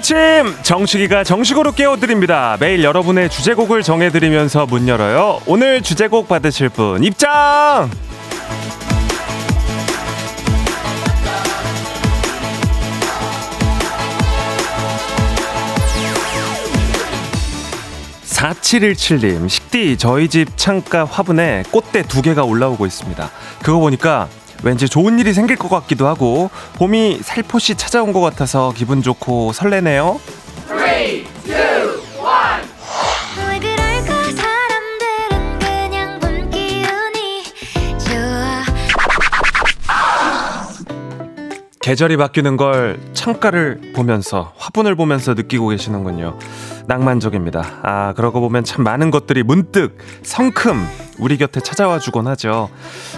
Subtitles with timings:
[0.00, 0.16] 아침!
[0.62, 2.56] 정식이가 정식으로 깨워드립니다.
[2.58, 5.42] 매일 여러분의 주제곡을 정해드리면서 문 열어요.
[5.46, 7.90] 오늘 주제곡 받으실 분 입장!
[18.24, 23.30] 4717님, 식디, 저희 집 창가 화분에 꽃대 두 개가 올라오고 있습니다.
[23.62, 24.28] 그거 보니까
[24.62, 30.20] 왠지 좋은 일이 생길 것 같기도 하고 봄이 살포시 찾아온 것 같아서 기분 좋고 설레네요.
[30.68, 31.24] 3, 2,
[41.80, 46.38] 계절이 바뀌는 걸 창가를 보면서 화분을 보면서 느끼고 계시는군요.
[46.86, 47.80] 낭만적입니다.
[47.82, 50.86] 아, 그러고 보면 참 많은 것들이 문득 성큼
[51.18, 52.68] 우리 곁에 찾아와 주곤 하죠.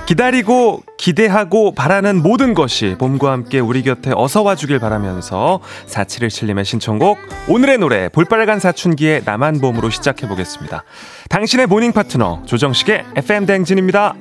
[0.06, 7.18] 기다리고 기대하고 바라는 모든 것이 봄과 함께 우리 곁에 어서 와 주길 바라면서 4717님의 신청곡
[7.48, 10.84] 오늘의 노래 볼빨간 사춘기의 나만 봄으로 시작해 보겠습니다.
[11.30, 14.14] 당신의 morning 파트너 조정식의 FM 대행진입니다.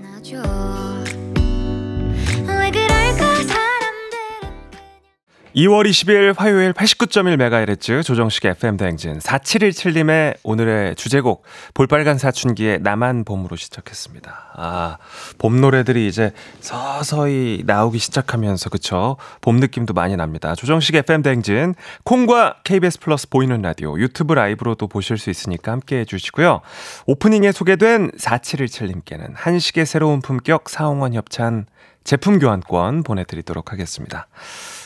[5.55, 11.43] 2월 20일 화요일 89.1MHz 조정식 FM 대행진 4717님의 오늘의 주제곡
[11.73, 14.53] 볼빨간 사춘기의 나만 봄으로 시작했습니다.
[14.55, 14.97] 아,
[15.39, 19.17] 봄 노래들이 이제 서서히 나오기 시작하면서 그쵸?
[19.41, 20.55] 봄 느낌도 많이 납니다.
[20.55, 26.05] 조정식 FM 대행진 콩과 KBS 플러스 보이는 라디오 유튜브 라이브로도 보실 수 있으니까 함께 해
[26.05, 26.61] 주시고요.
[27.08, 31.65] 오프닝에 소개된 4717님께는 한식의 새로운 품격 사홍원 협찬
[32.05, 34.27] 제품 교환권 보내드리도록 하겠습니다.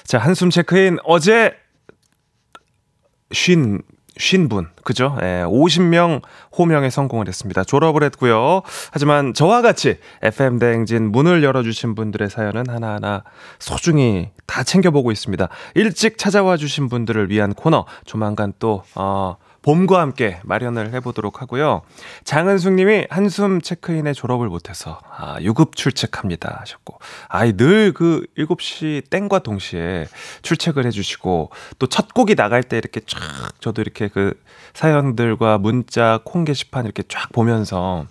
[0.06, 1.56] 자, 한숨 체크인 어제
[3.32, 3.82] 쉰,
[4.18, 5.18] 쉰 분, 그죠?
[5.24, 6.22] 예, 50명
[6.56, 7.64] 호명에 성공을 했습니다.
[7.64, 8.62] 졸업을 했고요.
[8.92, 13.24] 하지만 저와 같이 FM대행진 문을 열어주신 분들의 사연은 하나하나
[13.58, 15.50] 소중히 다 챙겨보고 있습니다.
[15.74, 21.82] 일찍 찾아와 주신 분들을 위한 코너, 조만간 또, 어, 봄과 함께 마련을 해보도록 하고요.
[22.24, 26.58] 장은숙 님이 한숨 체크인에 졸업을 못해서, 아, 유급 출첵합니다.
[26.62, 27.00] 하셨고,
[27.30, 30.08] 아이, 늘 그 7시 땡과 동시에
[30.44, 31.50] 출첵을 해주시고,
[31.80, 33.20] 또 첫 곡이 나갈 때 이렇게 쫙,
[33.60, 34.40] 저도 이렇게 그
[34.76, 38.06] 사연들과 문자, 콩 게시판 이렇게 쫙 보면서,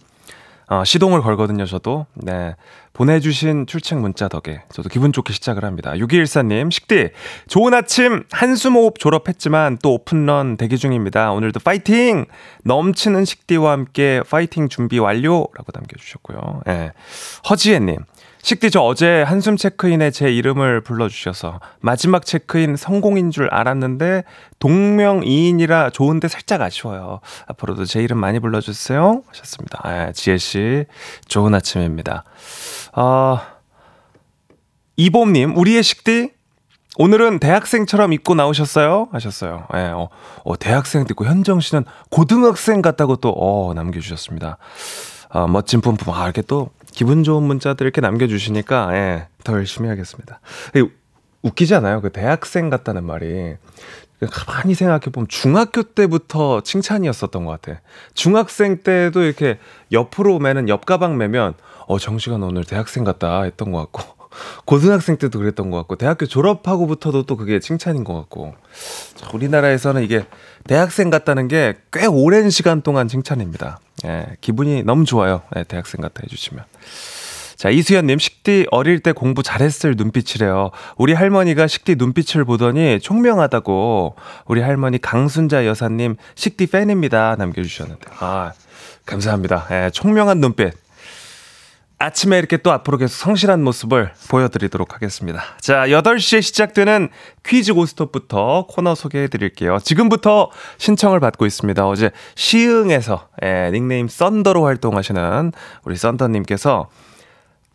[0.69, 2.07] 어, 시동을 걸거든요, 저도.
[2.15, 2.57] 네.
[2.95, 5.93] 보내주신 출첵 문자 덕에 저도 기분 좋게 시작을 합니다.
[5.93, 7.11] 6214님, 식디,
[7.49, 11.33] 좋은 아침, 호흡 졸업했지만 또 오픈런 대기 중입니다.
[11.33, 12.27] 오늘도 파이팅!
[12.63, 15.49] 넘치는 식디와 함께 파이팅 준비 완료!
[15.55, 16.63] 라고 남겨주셨고요.
[16.69, 16.73] 예.
[16.73, 16.93] 네.
[17.51, 17.99] 허지혜님,
[18.45, 24.25] 식디 저 어제 한숨 체크인에 제 이름을 불러주셔서 마지막 체크인 성공인 줄 알았는데
[24.59, 27.21] 동명이인이라 좋은데 살짝 아쉬워요.
[27.47, 29.23] 앞으로도 제 이름 많이 불러주세요.
[29.29, 29.81] 하셨습니다.
[29.83, 30.85] 아, 지혜 씨
[31.27, 32.25] 좋은 아침입니다.
[32.93, 33.47] 아,
[34.99, 36.33] 이봄님 우리의 식디
[36.99, 39.09] 오늘은 대학생처럼 입고 나오셨어요?
[39.11, 39.67] 하셨어요.
[39.75, 40.11] 예, 어,
[40.45, 44.59] 어, 대학생 듣고 현정 씨는 고등학생 같다고 또, 어, 남겨주셨습니다.
[45.31, 46.13] 아, 멋진 뿜뿜.
[46.15, 50.41] 아, 이렇게 또 기분 좋은 문자들 이렇게 남겨주시니까, 예, 더 열심히 하겠습니다.
[51.43, 52.01] 웃기지 않아요?
[52.01, 53.57] 그 대학생 같다는 말이.
[54.31, 57.81] 가만히 생각해보면 중학교 때부터 칭찬이었었던 것 같아.
[58.15, 59.59] 중학생 때도 이렇게
[59.91, 61.55] 옆으로 매는 옆가방 매면,
[61.87, 64.15] 어, 정시간 오늘 대학생 같다 했던 것 같고.
[64.65, 68.55] 고등학생 때도 그랬던 것 같고 대학교 졸업하고부터도 또 그게 칭찬인 것 같고
[69.33, 70.27] 우리나라에서는 이게
[70.67, 73.79] 대학생 같다는 게 꽤 오랜 시간 동안 칭찬입니다.
[74.05, 75.43] 예, 기분이 너무 좋아요.
[75.57, 76.65] 예, 대학생 같아 해주시면.
[77.57, 80.71] 자, 이수연님, 식디 어릴 때 공부 잘했을 눈빛이래요.
[80.97, 84.17] 우리 할머니가 식디 눈빛을 보더니 총명하다고
[84.47, 87.37] 우리 할머니 강순자 여사님 식디 팬입니다.
[87.39, 88.11] 남겨주셨는데.
[88.19, 88.53] 아,
[89.07, 89.67] 감사합니다.
[89.71, 90.73] 예, 총명한 눈빛.
[91.99, 95.43] 아침에 이렇게 또 앞으로 계속 성실한 모습을 보여드리도록 하겠습니다.
[95.61, 97.09] 자, 8시에 시작되는
[97.45, 99.79] 퀴즈 고스톱부터 코너 소개해 드릴게요.
[99.83, 101.87] 지금부터 신청을 받고 있습니다.
[101.87, 105.53] 어제 시흥에서 예, 닉네임 썬더로 활동하시는
[105.85, 106.89] 우리 썬더님께서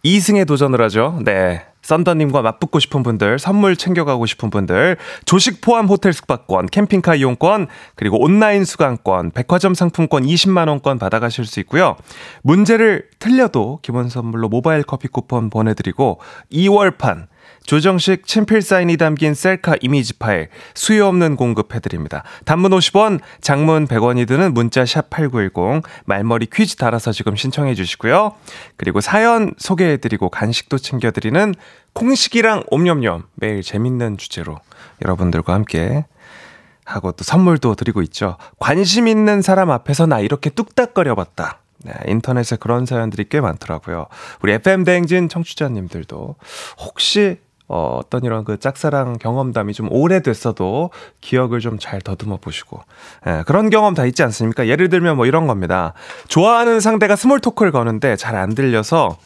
[0.05, 1.19] 2승에 도전을 하죠.
[1.23, 1.65] 네.
[1.89, 8.21] 썬더님과 맞붙고 싶은 분들, 선물 챙겨가고 싶은 분들, 조식 포함 호텔 숙박권, 캠핑카 이용권, 그리고
[8.23, 11.95] 온라인 수강권, 백화점 상품권 20만원권 받아가실 수 있고요.
[12.43, 16.19] 문제를 틀려도 기본 선물로 모바일 커피 쿠폰 보내드리고,
[16.51, 17.25] 2월판,
[17.63, 22.23] 조정식 친필 사인이 담긴 셀카 이미지 파일 수요 없는 공급해드립니다.
[22.45, 28.33] 단문 50원, 장문 100원이 드는 문자 샵 8910 말머리 퀴즈 달아서 지금 신청해 주시고요.
[28.77, 31.53] 그리고 사연 소개해드리고 간식도 챙겨드리는
[31.93, 34.57] 콩식이랑 옴념념 매일 재밌는 주제로
[35.03, 36.05] 여러분들과 함께
[36.85, 38.37] 하고 또 선물도 드리고 있죠.
[38.57, 41.59] 관심 있는 사람 앞에서 나 이렇게 뚝딱거려 봤다.
[41.83, 44.07] 네, 인터넷에 그런 사연들이 꽤 많더라고요.
[44.41, 46.35] 우리 FM 대행진 청취자님들도
[46.79, 47.39] 혹시
[47.71, 50.89] 어, 어떤 이런 그 짝사랑 경험담이 좀 오래됐어도
[51.21, 52.81] 기억을 좀 잘 더듬어 보시고
[53.27, 54.67] 예, 그런 경험 다 있지 않습니까?
[54.67, 55.93] 예를 들면 뭐 이런 겁니다.
[56.27, 59.17] 좋아하는 상대가 small talk를 거는데 잘 안 들려서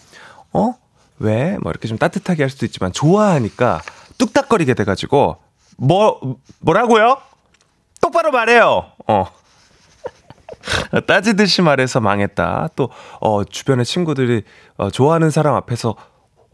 [0.51, 0.75] 어?
[1.19, 1.57] 왜?
[1.61, 3.81] 뭐 이렇게 좀 따뜻하게 할 수도 있지만 좋아하니까
[4.17, 5.37] 뚝딱거리게 돼가지고
[5.77, 6.19] 뭐
[6.59, 7.17] 뭐라고요?
[8.01, 8.85] 똑바로 말해요.
[9.07, 9.25] 어.
[11.07, 12.69] 따지듯이 말해서 망했다.
[12.75, 14.43] 또, 어, 주변의 친구들이,
[14.77, 15.95] 어, 좋아하는 사람 앞에서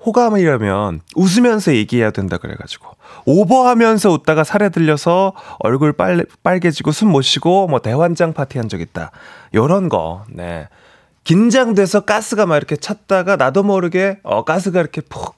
[0.06, 2.88] 호감이라면 웃으면서 얘기해야 된다 그래가지고
[3.25, 8.80] 오버하면서 웃다가 사레 들려서 얼굴 빨, 빨개지고 숨 못 쉬고 뭐 대환장 파티 한 적
[8.80, 9.12] 있다.
[9.53, 10.69] 요런 거, 네.
[11.25, 15.35] 긴장돼서 가스가 막 이렇게 찼다가 나도 모르게 어, 가스가 이렇게 푹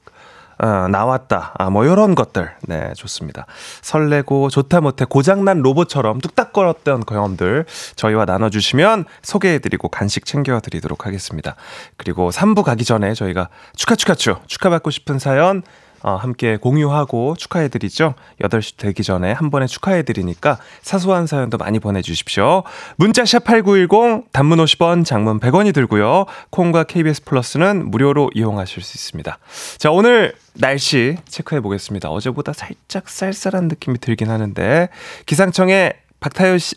[0.62, 1.54] 어, 나왔다.
[1.58, 2.52] 아, 뭐, 요런 것들.
[2.68, 3.48] 네, 좋습니다.
[3.82, 7.66] 설레고, 좋다 못해 고장난 로봇처럼 뚝딱거렸던 경험들
[7.96, 11.56] 저희와 나눠주시면 소개해드리고 간식 챙겨드리도록 하겠습니다.
[11.98, 15.64] 그리고 3부 가기 전에 저희가 축하, 축하, 축, 축하받고 싶은 사연
[16.04, 18.16] 어, 함께 공유하고 축하해드리죠.
[18.42, 22.64] 8시 되기 전에 한 번에 축하해드리니까 사소한 사연도 많이 보내주십시오.
[22.98, 26.26] 문자샵 8910, 단문 50원, 장문 100원이 들고요.
[26.50, 29.38] 콩과 KBS 플러스는 무료로 이용하실 수 있습니다.
[29.78, 32.10] 자, 오늘 날씨 체크해 보겠습니다.
[32.10, 34.90] 어제보다 살짝 쌀쌀한 느낌이 들긴 하는데,
[35.26, 36.76] 기상청에 박타현 씨,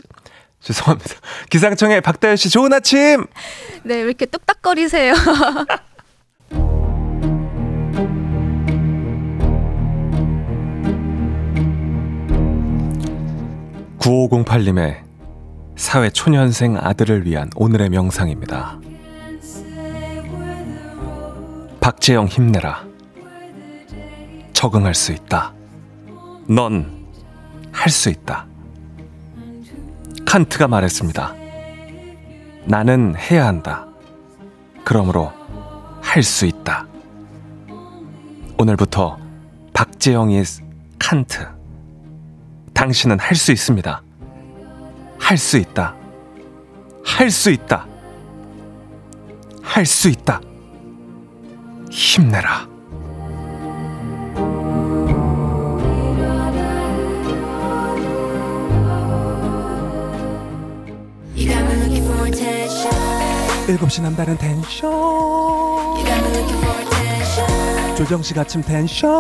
[0.61, 1.15] 죄송합니다.
[1.51, 3.27] 기상청에 박다현 씨 좋은 아침!
[3.83, 5.15] 네, 왜 이렇게 뚝딱거리세요?
[14.05, 15.03] 9508님의
[15.77, 18.79] 사회 초년생 아들을 위한 오늘의 명상입니다.
[21.81, 22.85] 박재영 힘내라.
[24.53, 25.55] 적응할 수 있다.
[26.47, 27.07] 넌
[27.73, 28.47] 할 수 있다.
[30.27, 31.35] 칸트가 말했습니다.
[32.67, 33.87] 나는 해야 한다.
[34.85, 35.33] 그러므로
[36.03, 36.87] 할 수 있다.
[38.59, 39.17] 오늘부터
[39.73, 40.45] 박재영의
[40.99, 41.54] 칸트.
[42.75, 44.03] 당신은 할 수 있습니다.
[45.19, 45.95] 할 수 있다.
[47.05, 47.87] 할 수 있다.
[49.63, 50.41] 할 수 있다.
[51.91, 52.69] 힘내라.
[63.67, 64.93] 일곱 시 남다른 텐션
[67.97, 69.11] 조정식 아침 텐션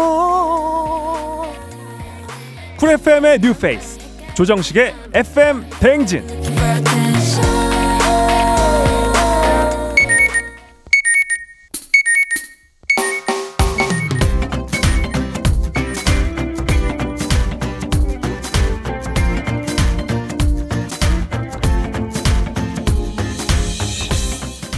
[2.78, 3.98] 쿨 FM의 뉴 페이스
[4.34, 6.24] 조정식의 FM 대행진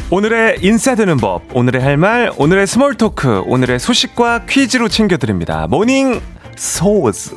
[0.08, 5.66] 오늘의 인싸되는 법, 오늘의 할 말, 오늘의 small talk, 오늘의 소식과 퀴즈로 챙겨드립니다.
[5.66, 6.20] morning
[6.56, 7.34] 소즈.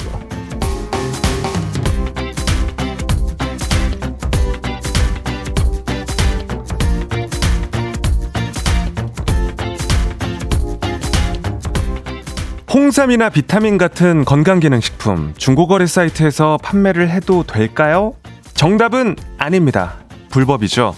[12.99, 18.13] 홍삼이나 비타민 같은 건강기능식품 중고거래 사이트에서 판매를 해도 될까요?
[18.55, 19.95] 정답은 아닙니다.
[20.29, 20.93] 불법이죠.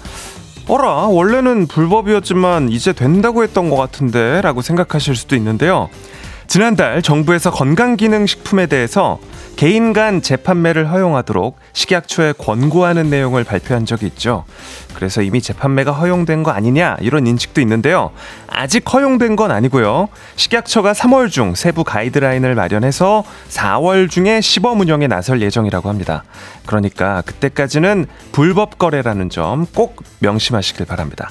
[0.67, 5.89] 어라, 원래는 불법이었지만 이제 된다고 했던 것 같은데 라고 생각하실 수도 있는데요.
[6.51, 9.20] 지난달 정부에서 건강기능식품에 대해서
[9.55, 14.43] 개인 간 재판매를 허용하도록 식약처에 권고하는 내용을 발표한 적이 있죠.
[14.93, 18.12] 그래서 이미 재판매가 허용된 거 아니냐 이런 인식도 있는데요.
[18.50, 20.10] 아직 허용된 건 아니고요.
[20.36, 26.25] 식약처가 3월 중 세부 가이드라인을 마련해서 4월 중에 시범 운영에 나설 예정이라고 합니다.
[26.65, 31.29] 그러니까 그때까지는 불법 거래라는 점 꼭 명심하시길 바랍니다.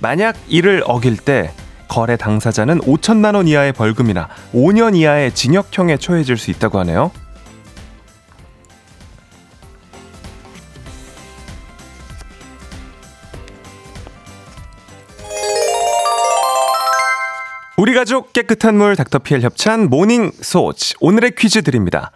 [0.00, 1.50] 만약 이를 어길 때
[1.88, 7.10] 거래 당사자는 5천만 원 이하의 벌금이나 5년 이하의 징역형에 처해질 수 있다고 하네요.
[17.76, 22.12] 우리 가족 깨끗한 물 닥터피엘 협찬 모닝 소치 오늘의 퀴즈 드립니다.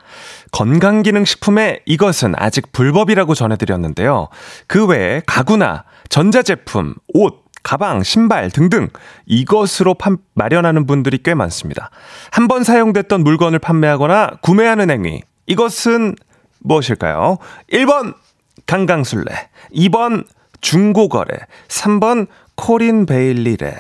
[0.53, 4.29] 건강기능식품의 이것은 아직 불법이라고 전해드렸는데요.
[4.67, 8.89] 그 외에 가구나 전자제품, 옷, 가방, 신발 등등
[9.27, 11.91] 이것으로 판, 마련하는 분들이 꽤 많습니다.
[12.31, 16.17] 한 번 사용됐던 물건을 판매하거나 구매하는 행위 이것은
[16.61, 17.37] 무엇일까요?
[17.71, 18.15] 1번
[18.65, 20.25] 강강술래 2번
[20.63, 21.37] 중고거래
[21.69, 23.77] 3번 코린 베일리래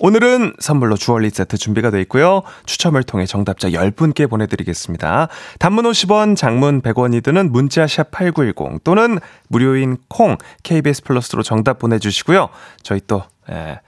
[0.00, 2.42] 오늘은 선물로 주얼리 세트 준비가 되어 있고요.
[2.64, 5.28] 추첨을 통해 정답자 10분께 보내드리겠습니다.
[5.58, 12.48] 단문 50원, 장문 100원이 드는 문자 샵 8910 또는 무료인 콩 KBS 플러스로 정답 보내주시고요.
[12.82, 13.78] 저희 또 에,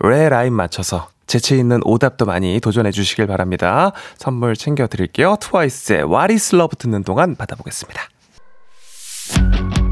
[0.00, 3.92] 레 라인 맞춰서 재치 있는 오답도 많이 도전해 주시길 바랍니다.
[4.18, 5.36] 선물 챙겨 드릴게요.
[5.40, 8.02] 트와이스의 What is Love 듣는 동안 받아보겠습니다.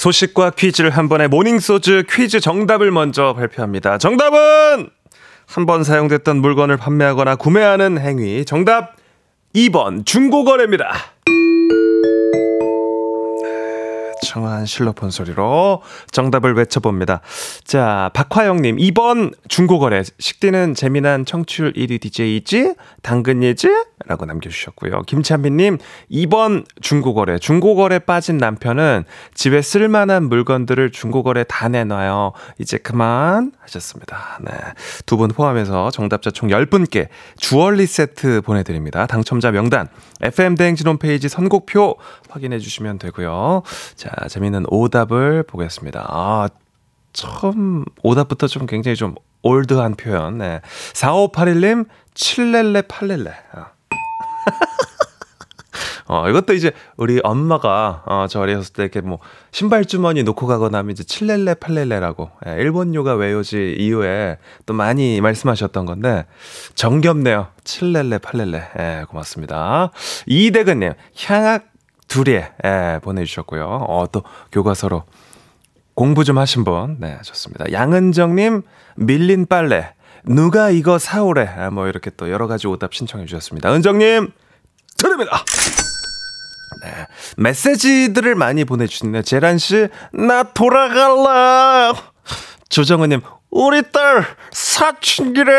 [0.00, 3.98] 소식과 퀴즈를 한 번에 모닝소즈 퀴즈 정답을 먼저 발표합니다.
[3.98, 4.88] 정답은
[5.46, 8.46] 한 번 사용됐던 물건을 판매하거나 구매하는 행위.
[8.46, 8.94] 정답
[9.54, 10.94] 2번 중고거래입니다.
[14.30, 15.82] 청한 실로폰 소리로
[16.12, 17.20] 정답을 외쳐봅니다.
[17.64, 20.04] 자, 박화영님, 2번 중고거래.
[20.20, 22.74] 식디는 재미난 청취율 1위 DJ이지?
[23.02, 23.68] 당근이지?
[24.06, 25.02] 라고 남겨주셨고요.
[25.02, 25.78] 김찬빈님,
[26.12, 27.38] 2번 중고거래.
[27.38, 32.32] 중고거래 빠진 남편은 집에 쓸만한 물건들을 중고거래 다 내놔요.
[32.58, 34.38] 이제 그만 하셨습니다.
[34.42, 34.52] 네.
[35.06, 39.06] 두 분 포함해서 정답자 총 10분께 주얼리 세트 보내드립니다.
[39.06, 39.88] 당첨자 명단,
[40.22, 41.96] FM대행진 홈페이지 선곡표
[42.28, 43.62] 확인해 주시면 되고요.
[43.96, 46.06] 자, 재미있는 오답을 보겠습니다.
[46.08, 46.48] 아,
[47.12, 50.38] 처음 오답부터 좀 굉장히 좀 올드한 표현.
[50.38, 50.60] 네.
[50.92, 53.30] 4581님, 칠렐레 팔렐레.
[53.54, 53.66] 어.
[56.12, 59.20] 어, 이것도 이제 우리 엄마가 어, 저 어렸을 때 이렇게 뭐
[59.52, 65.20] 신발 주머니 놓고 가거나 하면 이제 칠렐레 팔렐레라고 예, 일본 요가 외요지 이후에 또 많이
[65.20, 66.26] 말씀하셨던 건데
[66.74, 67.46] 정겹네요.
[67.62, 68.62] 칠렐레 팔렐레.
[68.80, 69.92] 예, 고맙습니다.
[70.26, 70.94] 이대근 님
[71.26, 71.66] 향악
[72.08, 73.64] 둘에 예, 보내 주셨고요.
[73.64, 75.04] 어, 또 교과서로
[75.94, 76.96] 공부 좀 하신 분.
[76.98, 77.70] 네, 좋습니다.
[77.70, 78.62] 양은정 님,
[78.96, 79.92] 밀린 빨래.
[80.24, 81.46] 누가 이거 사오래.
[81.46, 83.72] 아, 뭐, 이렇게 또 여러 가지 오답 신청해 주셨습니다.
[83.72, 84.32] 은정님,
[84.96, 85.44] 드립니다.
[86.82, 87.06] 네.
[87.36, 89.22] 메시지들을 많이 보내주시네요.
[89.22, 91.94] 재란씨, 나 돌아갈라.
[92.68, 93.20] 조정은님,
[93.50, 95.52] 우리 딸 사춘기래.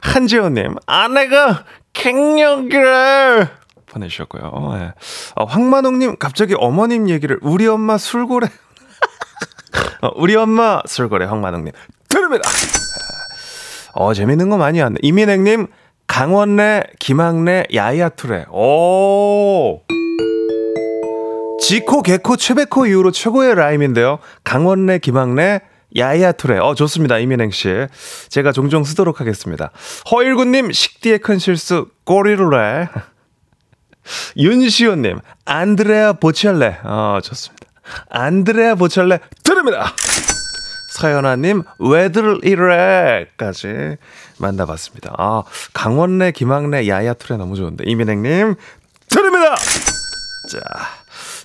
[0.00, 3.48] 한지호님, 아내가 갱년기래.
[3.86, 4.78] 보내주셨고요.
[4.78, 4.92] 네.
[5.34, 8.46] 어, 황만홍님, 갑자기 어머님 얘기를, 우리 엄마 술고래.
[10.02, 11.72] 어, 우리 엄마 술고래, 황만홍님.
[12.08, 12.48] 드립니다.
[13.92, 14.98] 어, 재밌는 거 많이 왔네.
[15.02, 15.66] 이민행님,
[16.10, 18.46] 강원래, 김학래, 야야투레.
[18.50, 19.80] 오.
[21.60, 24.18] 지코, 개코, 최백호 이후로 최고의 라임인데요.
[24.42, 25.60] 강원래, 김학래,
[25.96, 26.58] 야야투레.
[26.58, 27.18] 어, 좋습니다.
[27.18, 27.86] 이민행 씨.
[28.28, 29.70] 제가 종종 쓰도록 하겠습니다.
[30.10, 32.88] 허일구님, 식디의 큰 실수, 꼬리루레.
[34.36, 36.78] 윤시호님, 안드레아 보첼레.
[36.82, 37.68] 어, 좋습니다.
[38.10, 39.94] 안드레아 보첼레, 드립니다.
[40.90, 43.96] 서연아님, 왜들 이래까지
[44.40, 45.14] 만나봤습니다.
[45.18, 45.42] 아,
[45.72, 47.84] 강원래, 김학래, 야야투레 너무 좋은데.
[47.86, 48.54] 이민행님,
[49.08, 49.56] 드립니다!
[50.50, 50.60] 자,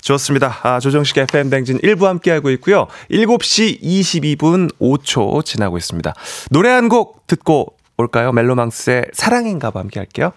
[0.01, 0.57] 좋습니다.
[0.63, 2.87] 아, 조정식 FM댕진 1부 함께하고 있고요.
[3.11, 6.13] 7시 22분 5초 지나고 있습니다.
[6.51, 8.31] 노래 한 곡 듣고 올까요?
[8.33, 10.31] 멜로망스의 사랑인가 봐 함께 할게요.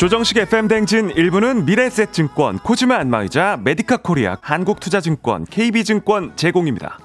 [0.00, 6.98] 조정식 FM 댕진 1부는 미래셋증권, 코지마 안마의자, 메디카 코리아, 한국투자증권, KB증권 제공입니다.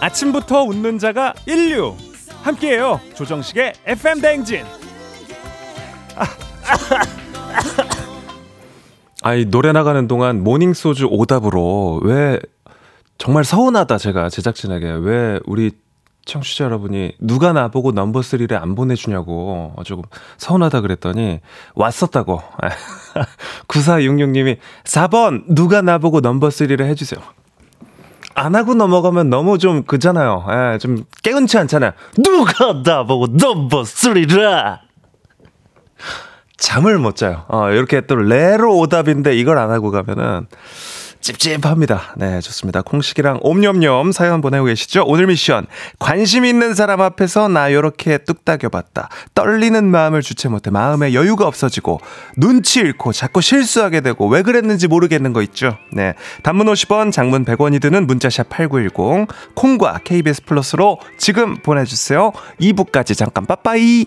[0.00, 1.96] 아침부터 웃는 자가 일류.
[2.44, 4.64] 함께해요 조정식의 FM 댕진.
[9.22, 12.38] 아이 노래 나가는 동안 모닝 소주 오답으로 왜
[13.20, 15.72] 정말 서운하다 제가 제작진에게 왜 우리
[16.24, 20.04] 청취자 여러분이 누가 나보고 넘버 3를 안 보내주냐고 어, 조금
[20.38, 21.40] 서운하다 그랬더니
[21.74, 22.40] 왔었다고.
[23.68, 27.20] 9466님이 4번 누가 나보고 넘버 3를 해주세요.
[28.34, 30.46] 안 하고 넘어가면 너무 좀 그잖아요.
[30.50, 31.92] 예, 좀 깨운치 않잖아요.
[32.16, 34.78] 누가 나보고 넘버 3라!
[36.56, 37.44] 잠을 못 자요.
[37.48, 40.46] 어, 이렇게 또 레로 오답인데 이걸 안 하고 가면은
[41.20, 42.14] 찝찝합니다.
[42.16, 42.82] 네, 좋습니다.
[42.82, 45.04] 콩식이랑 옴념념 사연 보내고 계시죠?
[45.06, 45.66] 오늘 미션.
[45.98, 49.08] 관심 있는 사람 앞에서 나 요렇게 뚝딱여봤다.
[49.34, 52.00] 떨리는 마음을 주체 못해 마음에 여유가 없어지고
[52.36, 55.76] 눈치 잃고 자꾸 실수하게 되고 왜 그랬는지 모르겠는 거 있죠?
[55.92, 56.14] 네.
[56.42, 62.32] 단문 50원, 장문 100원이 드는 문자샵 8910 콩과 KBS 플러스로 지금 보내주세요.
[62.60, 64.06] 2부까지 잠깐 빠빠이.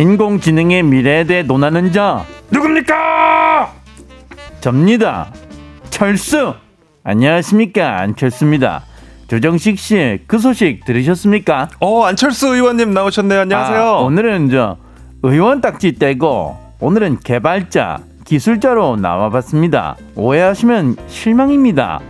[0.00, 3.70] 인공지능의 미래에 대해 논하는 자 누굽니까?
[4.62, 5.30] 접니다.
[5.90, 6.54] 철수.
[7.04, 8.82] 안녕하십니까 안철수입니다.
[9.28, 11.68] 조정식 씨 그 소식 들으셨습니까?
[11.80, 13.40] 어, 안철수 의원님 나오셨네요.
[13.40, 13.78] 안녕하세요.
[13.82, 14.78] 아, 오늘은 저
[15.22, 19.96] 의원 딱지 떼고 오늘은 개발자 기술자로 나와봤습니다.
[20.14, 22.00] 오해하시면 실망입니다.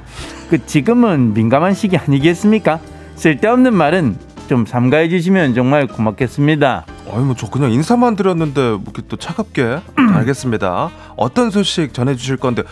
[0.48, 2.78] 그 지금은 민감한 시기 아니겠습니까?
[3.16, 4.16] 쓸데없는 말은
[4.48, 6.84] 좀 삼가해 주시면 정말 고맙겠습니다.
[7.12, 9.80] 어이, 뭐, 저 그냥 인사만 드렸는데, 뭐 이렇게 또 차갑게.
[10.14, 10.90] 알겠습니다.
[11.16, 12.62] 어떤 소식 전해주실 건데,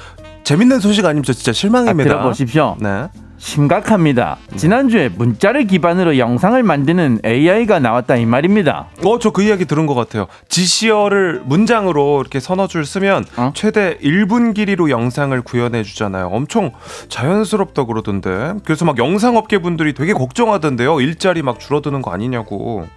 [0.44, 2.08] 재밌는 소식 아니면 저 진짜 아, 실망입니다.
[2.08, 2.76] 들어보십시오.
[2.80, 3.08] 네.
[3.40, 4.36] 심각합니다.
[4.56, 8.86] 지난주에 문자를 기반으로 영상을 만드는 AI가 나왔다 이 말입니다.
[9.04, 10.26] 어, 저 그 이야기 들은 것 같아요.
[10.48, 13.52] 지시어를 문장으로 이렇게 서너 줄 쓰면 어?
[13.54, 16.26] 최대 1분 길이로 영상을 구현해 주잖아요.
[16.32, 16.72] 엄청
[17.08, 18.54] 자연스럽다 그러던데.
[18.64, 21.00] 그래서 막 영상업계 분들이 되게 걱정하던데요.
[21.00, 22.88] 일자리 막 줄어드는 거 아니냐고.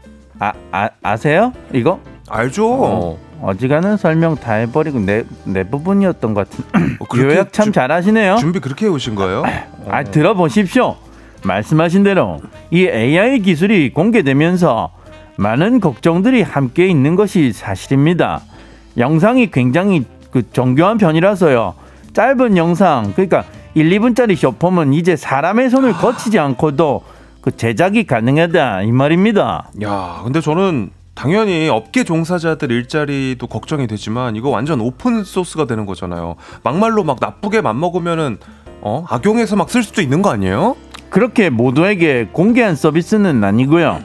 [0.41, 1.53] 아, 아 아세요?
[1.71, 1.99] 이거?
[2.27, 2.67] 알죠?
[2.73, 3.17] 어.
[3.43, 6.63] 어지간한 설명 다 해버리고 내, 내 부분이었던 것 같은
[6.99, 8.37] 어, 그렇게 요약 참 주- 잘하시네요.
[8.37, 9.43] 준비 그렇게 해오신 거예요?
[9.87, 10.95] 아 들어보십시오.
[11.43, 12.39] 말씀하신 대로
[12.71, 14.91] 이 AI 기술이 공개되면서
[15.37, 18.41] 많은 걱정들이 함께 있는 것이 사실입니다.
[18.97, 21.75] 영상이 굉장히 그 정교한 편이라서요.
[22.13, 23.43] 짧은 영상 그러니까
[23.75, 27.03] 1, 2분짜리 쇼폼은 이제 사람의 손을 거치지 않고도
[27.41, 29.69] 그 제작이 가능하다 이 말입니다.
[29.83, 36.35] 야, 근데 저는 당연히 업계 종사자들 일자리도 걱정이 되지만 이거 완전 오픈 소스가 되는 거잖아요.
[36.63, 38.37] 막말로 막 나쁘게 맘먹으면은
[38.81, 40.75] 어 악용해서 막 쓸 수도 있는 거 아니에요?
[41.09, 43.99] 그렇게 모두에게 공개한 서비스는 아니고요.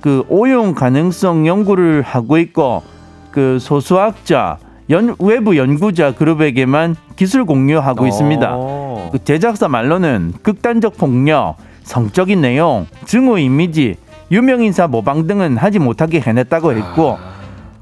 [0.00, 2.82] 그 오용 가능성 연구를 하고 있고
[3.30, 4.58] 그 소수학자,
[4.90, 8.50] 연, 외부 연구자 그룹에게만 기술 공유하고 있습니다.
[8.52, 9.08] 어.
[9.10, 13.96] 그 제작사 말로는 극단적 폭력, 성적인 내용, 증오 이미지,
[14.30, 17.18] 유명 인사 모방 등은 하지 못하게 해냈다고 했고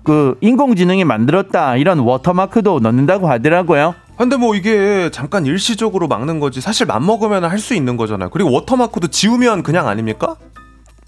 [0.02, 3.94] 그 인공지능이 만들었다 이런 워터마크도 넣는다고 하더라고요.
[4.18, 8.28] 근데 뭐 이게 잠깐 일시적으로 막는 거지 사실 맘먹으면 할 수 있는 거잖아요.
[8.30, 10.36] 그리고 워터마크도 지우면 그냥 아닙니까?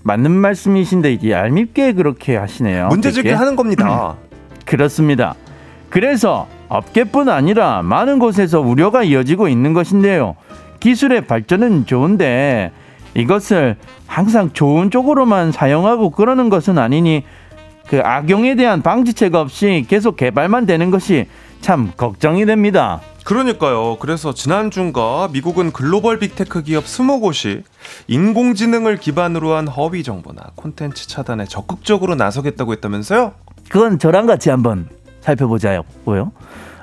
[0.04, 2.88] 맞는 말씀이신데 이게 얄밉게 그렇게 하시네요.
[2.88, 3.22] 문제 되게.
[3.22, 4.16] 제기 하는 겁니다.
[4.64, 5.34] 그렇습니다.
[5.90, 10.36] 그래서 업계뿐 아니라 많은 곳에서 우려가 이어지고 있는 것인데요.
[10.80, 12.72] 기술의 발전은 좋은데
[13.14, 17.24] 이것을 항상 좋은 쪽으로만 사용하고 그러는 것은 아니니
[17.86, 21.26] 그 악용에 대한 방지책 없이 계속 개발만 되는 것이
[21.60, 23.00] 참 걱정이 됩니다.
[23.24, 23.96] 그러니까요.
[24.00, 27.62] 그래서 지난 주인가 미국은 글로벌 빅테크 기업 20곳이
[28.06, 33.32] 인공지능을 기반으로 한 허위 정보나 콘텐츠 차단에 적극적으로 나서겠다고 했다면서요?
[33.70, 34.88] 그건 저랑 같이 한번
[35.22, 36.32] 살펴보자고요.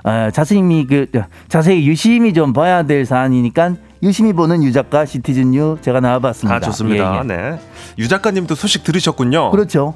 [0.04, 1.06] 아, 자세히 그
[1.48, 6.55] 자세히 유심히 좀 봐야 될 사안이니까 유심히 보는 유 작가 시티즌 유 제가 나와봤습니다.
[6.55, 7.15] 아 좋습니다.
[7.15, 7.23] 예, 예.
[7.23, 7.59] 네.
[7.99, 9.51] 유 작가님도 소식 들으셨군요.
[9.51, 9.93] 그렇죠.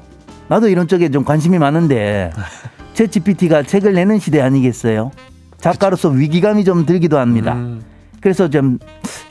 [0.48, 2.30] 나도 이런 쪽에 좀 관심이 많은데
[2.94, 5.10] 챗 GPT가 책을 내는 시대 아니겠어요?
[5.60, 7.54] 작가로서 위기감이 좀 들기도 합니다.
[7.54, 7.82] 음,
[8.20, 8.78] 그래서 좀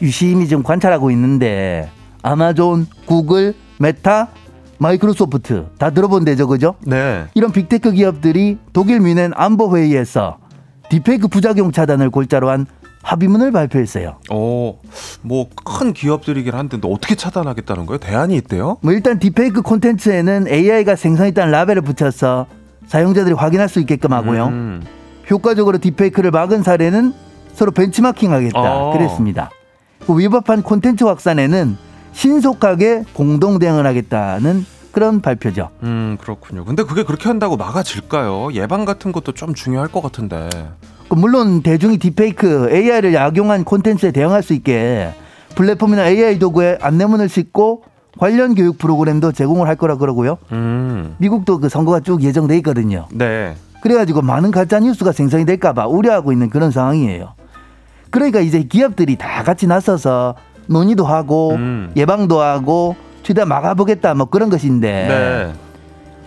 [0.01, 1.89] 유심히 좀 관찰하고 있는데
[2.21, 4.27] 아마존, 구글, 메타,
[4.77, 6.75] 마이크로소프트 다 들어본 데죠, 그죠?
[6.85, 7.25] 네.
[7.33, 10.37] 이런 빅테크 기업들이 독일 뮌헨 안보 회의에서
[10.89, 12.65] 딥페이크 부작용 차단을 골자로 한
[13.09, 14.15] 합의문을 발표했어요.
[14.31, 14.79] 어,
[15.21, 17.99] 뭐 큰 기업들이긴 한데 어떻게 차단하겠다는 거예요?
[17.99, 18.77] 대안이 있대요?
[18.81, 22.47] 뭐 일단 딥페이크 콘텐츠에는 AI가 생성했다는 라벨을 붙여서
[22.87, 24.45] 사용자들이 확인할 수 있게끔 하고요.
[24.47, 24.83] 음.
[25.29, 27.13] 효과적으로 딥페이크를 막은 사례는
[27.53, 28.93] 서로 벤치마킹하겠다 어.
[28.93, 29.49] 그랬습니다.
[30.05, 31.77] 그 위법한 콘텐츠 확산에는
[32.13, 35.69] 신속하게 공동 대응을 하겠다는 그런 발표죠.
[35.83, 36.63] 음, 그렇군요.
[36.63, 38.53] 근데 그게 그렇게 한다고 막아질까요?
[38.53, 40.49] 예방 같은 것도 좀 중요할 것 같은데.
[41.07, 45.13] 그 물론 대중이 딥페이크 AI를 약용한 콘텐츠에 대응할 수 있게
[45.55, 47.83] 플랫폼이나 AI 도구에 안내문을 싣고
[48.17, 50.37] 관련 교육 프로그램도 제공을 할 거라 그러고요.
[50.51, 51.15] 음.
[51.17, 53.07] 미국도 그 선거가 쭉 예정돼 있거든요.
[53.11, 53.55] 네.
[53.81, 57.33] 그래가지고 많은 가짜 뉴스가 생성이 될까봐 우려하고 있는 그런 상황이에요.
[58.09, 60.35] 그러니까 이제 기업들이 다 같이 나서서
[60.67, 61.91] 논의도 하고 음.
[61.95, 65.64] 예방도 하고 최대한 막아보겠다 뭐 그런 것인데 네.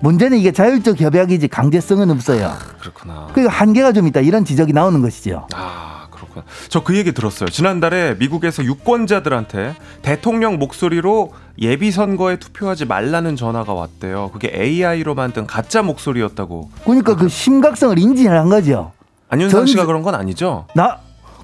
[0.00, 2.52] 문제는 이게 자율적 협약이지 강제성은 없어요.
[2.80, 3.28] 그렇구나.
[3.32, 5.46] 그리고 한계가 좀 있다 이런 지적이 나오는 것이죠.
[5.54, 6.44] 아, 그렇구나.
[6.68, 7.48] 저 그 얘기 들었어요.
[7.48, 14.30] 지난달에 미국에서 유권자들한테 대통령 목소리로 예비 선거에 투표하지 말라는 전화가 왔대요.
[14.32, 16.70] 그게 AI로 만든 가짜 목소리였다고.
[16.84, 18.92] 그러니까 그 심각성을 인지를 한 거죠.
[19.30, 20.66] 안윤상 전- 씨가 그런 건 아니죠?
[20.74, 20.98] 나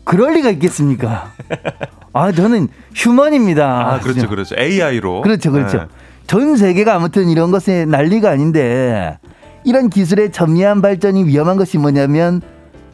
[0.04, 1.32] 그럴 리가 있겠습니까?
[2.12, 3.94] 아 저는 휴먼입니다.
[3.94, 4.54] 아, 그렇죠, 그렇죠.
[4.56, 5.22] AI로.
[5.22, 5.78] 그렇죠, 그렇죠.
[5.78, 5.84] 네.
[6.26, 9.18] 전 세계가 아무튼 이런 것에 난리가 아닌데
[9.64, 12.40] 이런 기술의 전미한 발전이 위험한 것이 뭐냐면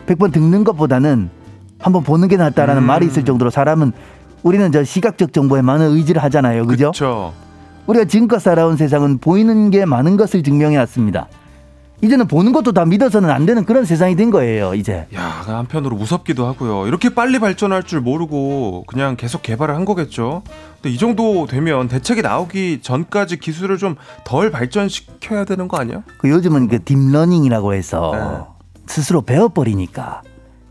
[0.06, 1.30] 100번 듣는 것보다는
[1.78, 2.86] 한번 보는 게 낫다라는 음.
[2.86, 3.92] 말이 있을 정도로 사람은
[4.42, 6.66] 우리는 저 시각적 정보에 많은 의지를 하잖아요.
[6.66, 6.92] 그죠?
[6.92, 7.32] 그렇죠.
[7.86, 11.28] 우리가 지금껏 살아온 세상은 보이는 게 많은 것을 증명해 왔습니다.
[12.02, 15.06] 이제는 보는 것도 다 믿어서는 안 되는 그런 세상이 된 거예요, 이제.
[15.14, 16.86] 야, 그 한편으로 무섭기도 하고요.
[16.86, 20.42] 이렇게 빨리 발전할 줄 모르고 그냥 계속 개발을 한 거겠죠.
[20.76, 26.02] 근데 이 정도 되면 대책이 나오기 전까지 기술을 좀 덜 발전시켜야 되는 거 아니야?
[26.18, 28.74] 그 요즘은 그 딥러닝이라고 해서 네.
[28.86, 30.22] 스스로 배워버리니까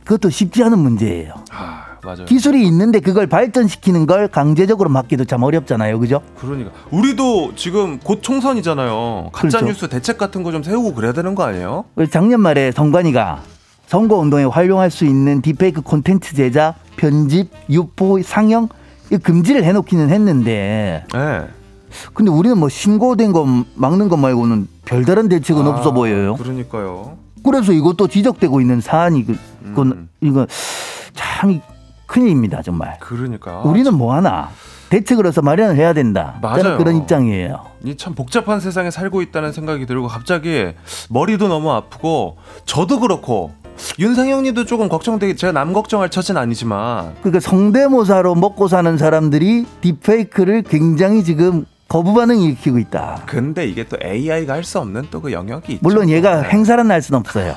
[0.05, 1.33] 그것도 쉽지 않은 문제예요.
[1.51, 2.25] 아, 맞아요.
[2.25, 5.99] 기술이 있는데 그걸 발전시키는 걸 강제적으로 막기도 참 어렵잖아요.
[5.99, 6.21] 그죠?
[6.39, 9.29] 그러니까 우리도 지금 곧 총선이잖아요.
[9.31, 9.65] 가짜 그렇죠.
[9.65, 11.85] 뉴스 대책 같은 거 좀 세우고 그래야 되는 거 아니에요?
[12.11, 13.41] 작년 말에 선관위가
[13.87, 18.69] 선거 운동에 활용할 수 있는 딥페이크 콘텐츠 제작, 편집, 유포, 상영
[19.11, 21.47] 이 금지를 해놓기는 했는데 네.
[22.13, 26.35] 근데 우리는 뭐 신고된 거 막는 것 말고는 별다른 대책은 아, 없어 보여요.
[26.35, 27.17] 그러니까요.
[27.43, 30.09] 그래서 이것도 지적되고 있는 사안이 그, 그건 음.
[30.21, 30.45] 이거
[31.13, 31.59] 참
[32.13, 32.97] 큰일입니다 정말.
[32.99, 34.49] 그러니까 우리는 뭐 하나
[34.89, 36.39] 대책으로서 마련을 해야 된다.
[36.41, 36.77] 맞아요.
[36.77, 37.65] 그런 입장이에요.
[37.85, 40.71] 이 참 복잡한 세상에 살고 있다는 생각이 들고 갑자기
[41.09, 43.51] 머리도 너무 아프고 저도 그렇고
[43.99, 51.23] 윤상형님도 조금 걱정되기 제가 남 걱정할 처지는 아니지만 그러니까 성대모사로 먹고 사는 사람들이 딥페이크를 굉장히
[51.23, 53.23] 지금 거부 반응 일으키고 있다.
[53.27, 55.79] 근데 이게 또 AI가 할 수 없는 또 그 영역이 있죠.
[55.83, 56.49] 물론 얘가 네.
[56.51, 57.53] 행사는 할 수는 없어요.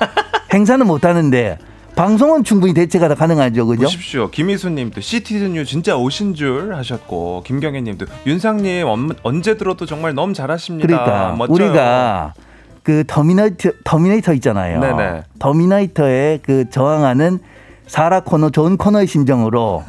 [0.53, 1.57] 행사는 못 하는데
[1.95, 3.67] 방송은 충분히 대체가 다 가능하죠.
[3.67, 3.83] 그죠?
[3.83, 4.29] 보십시오.
[4.31, 10.87] 김희수님도 시티즌유 진짜 오신 줄 하셨고 김경애님도 윤상님 언, 언제 들어도 정말 너무 잘하십니다.
[10.87, 11.53] 그러니까 멋져요.
[11.69, 12.33] 우리가
[12.81, 14.79] 그 터미네이터 터미네이터 있잖아요.
[14.79, 15.23] 네네.
[15.39, 17.39] 터미네이터에 그 저항하는
[17.87, 19.83] 사라 코너 존 코너의 심정으로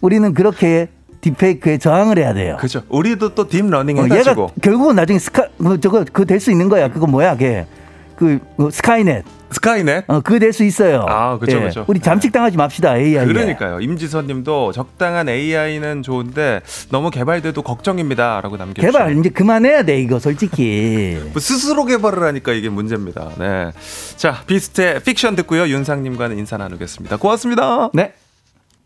[0.00, 0.88] 우리는 그렇게
[1.20, 2.56] 딥페이크에 저항을 해야 돼요.
[2.60, 2.82] 그죠.
[2.90, 6.88] 우리도 또 딥러닝 어, 해가지고 결국은 나중에 스카 뭐 저거 그거 될 수 있는 거야.
[6.92, 7.66] 그거 뭐야, 걔.
[8.14, 9.24] 그 어, 스카이넷.
[9.54, 10.04] 스카이넷.
[10.08, 11.04] 어, 그거 될 수 있어요.
[11.08, 11.84] 아, 그죠, 그죠.
[11.88, 12.96] 우리 잠식 당하지 맙시다.
[12.96, 13.26] AI.
[13.26, 13.80] 그러니까요.
[13.80, 18.92] 임지선 님도 적당한 AI는 좋은데 너무 개발돼도 걱정입니다 라고 남겨주셨어요.
[19.06, 21.18] 개발 이제 그만해야 돼 이거 솔직히.
[21.32, 23.30] 뭐 스스로 개발을 하니까 이게 문제입니다.
[23.38, 23.70] 네.
[24.16, 25.66] 자, 비스트의 픽션 듣고요.
[25.66, 27.16] 윤상님과는 인사 나누겠습니다.
[27.16, 27.90] 고맙습니다.
[27.94, 28.12] 네.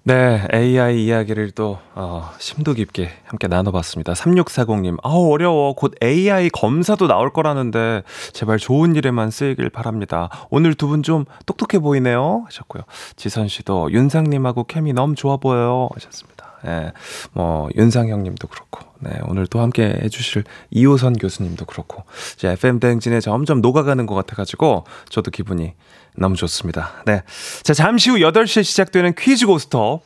[0.05, 4.15] 네, AI 이야기를 또 어, 심도 깊게 함께 나눠봤습니다.
[4.15, 5.75] 3640님, 아우 어려워.
[5.75, 10.31] 곧 AI 검사도 나올 거라는데 제발 좋은 일에만 쓰이길 바랍니다.
[10.49, 12.45] 오늘 두 분 좀 똑똑해 보이네요.
[12.47, 12.85] 하셨고요.
[13.17, 15.91] 지선 씨도 윤상님하고 케미 너무 좋아 보여요.
[15.95, 16.48] 하셨습니다.
[16.67, 16.93] 예,
[17.33, 22.05] 뭐 윤상 형님도 그렇고, 네 오늘 또 함께 해주실 이호선 교수님도 그렇고,
[22.37, 25.75] 이제 FM 대행진에 점점 녹아가는 것 같아가지고 저도 기분이
[26.17, 26.93] 너무 좋습니다.
[27.07, 27.23] 네,
[27.63, 30.03] 자 잠시 후 8시에 시작되는 퀴즈 고스톱.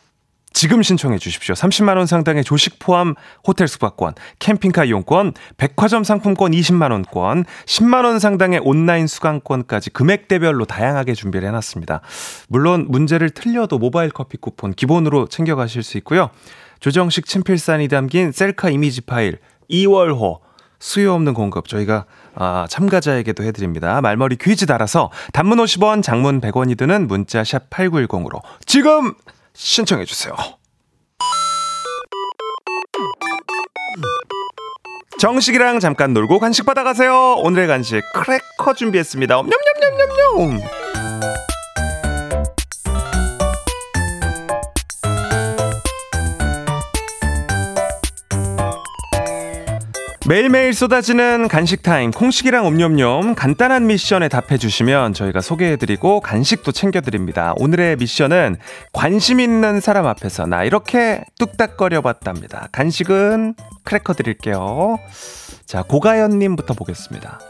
[0.53, 1.55] 지금 신청해 주십시오.
[1.55, 3.15] 30만 원 상당의 조식 포함
[3.47, 11.15] 호텔 숙박권, 캠핑카 이용권, 백화점 상품권 20만 원권, 10만 원 상당의 온라인 수강권까지 금액대별로 다양하게
[11.15, 12.01] 준비를 해 놨습니다.
[12.49, 16.31] 물론 문제를 틀려도 모바일 커피 쿠폰 기본으로 챙겨 가실 수 있고요.
[16.81, 19.39] 조정식 친필산이 담긴 셀카 이미지 파일
[19.71, 20.41] 2월호
[20.83, 24.01] 수요 없는 공급 저희가 아, 참가자에게도 해드립니다.
[24.01, 29.15] 말머리 퀴즈 달아서 단문 50원, 장문 100원이 드는 문자 샵 8910으로 지금
[29.55, 30.35] 신청해 주세요.
[35.19, 37.35] 정식이랑 잠깐 놀고 간식 받아가세요.
[37.37, 39.37] 오늘의 간식 크래커 준비했습니다.
[39.37, 40.61] 냠냠냠냠냠.
[50.29, 57.01] 매일매일 쏟아지는 간식 타임 콩식이랑 옴뇸뇸 간단한 미션에 답해 주시면 저희가 소개해 드리고 간식도 챙겨
[57.01, 57.55] 드립니다.
[57.57, 58.57] 오늘의 미션은
[58.93, 62.69] 관심 있는 사람 앞에서 나 이렇게 뚝딱거려 봤답니다.
[62.71, 64.97] 간식은 크래커 드릴게요.
[65.67, 67.41] 자, 고가연 님부터 보겠습니다.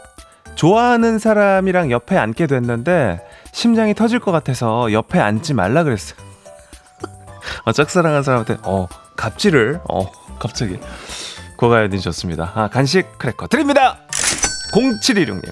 [0.55, 6.17] 좋아하는 사람이랑 옆에 앉게 됐는데 심장이 터질 것 같아서 옆에 앉지 말라 그랬어요.
[7.65, 10.79] 어, 짝사랑한 사람한테 어, 갑질을 어, 갑자기
[11.63, 12.51] 고가연님 좋습니다.
[12.55, 13.97] 아, 간식 크래커 드립니다!
[14.73, 15.49] 0716님.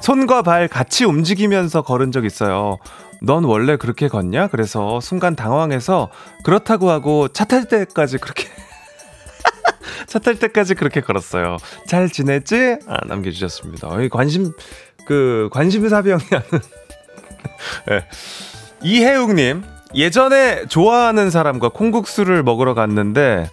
[0.00, 2.78] 손과 발 같이 움직이면서 걸은 적 있어요.
[3.22, 4.48] 넌 원래 그렇게 걷냐?
[4.48, 6.08] 그래서 순간 당황해서
[6.42, 8.48] 그렇다고 하고 차 탈 때까지 그렇게
[10.08, 11.58] 차 탈 때까지 그렇게 걸었어요.
[11.86, 12.78] 잘 지냈지?
[12.88, 13.88] 아, 남겨주셨습니다.
[14.10, 14.52] 관심
[15.06, 16.44] 그 관심사병이 하는
[17.86, 18.04] 네.
[18.82, 19.62] 이혜웅님
[19.94, 23.48] 예전에 좋아하는 사람과 콩국수를 먹으러 갔는데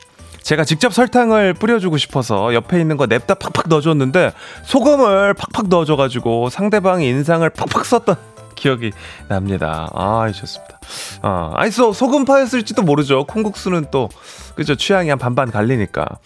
[0.49, 4.33] 제가 직접 설탕을 뿌려주고 싶어서 옆에 있는 거 냅다 팍팍 넣어줬는데
[4.63, 8.15] 소금을 팍팍 넣어줘가지고 상대방이 인상을 팍팍 썼던
[8.55, 8.91] 기억이
[9.27, 9.91] 납니다.
[9.93, 10.79] 아, 좋습니다.
[11.21, 13.25] 아, 아니, 소, 소금파였을지도 모르죠.
[13.25, 14.09] 콩국수는 또,
[14.55, 14.73] 그죠.
[14.73, 16.17] 취향이 한 반반 갈리니까.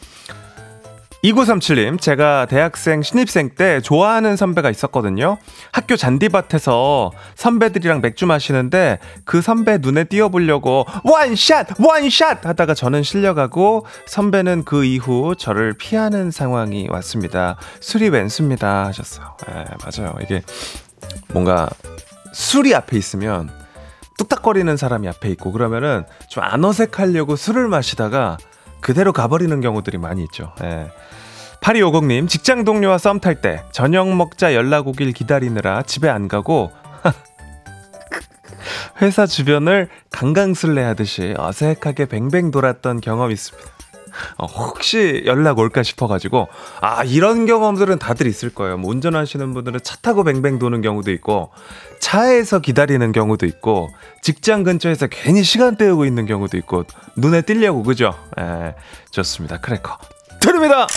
[1.23, 5.37] 2937님, 제가 대학생 신입생 때 좋아하는 선배가 있었거든요.
[5.71, 11.79] 학교 잔디밭에서 선배들이랑 맥주 마시는데 그 선배 눈에 띄어보려고 원샷!
[11.79, 12.45] 원샷!
[12.45, 17.55] 하다가 저는 실려가고 선배는 그 이후 저를 피하는 상황이 왔습니다.
[17.79, 18.87] 술이 웬수입니다.
[18.87, 19.37] 하셨어요.
[19.49, 20.13] 예, 맞아요.
[20.21, 20.41] 이게
[21.33, 21.69] 뭔가
[22.33, 23.49] 술이 앞에 있으면
[24.17, 28.37] 뚝딱거리는 사람이 앞에 있고 그러면은 좀 안 어색하려고 술을 마시다가
[28.81, 30.51] 그대로 가버리는 경우들이 많이 있죠.
[30.61, 30.91] 예.
[31.63, 36.71] 8250님, 직장 동료와 썸 탈 때 저녁 먹자 연락 오길 기다리느라 집에 안 가고
[39.01, 43.69] 회사 주변을 강강술래 하듯이 어색하게 뱅뱅 돌았던 경험이 있습니다.
[44.37, 46.47] 어, 혹시 연락 올까 싶어가지고
[46.81, 48.77] 아 이런 경험들은 다들 있을 거예요.
[48.77, 51.49] 뭐 운전하시는 분들은 차 타고 뱅뱅 도는 경우도 있고
[51.99, 53.89] 차에서 기다리는 경우도 있고
[54.21, 56.83] 직장 근처에서 괜히 시간 때우고 있는 경우도 있고
[57.15, 58.13] 눈에 띄려고 그죠?
[58.39, 58.75] 예,
[59.11, 59.59] 좋습니다.
[59.61, 59.97] 크래커
[60.41, 60.87] 드립니다.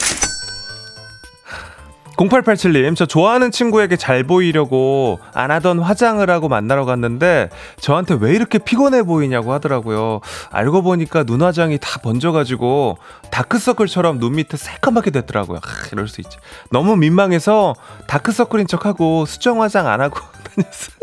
[2.16, 8.58] 0887님, 저 좋아하는 친구에게 잘 보이려고 안 하던 화장을 하고 만나러 갔는데 저한테 왜 이렇게
[8.58, 10.20] 피곤해 보이냐고 하더라고요.
[10.50, 12.98] 알고 보니까 눈 화장이 다 번져가지고
[13.30, 15.58] 다크서클처럼 눈 밑에 새까맣게 됐더라고요.
[15.58, 16.38] 아, 이럴 수 있지.
[16.70, 17.74] 너무 민망해서
[18.06, 20.18] 다크서클인 척하고 수정 화장 안 하고
[20.54, 20.96] 다녔어요.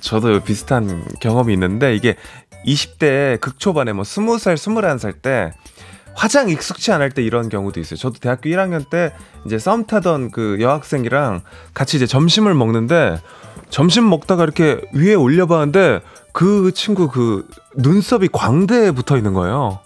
[0.00, 2.16] 저도 비슷한 경험이 있는데 이게
[2.66, 5.52] 20대 극초반에 뭐 20살, 21살 때
[6.16, 7.98] 화장 익숙치 않을 때 이런 경우도 있어요.
[7.98, 9.12] 저도 대학교 1학년 때
[9.44, 11.42] 이제 썸 타던 그 여학생이랑
[11.74, 13.20] 같이 이제 점심을 먹는데
[13.68, 16.00] 점심 먹다가 이렇게 위에 올려봤는데
[16.32, 19.78] 그 친구 그 눈썹이 광대에 붙어 있는 거예요.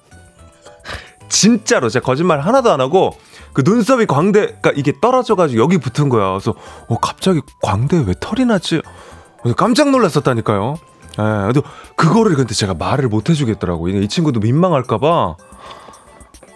[1.29, 3.17] 진짜로 제가 거짓말 하나도 안 하고
[3.53, 6.29] 그 눈썹이 광대, 그러니까 이게 떨어져가지고 여기 붙은 거야.
[6.31, 6.55] 그래서
[6.89, 8.45] 어 갑자기 광대에 왜 털이?
[8.45, 10.77] 그래서 깜짝 놀랐었다니까요.
[11.19, 11.61] 예, 근데
[11.97, 13.89] 그거를 근데 제가 말을 못 해주겠더라고.
[13.89, 15.37] 이 친구도 민망할까봐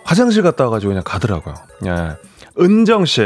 [0.04, 1.54] 화장실 갔다 와가지고 그냥 가더라고요.
[1.86, 2.16] 예.
[2.60, 3.22] 은정 씨,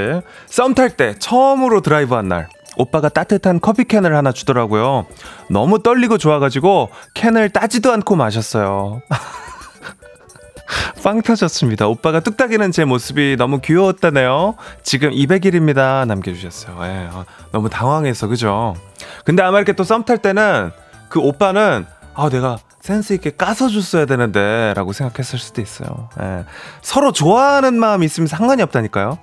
[0.47, 5.07] 썸 탈 때 처음으로 드라이브 한 날, 오빠가 따뜻한 커피캔을 하나 주더라고요.
[5.51, 9.03] 너무 떨리고 좋아가지고 캔을 따지도 않고 마셨어요.
[11.03, 11.87] 빵 터졌습니다.
[11.89, 14.55] 오빠가 뚝딱이는 제 모습이 너무 귀여웠다네요.
[14.83, 16.07] 지금 200일입니다.
[16.07, 16.77] 남겨주셨어요.
[16.85, 18.77] 예, 어, 너무 당황해서, 그죠?
[19.25, 20.71] 근데 아마 이렇게 또 썸 탈 때는
[21.09, 26.09] 그 오빠는 아, 내가 센스 있게 까서 줬어야 되는데 라고 생각했을 수도 있어요.
[26.23, 26.45] 예.
[26.81, 29.19] 서로 좋아하는 마음이 있으면 상관이 없다니까요.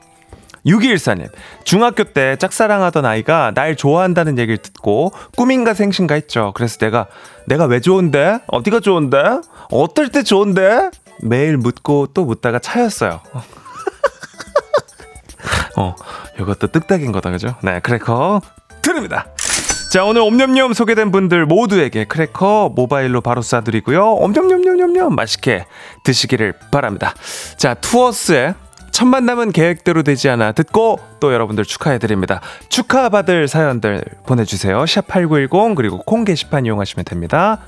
[0.67, 1.29] 6214님,
[1.63, 6.51] 중학교 때 짝사랑하던 아이가 날 좋아한다는 얘기를 듣고 꿈인가 생신가 했죠.
[6.55, 7.07] 그래서 내가,
[7.47, 8.39] 내가 왜 좋은데?
[8.47, 9.17] 어디가 좋은데?
[9.71, 10.91] 어떨 때 좋은데?
[11.23, 13.19] 매일 묻고 또 묻다가 차였어요.
[15.77, 15.95] 어,
[16.39, 17.55] 이것도 뚝딱인 거다, 그죠?
[17.63, 18.41] 네, 크래커
[18.83, 19.25] 드립니다.
[19.95, 24.21] 자, 오늘 옴념념 소개된 분들 모두에게 크래커 모바일로 바로 쏴드리고요.
[24.21, 25.65] 옴념념념념념 맛있게
[26.03, 27.13] 드시기를 바랍니다.
[27.55, 28.55] 자, 투어스의
[28.91, 32.41] 첫 만남은 계획대로 되지 않아 듣고 또 여러분들 축하해드립니다.
[32.67, 34.83] 축하받을 사연들 보내주세요.
[34.83, 37.61] 샵8910 그리고 콩 게시판 이용하시면 됩니다.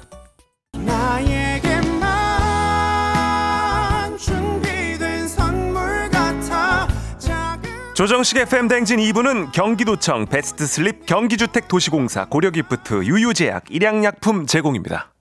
[7.97, 15.12] 조정식 FM 댕진 2부는 경기도청 베스트 슬립 경기주택 도시공사 고려기프트 유유제약 일양약품 제공입니다.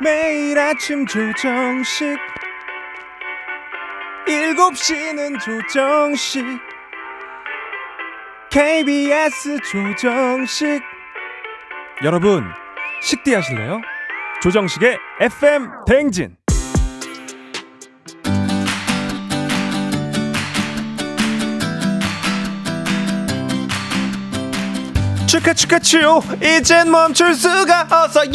[0.00, 2.16] 매일 아침 조정식
[4.28, 6.44] 7시는 조정식
[8.52, 10.80] KBS 조정식
[12.04, 12.44] 여러분
[13.02, 13.80] 식대 하실래요?
[14.40, 16.36] 조정식의 FM 댕진
[25.32, 28.32] 축하 축하 츄 이젠 멈출 수가 없어요.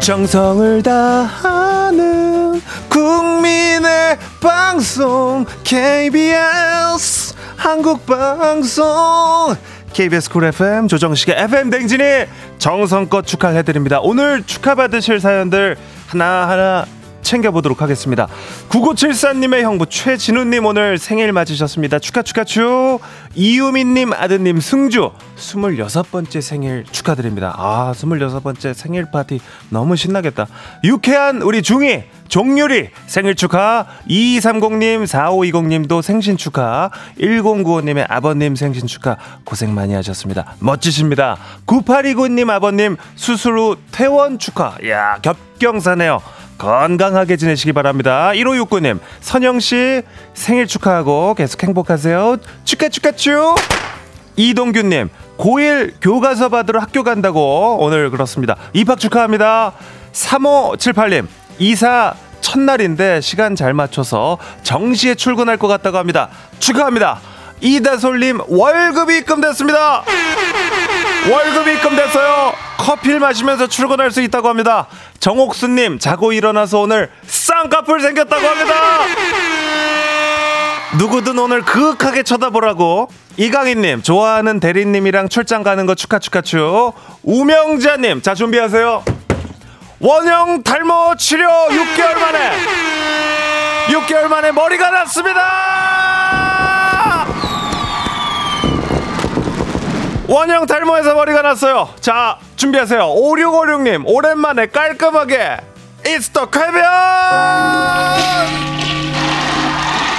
[0.00, 9.54] 정성을 다하는 국민의 방송 KBS 한국 방송.
[9.92, 12.02] KBS 쿨 FM 조정식의 FM 댕진이
[12.58, 14.00] 정성껏 축하를 해드립니다.
[14.00, 15.76] 오늘 축하받으실 사연들
[16.08, 16.84] 하나하나
[17.28, 18.26] 챙겨보도록 하겠습니다.
[18.70, 21.98] 9974님의 형부 최진우님 오늘 생일 맞으셨습니다.
[21.98, 23.00] 축하 축하 축.
[23.34, 27.54] 이유민님 아드님 승주 26번째 생일 축하드립니다.
[27.56, 30.46] 아 26번째 생일 파티 너무 신나겠다.
[30.84, 39.74] 유쾌한 우리 중이 종유리 생일 축하 2230님 4520님도 생신 축하 1095님의 아버님 생신 축하 고생
[39.74, 46.20] 많이 하셨습니다 멋지십니다 9829님 아버님 수술 후 퇴원 축하 야 겹경사네요
[46.58, 48.32] 건강하게 지내시기 바랍니다.
[48.34, 50.02] 1569님 선영씨
[50.34, 52.36] 생일 축하하고 계속 행복하세요.
[52.64, 53.56] 축하 축하 축!
[54.36, 58.56] 이동규님 고1 교과서 받으러 학교 간다고 오늘 그렇습니다.
[58.72, 59.72] 입학 축하합니다.
[60.12, 61.26] 3578님
[61.58, 66.28] 이사 첫날인데 시간 잘 맞춰서 정시에 출근할 것 같다고 합니다.
[66.58, 67.20] 축하합니다.
[67.60, 70.04] 이다솔님 월급이 입금됐습니다.
[71.30, 72.52] 월급이 입금됐어요.
[72.78, 74.86] 커피를 마시면서 출근할 수 있다고 합니다.
[75.20, 78.74] 정옥수님 자고 일어나서 오늘 쌍꺼풀 생겼다고 합니다.
[80.98, 88.34] 누구든 오늘 그윽하게 쳐다보라고 이강인님 좋아하는 대리님이랑 출장 가는 거 축하 축하 축 우명자님 자
[88.34, 89.04] 준비하세요.
[90.00, 92.52] 원형 탈모 치료 6개월 만에
[93.88, 96.57] 6개월 만에 머리가 났습니다.
[100.28, 101.88] 원형 탈모에서 머리가 났어요.
[102.00, 103.00] 자, 준비하세요.
[103.00, 105.56] 5656님, 오랜만에 깔끔하게
[106.06, 106.82] 이스터 쾌변!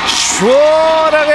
[0.08, 1.34] 시원하게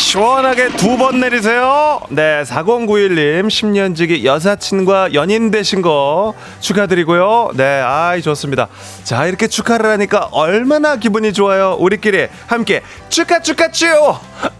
[0.00, 2.00] 시원하게 두 번 내리세요.
[2.10, 7.50] 네, 4091님 10년지기 여사친과 연인 되신 거 축하드리고요.
[7.54, 8.68] 네, 아이 좋습니다.
[9.04, 11.76] 자, 이렇게 축하를 하니까 얼마나 기분이 좋아요.
[11.78, 13.86] 우리끼리 함께 축하 축하 쭈.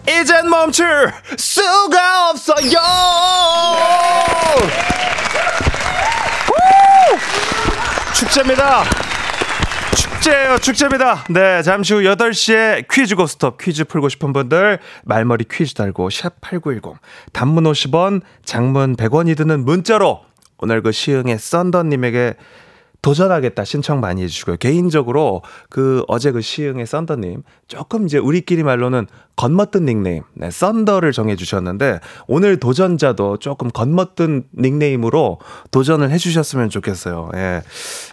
[0.08, 2.78] 이젠 멈출 수가 없어요.
[6.46, 7.18] 후!
[8.14, 8.84] 축제입니다.
[10.16, 11.24] 축제예요 축제입니다.
[11.28, 16.98] 네 잠시 후 8시에 퀴즈 고스톱 퀴즈 풀고 싶은 분들 말머리 퀴즈 달고 샵 8910
[17.32, 20.22] 단문 50원 장문 100원이 드는 문자로
[20.58, 22.34] 오늘 그 시흥의 썬더님에게
[23.06, 24.56] 도전하겠다 신청 많이 해주시고요.
[24.56, 32.00] 개인적으로 그 어제 그 시흥의 썬더님 조금 이제 우리끼리 말로는 겉멋든 닉네임, 네, 썬더를 정해주셨는데
[32.26, 35.38] 오늘 도전자도 조금 겉멋든 닉네임으로
[35.70, 37.30] 도전을 해주셨으면 좋겠어요.
[37.36, 37.62] 예.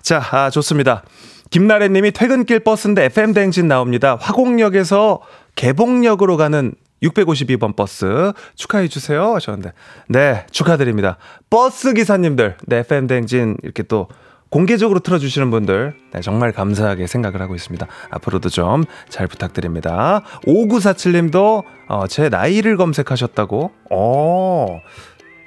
[0.03, 1.01] 자, 아, 좋습니다.
[1.49, 4.15] 김나래 님이 퇴근길 버스인데 FM 댕진 나옵니다.
[4.21, 5.21] 화곡역에서
[5.55, 9.73] 개봉역으로 가는 652번 버스 축하해 주세요 하셨는데
[10.07, 11.17] 네 축하드립니다
[11.49, 14.07] 버스 기사님들 네 FM 댕진 이렇게 또
[14.53, 17.87] 공개적으로 틀어주시는 분들 네, 정말 감사하게 생각을 하고 있습니다.
[18.11, 20.21] 앞으로도 좀 잘 부탁드립니다.
[20.45, 23.71] 5947님도 어, 제 나이를 검색하셨다고?
[23.89, 24.79] 어,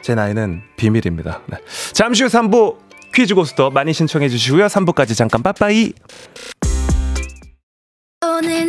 [0.02, 1.42] 제 나이는 비밀입니다.
[1.46, 1.58] 네.
[1.92, 2.78] 잠시 후 3부
[3.14, 4.66] 퀴즈 고스터 많이 신청해 주시고요.
[4.66, 5.92] 3부까지 잠깐 빠빠이.
[8.24, 8.68] 오늘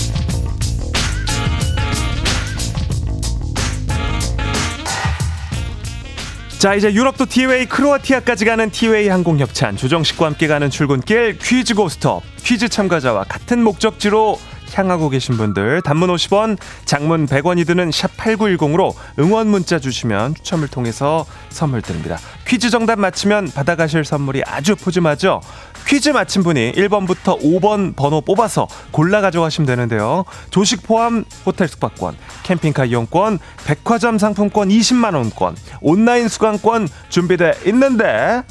[6.61, 9.77] 자 이제 유럽도 티웨이 크로아티아까지 가는 티웨이 항공 협찬.
[9.77, 12.21] 조정식과 함께 가는 출근길 퀴즈 고스톱.
[12.43, 14.37] 퀴즈 참가자와 같은 목적지로
[14.73, 21.25] 향하고 계신 분들 단문 50원, 장문 100원이 드는 샵 8910으로 응원 문자 주시면 추첨을 통해서
[21.49, 22.17] 선물 드립니다.
[22.47, 25.41] 퀴즈 정답 맞히면 받아가실 선물이 아주 푸짐하죠.
[25.87, 30.25] 퀴즈 맞힌 분이 1번부터 5번 번호 뽑아서 골라 가져가시면 되는데요.
[30.49, 38.43] 조식 포함 호텔 숙박권, 캠핑카 이용권, 백화점 상품권 20만 원권, 온라인 수강권 준비돼 있는데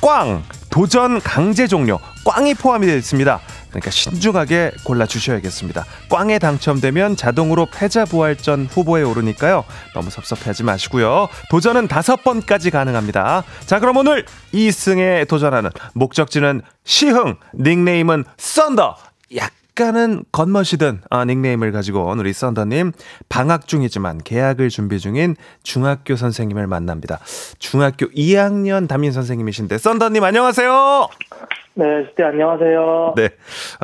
[0.00, 3.40] 꽝 도전 강제 종료 꽝이 포함이 되어 있습니다.
[3.76, 5.84] 그러니까 신중하게 골라 주셔야겠습니다.
[6.08, 9.64] 꽝에 당첨되면 자동으로 패자 부활전 후보에 오르니까요.
[9.94, 11.28] 너무 섭섭해하지 마시고요.
[11.50, 13.44] 도전은 다섯 번까지 가능합니다.
[13.66, 14.24] 자, 그럼 오늘
[14.54, 18.96] 2승에 도전하는 목적지는 시흥, 닉네임은 썬더.
[19.34, 22.92] 약간은 겉멋이든 아, 닉네임을 가지고 온 우리 썬더님
[23.28, 27.18] 방학 중이지만 개학을 준비 중인 중학교 선생님을 만납니다.
[27.58, 31.08] 중학교 2학년 담임 선생님이신데 썬더님 안녕하세요.
[31.78, 33.12] 네, 시대 안녕하세요.
[33.16, 33.28] 네.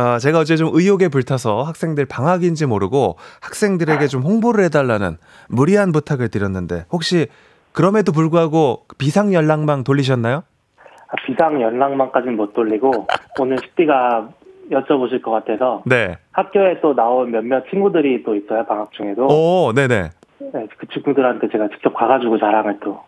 [0.00, 5.18] 어, 제가 어제 좀 의욕에 불타서 학생들 방학인지 모르고 학생들에게 좀 홍보를 해달라는
[5.50, 7.26] 무리한 부탁을 드렸는데 혹시
[7.72, 10.42] 그럼에도 불구하고 비상 연락망 돌리셨나요?
[10.78, 14.26] 아, 비상 연락만까지는 못 돌리고 오늘 시대가
[14.70, 16.16] 여쭤보실 것 같아서 네.
[16.30, 20.08] 학교에 또 나온 몇몇 친구들이 또 있어요 방학 중에도 오, 네네.
[20.38, 23.02] 네, 그 친구들한테 제가 직접 가가지고 자랑을 또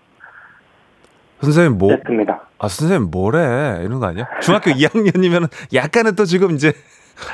[1.41, 2.41] 선생님 뭐, 했습니다.
[2.59, 3.81] 아, 선생님 뭐래?
[3.85, 4.27] 이런 거 아니야?
[4.41, 6.73] 중학교 2학년이면 약간은 또 지금 이제,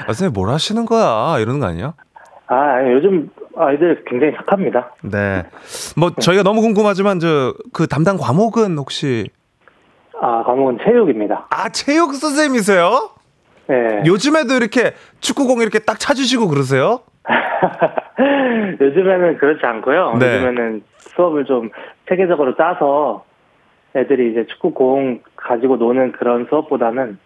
[0.03, 1.39] 아, 선생님 뭘 하시는 거야?
[1.39, 1.95] 이러는 거 아니야?
[2.47, 4.93] 아 아니, 요즘 아이들 굉장히 착합니다.
[5.03, 5.45] 네.
[5.97, 9.29] 뭐, 저희가 너무 궁금하지만, 저, 그 담당 과목은 혹시,
[10.21, 11.47] 아 과목은 체육입니다.
[11.51, 13.11] 아, 체육 선생님이세요?
[13.69, 14.03] 네.
[14.05, 17.01] 요즘에도 이렇게 축구공 이렇게 딱 찾으시고 그러세요?
[18.81, 20.17] 요즘에는 그렇지 않고요.
[20.19, 20.37] 네.
[20.37, 21.71] 요즘에는 수업을 좀
[22.09, 23.25] 체계적으로 짜서
[23.97, 27.19] 애들이 이제 축구 공 가지고 노는 그런 수업보다는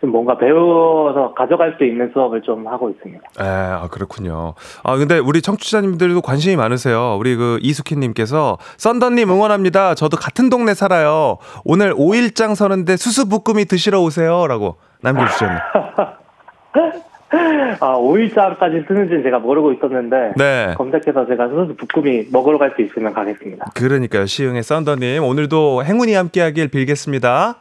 [0.00, 3.20] 좀 뭔가 배워서 가져갈 수 있는 수업을 좀 하고 있습니다.
[3.40, 4.54] 에, 아, 그렇군요.
[4.84, 7.16] 아, 근데 우리 청취자님들도 관심이 많으세요.
[7.18, 9.96] 우리 그 이수키님께서 썬더님 응원합니다.
[9.96, 11.38] 저도 같은 동네 살아요.
[11.64, 14.46] 오늘 5일장 서는데 수수부꾸미 드시러 오세요.
[14.46, 15.54] 라고 남겨주셨네.
[17.80, 20.74] 아, 5일자까지 쓰는지는 제가 모르고 있었는데 네.
[20.76, 23.66] 검색해서 제가 소스 부꾸미 먹으러 갈 수 있으면 가겠습니다.
[23.74, 24.26] 그러니까요.
[24.26, 25.22] 시흥의 썬더님.
[25.24, 27.56] 오늘도 행운이 함께하길 빌겠습니다.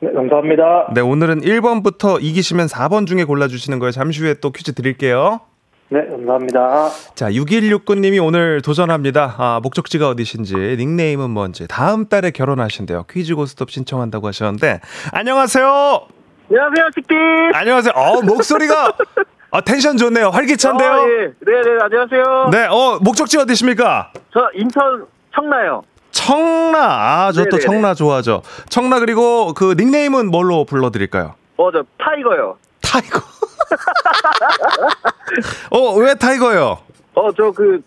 [0.00, 0.90] 네, 감사합니다.
[0.94, 3.90] 네, 오늘은 1번부터 이기시면 4번 중에 골라주시는 거예요.
[3.92, 5.40] 잠시 후에 또 퀴즈 드릴게요.
[5.88, 6.88] 네, 감사합니다.
[7.14, 9.36] 자, 6169님이 오늘 도전합니다.
[9.38, 13.04] 아, 목적지가 어디신지, 닉네임은 뭔지, 다음 달에 결혼하신대요.
[13.08, 14.80] 퀴즈 고스톱 신청한다고 하셨는데,
[15.12, 16.15] 안녕하세요!
[16.50, 17.16] 안녕하세요, 치킨.
[17.54, 17.92] 안녕하세요.
[17.94, 18.92] 어, 목소리가,
[19.50, 20.28] 아, 텐션 좋네요.
[20.30, 20.90] 활기찬데요?
[20.90, 21.26] 아, 예.
[21.40, 22.48] 네, 네, 안녕하세요.
[22.52, 24.12] 네, 어, 목적지 어디십니까?
[24.32, 25.82] 저 인천 청라요.
[26.12, 26.78] 청라.
[27.26, 27.64] 아, 저또 네네네.
[27.64, 28.42] 청라 좋아하죠.
[28.68, 31.34] 청라 그리고 그 닉네임은 뭘로 불러 드릴까요?
[31.56, 32.56] 어, 저 타이거요.
[32.80, 33.20] 타이거.
[35.70, 36.78] 어, 왜 타이거요?
[37.14, 37.80] 어, 저그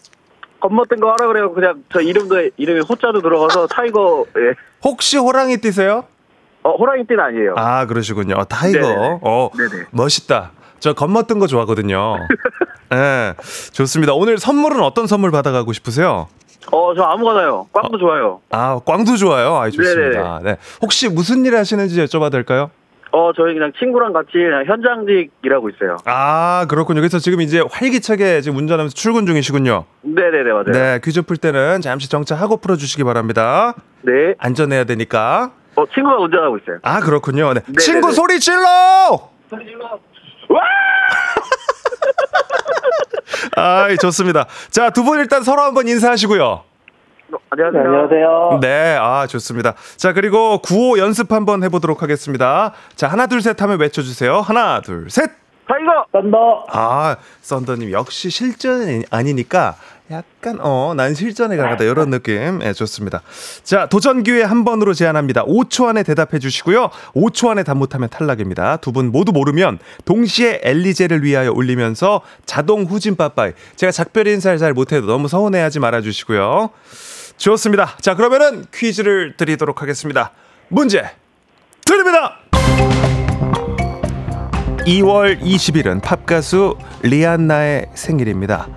[0.59, 1.53] 겁먹던 거 하라 그래요.
[1.53, 4.25] 그냥 저 이름도 이름이 호자도 들어가서 타이거.
[4.37, 4.53] 예.
[4.83, 6.05] 혹시 호랑이 띠세요?
[6.63, 7.53] 어, 호랑이 띠는 아니에요.
[7.57, 8.35] 아, 그러시군요.
[8.35, 8.79] 어, 타이거.
[8.79, 9.19] 네네.
[9.21, 9.85] 어, 네네.
[9.91, 10.51] 멋있다.
[10.79, 12.15] 저 겁먹던 거 좋아하거든요.
[12.89, 13.33] 네,
[13.73, 14.13] 좋습니다.
[14.13, 16.27] 오늘 선물은 어떤 선물 받아가고 싶으세요?
[16.71, 17.67] 어, 저 아무거나요.
[17.73, 18.41] 꽝도 좋아요.
[18.51, 19.55] 아, 꽝도 좋아요.
[19.57, 20.39] 아, 좋습니다.
[20.43, 20.57] 네.
[20.81, 22.69] 혹시 무슨 일 하시는지 여쭤봐도 될까요?
[23.11, 25.97] 어, 저희 그냥 친구랑 같이 그냥 현장직 일하고 있어요.
[26.05, 27.01] 아, 그렇군요.
[27.01, 29.85] 그래서 지금 이제 활기차게 지금 운전하면서 출근 중이시군요.
[30.01, 30.63] 네네네, 맞아요.
[30.71, 33.73] 네, 퀴즈 풀 때는 잠시 정차하고 풀어주시기 바랍니다.
[34.03, 34.35] 네.
[34.37, 35.51] 안전해야 되니까.
[35.79, 36.77] 어, 친구가 운전하고 있어요.
[36.83, 37.53] 아, 그렇군요.
[37.53, 37.61] 네.
[37.61, 37.77] 네네네.
[37.79, 38.59] 친구 소리 질러!
[40.49, 40.61] 와!
[43.55, 44.45] 아, 좋습니다.
[44.69, 46.43] 자, 두 분 일단 서로 한번 인사하시고요.
[46.45, 46.63] 어,
[47.31, 47.81] 네, 안녕하세요.
[47.83, 48.59] 안녕하세요.
[48.61, 49.75] 네, 아, 좋습니다.
[49.97, 52.73] 자, 그리고 구호 연습 한번 해보도록 하겠습니다.
[52.95, 54.41] 자, 하나, 둘, 셋 하면 외쳐주세요.
[54.41, 55.29] 하나, 둘, 셋!
[55.67, 56.05] Tiger!
[56.11, 56.65] Thunder.
[56.71, 59.75] 아, thunder님 역시 실전이 아니니까
[60.11, 61.83] 약간, 어, 난 실전에 강하다.
[61.83, 62.61] 이런 느낌.
[62.63, 63.21] 예, 좋습니다.
[63.63, 65.45] 자, 도전 기회 한 번으로 제한합니다.
[65.45, 66.89] 5초 안에 대답해 주시고요.
[67.13, 68.77] 5초 안에 답 못하면 탈락입니다.
[68.77, 73.51] 두 분 모두 모르면 동시에 엘리제를 위하여 울리면서 자동 후진 빠빠이.
[73.75, 76.71] 제가 작별 인사를 잘 못해도 너무 서운해하지 말아 주시고요.
[77.37, 77.95] 좋습니다.
[78.01, 80.31] 자, 그러면은 퀴즈를 드리도록 하겠습니다.
[80.69, 81.03] 문제
[81.85, 82.39] 드립니다!
[84.87, 88.67] 2월 20일은 팝가수 리안나의 생일입니다.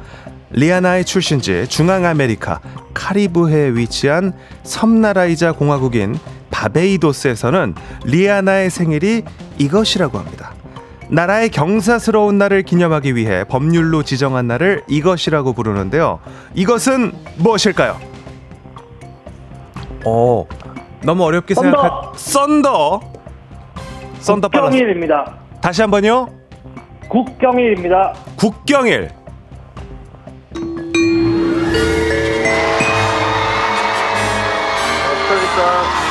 [0.52, 2.60] 리아나의 출신지 중앙아메리카
[2.94, 4.32] 카리브해에 위치한
[4.64, 6.18] 섬나라이자 공화국인
[6.50, 7.74] 바베이도스에서는
[8.04, 9.22] 리아나의 생일이
[9.58, 10.54] 이것이라고 합니다.
[11.08, 16.20] 나라의 경사스러운 날을 기념하기 위해 법률로 지정한 날을 이것이라고 부르는데요.
[16.54, 17.98] 이것은 무엇일까요?
[20.04, 20.46] 오,
[21.02, 21.70] 너무 어렵게 thunder!
[21.70, 23.00] 생각한 thunder.
[24.20, 24.70] Thunder 빨랐어.
[24.70, 25.34] 평일입니다.
[25.60, 26.28] 다시 한번요.
[27.08, 28.14] 국경일입니다.
[28.36, 29.21] 국경일.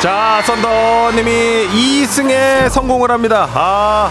[0.01, 3.47] 자, thunder님이 2승에 성공을 합니다.
[3.53, 4.09] 아.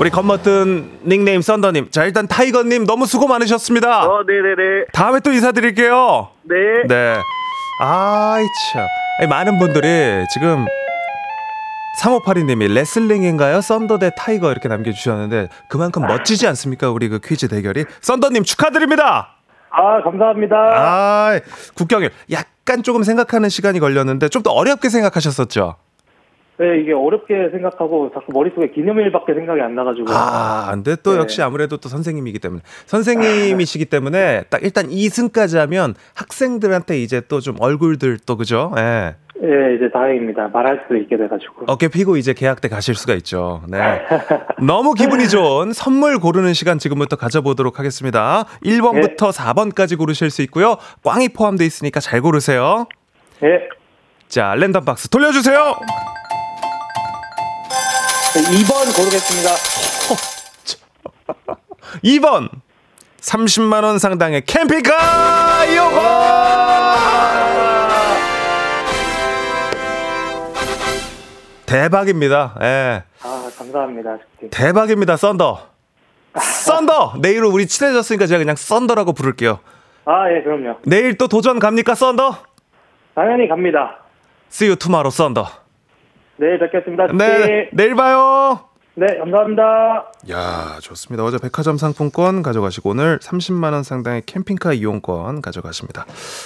[0.00, 1.90] 우리 겁먹던 닉네임 thunder님.
[1.90, 4.06] 자, 일단 tiger님 너무 수고 많으셨습니다.
[4.06, 4.86] 어, 네네네.
[4.92, 6.30] 다음에 또 인사드릴게요.
[6.44, 6.54] 네.
[6.88, 7.16] 네.
[7.80, 9.28] 아이, 참.
[9.28, 10.64] 많은 분들이 지금
[12.00, 13.60] 3582님이 레슬링인가요?
[13.60, 16.90] thunder 대 tiger 이렇게 남겨주셨는데 그만큼 멋지지 않습니까?
[16.90, 17.84] 우리 그 퀴즈 대결이.
[18.00, 19.36] Thunder님 축하드립니다!
[19.72, 20.56] 아, 감사합니다.
[20.56, 21.40] 아,
[21.74, 22.10] 국경일.
[22.30, 25.76] 약간 조금 생각하는 시간이 걸렸는데 좀 더 어렵게 생각하셨었죠?
[26.62, 30.06] 네, 이게 어렵게 생각하고 자꾸 머릿속에 기념일밖에 생각이 안 나가지고.
[30.10, 31.18] 아, 근데 또 네.
[31.18, 32.62] 역시 아무래도 또 선생님이기 때문에.
[32.86, 38.72] 선생님이시기 때문에 딱 일단 2승까지 하면 학생들한테 이제 또 좀 얼굴들 또 그죠?
[38.76, 39.16] 예.
[39.42, 40.50] 예, 이제 다행입니다.
[40.52, 41.64] 말할 수 있게 돼가지고.
[41.66, 43.62] 어깨 피고 이제 계약 때 가실 수가 있죠.
[43.68, 44.00] 네.
[44.64, 48.44] 너무 기분이 좋은 선물 고르는 시간 지금부터 가져보도록 하겠습니다.
[48.64, 50.76] 1번부터 4번까지 고르실 수 있고요.
[51.02, 52.86] 꽝이 포함되어 있으니까 잘 고르세요.
[53.42, 53.68] 예.
[54.28, 55.74] 자, 랜덤 박스 돌려주세요.
[58.34, 59.50] 2번 고르겠습니다.
[62.04, 62.48] 2번
[63.20, 66.02] 30만 원 상당의 캠핑카 이용권
[71.66, 72.54] 대박입니다.
[72.62, 73.02] 예.
[73.22, 74.18] 아, 감사합니다.
[74.50, 75.16] 대박입니다.
[75.16, 75.68] 썬더.
[76.38, 77.14] 썬더.
[77.20, 79.58] 내일은 우리 친해졌으니까 제가 그냥 썬더라고 부를게요.
[80.04, 80.80] 아, 예, 그럼요.
[80.84, 82.42] 내일 또 도전 갑니까, 썬더?
[83.14, 83.98] 당연히 갑니다.
[84.50, 85.61] See you tomorrow, 썬더.
[86.42, 87.06] 내일 뵙겠습니다.
[87.12, 88.58] 네, 내일 봐요.
[88.94, 89.62] 네, 감사합니다.
[90.30, 91.24] 야, 좋습니다.
[91.24, 96.04] 어제 백화점 상품권 가져가시고 오늘 30만 원 상당의 캠핑카 이용권 가져가십니다.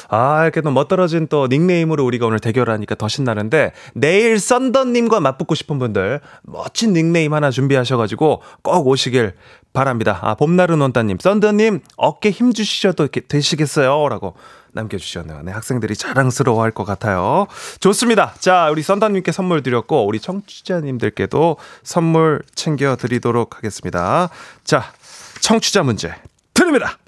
[0.09, 5.79] 아, 이렇게 또 멋떨어진 또 닉네임으로 우리가 오늘 대결하니까 더 신나는데 내일 썬더님과 맞붙고 싶은
[5.79, 9.33] 분들 멋진 닉네임 하나 준비하셔가지고 꼭 오시길
[9.73, 10.19] 바랍니다.
[10.23, 14.09] 아, 봄날은 온다님, 썬더님 어깨 힘 주시셔도 이렇게 되시겠어요?
[14.09, 14.35] 라고
[14.77, 15.43] 남겨주셨네요.
[15.43, 17.47] 네, 학생들이 자랑스러워 할 것 같아요.
[17.81, 18.35] 좋습니다.
[18.39, 24.29] 자, 우리 썬더님께 선물 드렸고, 우리 청취자님들께도 선물 챙겨드리도록 하겠습니다.
[24.63, 24.93] 자,
[25.41, 26.15] 청취자 문제
[26.55, 26.99] 드립니다.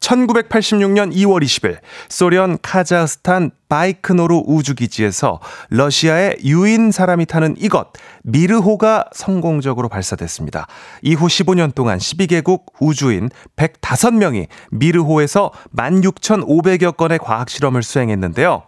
[0.00, 1.78] 1986년 2월 20일
[2.08, 7.88] 소련 카자흐스탄 바이크노르 우주기지에서 러시아의 유인 사람이 타는 이것
[8.22, 10.66] 미르호가 성공적으로 발사됐습니다.
[11.02, 18.67] 이후 15년 동안 12개국 우주인 105명이 미르호에서 16,500여 건의 과학 실험을 수행했는데요.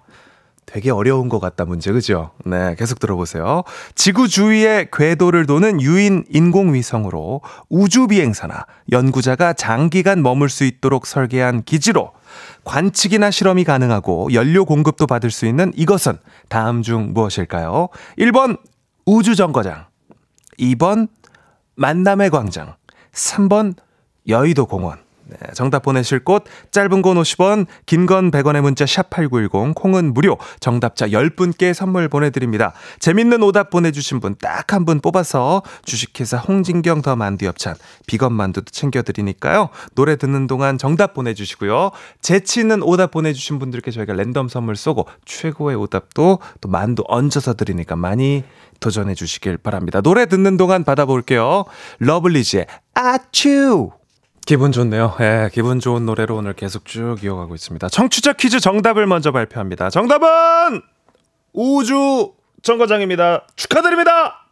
[0.70, 2.30] 되게 어려운 것 같다 문제 그죠?
[2.44, 3.64] 네 계속 들어보세요.
[3.96, 12.12] 지구 주위의 궤도를 도는 유인 인공위성으로 우주 비행사나 연구자가 장기간 머물 수 있도록 설계한 기지로
[12.64, 16.18] 관측이나 실험이 가능하고 연료 공급도 받을 수 있는 이것은
[16.48, 17.88] 다음 중 무엇일까요?
[18.18, 18.60] 1번
[19.06, 19.86] 우주 정거장
[20.60, 21.08] 2번
[21.74, 22.76] 만남의 광장
[23.12, 23.74] 3번
[24.28, 24.98] 여의도 공원
[25.30, 30.36] 네, 정답 보내실 곳 짧은 건 50원, 긴 건 100원의 문자 샵 8910, 콩은 무료.
[30.58, 32.72] 정답자 10분께 선물 보내 드립니다.
[32.98, 37.74] 재밌는 오답 보내 주신 분 딱 한 분 뽑아서 주식회사 홍진경 더 만두 엽찬
[38.06, 39.68] 비건 만두도 챙겨 드리니까요.
[39.94, 41.90] 노래 듣는 동안 정답 보내 주시고요.
[42.22, 47.54] 재치 있는 오답 보내 주신 분들께 저희가 랜덤 선물 쏘고 최고의 오답도 또 만두 얹어서
[47.54, 48.42] 드리니까 많이
[48.80, 50.00] 도전해 주시길 바랍니다.
[50.00, 51.64] 노래 듣는 동안 받아볼게요.
[51.98, 53.90] 러블리즈의 아츄
[54.46, 55.16] 기분 좋네요.
[55.20, 57.88] 예, 기분 좋은 노래로 오늘 계속 쭉 이어가고 있습니다.
[57.88, 59.90] 청취자 퀴즈 정답을 먼저 발표합니다.
[59.90, 60.82] 정답은
[61.52, 62.32] 우주
[62.62, 63.46] 정거장입니다.
[63.56, 64.46] 축하드립니다.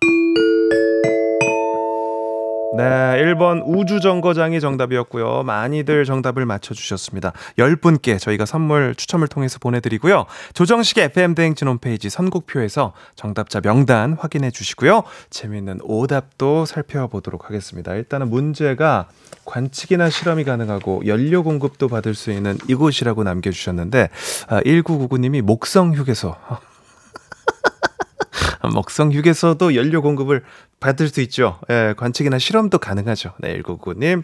[2.79, 5.43] 네, 1번 우주 정거장이 정답이었고요.
[5.43, 7.33] 많이들 정답을 맞춰주셨습니다.
[7.59, 10.27] 10분께 저희가 선물 추첨을 통해서 보내드리고요.
[10.55, 15.03] 조정식 FM대행진 홈페이지 선곡표에서 정답자 명단 확인해 주시고요.
[15.29, 17.95] 재미있는 오답도 살펴보도록 하겠습니다.
[17.95, 19.09] 일단은 문제가
[19.45, 24.09] 관측이나 실험이 가능하고 연료 공급도 받을 수 있는 이곳이라고 남겨주셨는데,
[24.47, 26.37] 아, 1999님이 목성 휴게소.
[28.75, 30.45] 먹성 휴게소도 연료 공급을
[30.81, 31.59] 받을 수 있죠.
[31.71, 33.35] 예, 관측이나 실험도 가능하죠.
[33.41, 34.23] 네, 1999님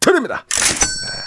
[0.00, 0.44] 드립니다.
[0.48, 1.20] 네,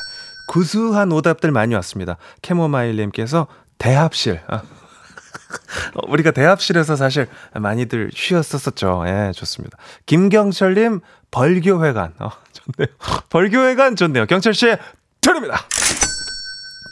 [0.50, 2.18] 구수한 오답들 많이 왔습니다.
[2.42, 4.42] 캐모마일님께서 대합실.
[4.48, 4.58] 아,
[5.96, 9.04] 어, 우리가 대합실에서 사실 많이들 쉬었었었죠.
[9.08, 9.78] 예, 좋습니다.
[10.06, 12.14] 김경철님 벌교회관.
[12.20, 12.96] 어, 좋네요.
[13.30, 14.26] 벌교회관 좋네요.
[14.26, 14.76] 경철 씨
[15.22, 15.58] 드립니다.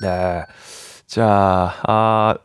[0.01, 0.43] 네.
[1.05, 2.35] 자, 아,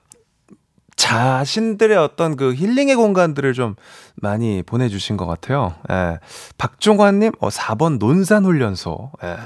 [0.97, 3.77] 자신들의 어떤 그 힐링의 공간들을 좀
[4.17, 5.75] 많이 보내주신 것 같아요.
[5.91, 6.19] 예.
[6.59, 9.13] 박종환님, 어, 4번 논산훈련소.
[9.25, 9.37] 예.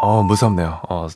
[0.00, 0.80] 어, 무섭네요.
[0.88, 1.06] 어,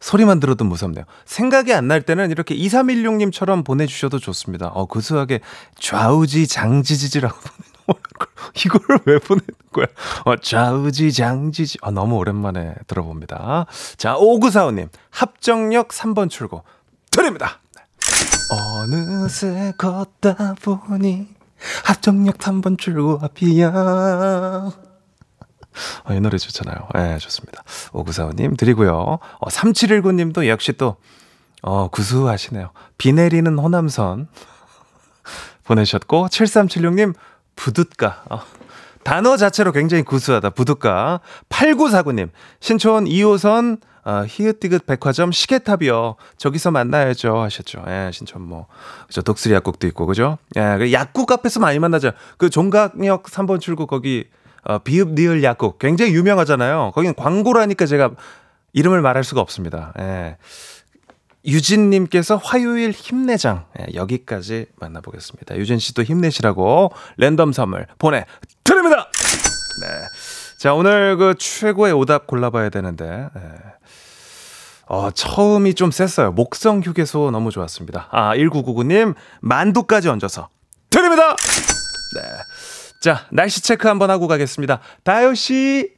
[0.00, 1.04] 소리만 들어도 무섭네요.
[1.24, 4.66] 생각이 안 날 때는 이렇게 2316님처럼 보내주셔도 좋습니다.
[4.68, 5.40] 어, 구수하게
[5.78, 7.36] 좌우지 장지지지라고
[8.66, 9.86] 이거를 왜 보내는 거야?
[10.24, 11.78] 어, 좌우지 장지지.
[11.82, 13.66] 아, 너무 오랜만에 들어봅니다.
[13.96, 14.88] 자, 5945님.
[15.10, 16.62] 합정역 3번 출구.
[17.10, 17.60] 드립니다.
[18.50, 21.28] 어느새 걷다 보니
[21.84, 23.72] 합정역 3번 출구 앞이야.
[26.04, 26.88] 아, 이 노래 좋잖아요.
[26.96, 27.62] 예, 네, 좋습니다.
[27.90, 29.18] 5945님 드리고요.
[29.40, 30.96] 어, 3719님도 역시 또,
[31.62, 32.70] 어, 구수하시네요.
[32.98, 34.28] 비 내리는 호남선
[35.64, 37.14] 보내셨고, 7376님,
[37.56, 38.24] 부둣가.
[38.30, 38.42] 어,
[39.04, 40.50] 단어 자체로 굉장히 구수하다.
[40.50, 41.20] 부둣가.
[41.48, 42.30] 8949님,
[42.60, 46.16] 신촌 2호선 어, 히읗디귿 백화점 시계탑이요.
[46.36, 47.38] 저기서 만나야죠.
[47.38, 47.84] 하셨죠.
[47.88, 48.66] 예, 신촌 뭐.
[49.06, 49.22] 그죠.
[49.22, 50.36] 독수리 약국도 있고, 그죠?
[50.56, 52.12] 예, 그 약국 앞에서 많이 만나죠.
[52.36, 54.26] 그 종각역 3번 출구 거기,
[54.64, 55.78] 어, 비읍 니을 약국.
[55.78, 56.92] 굉장히 유명하잖아요.
[56.94, 58.10] 거기는 광고라니까 제가
[58.74, 59.94] 이름을 말할 수가 없습니다.
[59.98, 60.36] 예.
[61.46, 63.66] 유진님께서 화요일 힘내장.
[63.78, 65.56] 예, 여기까지 만나보겠습니다.
[65.56, 69.10] 유진 씨도 힘내시라고 랜덤 선물 보내드립니다!
[69.80, 69.88] 네.
[70.58, 73.28] 자, 오늘 그 최고의 오답 골라봐야 되는데.
[73.36, 73.74] 예.
[74.86, 76.32] 어, 처음이 좀 셌어요.
[76.32, 78.08] 목성 휴게소 너무 좋았습니다.
[78.10, 80.48] 아, 1999님, 만두까지 얹어서
[80.90, 81.34] 드립니다!
[82.14, 82.22] 네.
[83.00, 84.80] 자, 날씨 체크 한번 하고 가겠습니다.
[85.02, 85.94] 다효씨!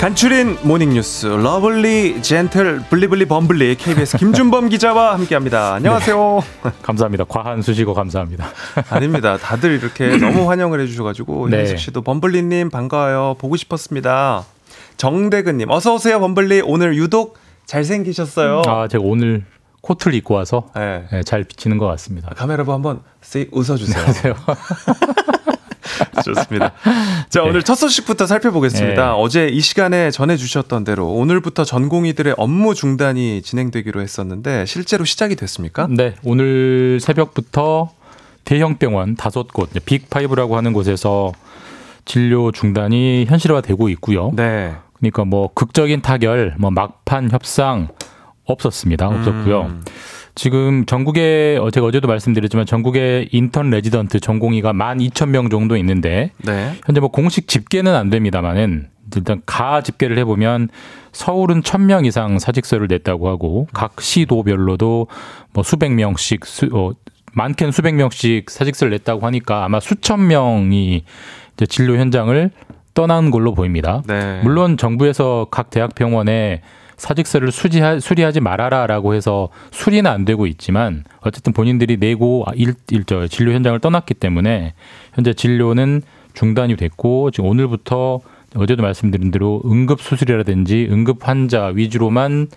[0.00, 5.74] 간추린 모닝뉴스 lovely gentle 블리블리 범블리 KBS 김준범 기자와 함께합니다.
[5.74, 6.40] 안녕하세요.
[6.64, 6.70] 네.
[6.82, 7.24] 감사합니다.
[7.24, 8.46] 과한 수식어 감사합니다.
[8.90, 9.36] 아닙니다.
[9.38, 11.58] 다들 이렇게 너무 환영을 해주셔가지고 네.
[11.58, 13.34] 현숙 씨도 범블리님 반가워요.
[13.40, 14.44] 보고 싶었습니다.
[14.98, 17.36] 정대근님 어서 오세요 범블리 오늘 유독
[17.66, 18.62] 잘생기셨어요.
[18.66, 19.44] 아 제가 오늘
[19.80, 21.06] 코트를 입고 와서 네.
[21.10, 22.30] 네, 잘 비치는 것 같습니다.
[22.36, 24.34] 카메라 보고 한번 씩 웃어주세요.
[26.14, 26.34] 안녕하세요.
[26.34, 26.72] 좋습니다.
[27.28, 29.06] 자, 오늘 첫 소식부터 살펴보겠습니다.
[29.06, 29.12] 네.
[29.14, 35.88] 어제 이 시간에 전해주셨던 대로 오늘부터 전공의들의 업무 중단이 진행되기로 했었는데 실제로 시작이 됐습니까?
[35.90, 37.90] 네, 오늘 새벽부터
[38.44, 41.32] 대형 병원 다섯 곳, big five라고 하는 곳에서
[42.04, 44.32] 진료 중단이 현실화되고 있고요.
[44.34, 44.74] 네.
[44.98, 47.88] 그러니까 뭐 극적인 타결, 뭐 막판 협상
[48.44, 49.06] 없었습니다.
[49.06, 49.62] 없었고요.
[49.62, 49.84] 음.
[50.38, 56.74] 지금 전국에 어, 제가 어제도 말씀드렸지만 전국에 인턴 레지던트 전공의가 12,000명 정도 있는데 네.
[56.86, 60.68] 현재 뭐 공식 집계는 안 됩니다만은 일단 가 집계를 해보면
[61.10, 65.08] 서울은 1,000명 이상 사직서를 냈다고 하고 각 시도별로도
[65.54, 66.92] 뭐 수백 명씩 수, 어,
[67.32, 71.02] 많게는 수백 명씩 사직서를 냈다고 하니까 아마 수천 명이
[71.54, 72.50] 이제 진료 현장을
[72.94, 74.02] 떠난 걸로 보입니다.
[74.06, 74.40] 네.
[74.44, 76.62] 물론 정부에서 각 대학병원에
[76.98, 83.26] 사직서를 수지하, 수리하지 말아라라고 해서 수리는 안 되고 있지만 어쨌든 본인들이 내고 일, 일, 저,
[83.26, 84.74] 진료 현장을 떠났기 때문에
[85.14, 86.02] 현재 진료는
[86.34, 88.20] 중단이 됐고 지금 오늘부터
[88.56, 92.48] 어제도 말씀드린 대로 응급 수술이라든지 응급 환자 위주로만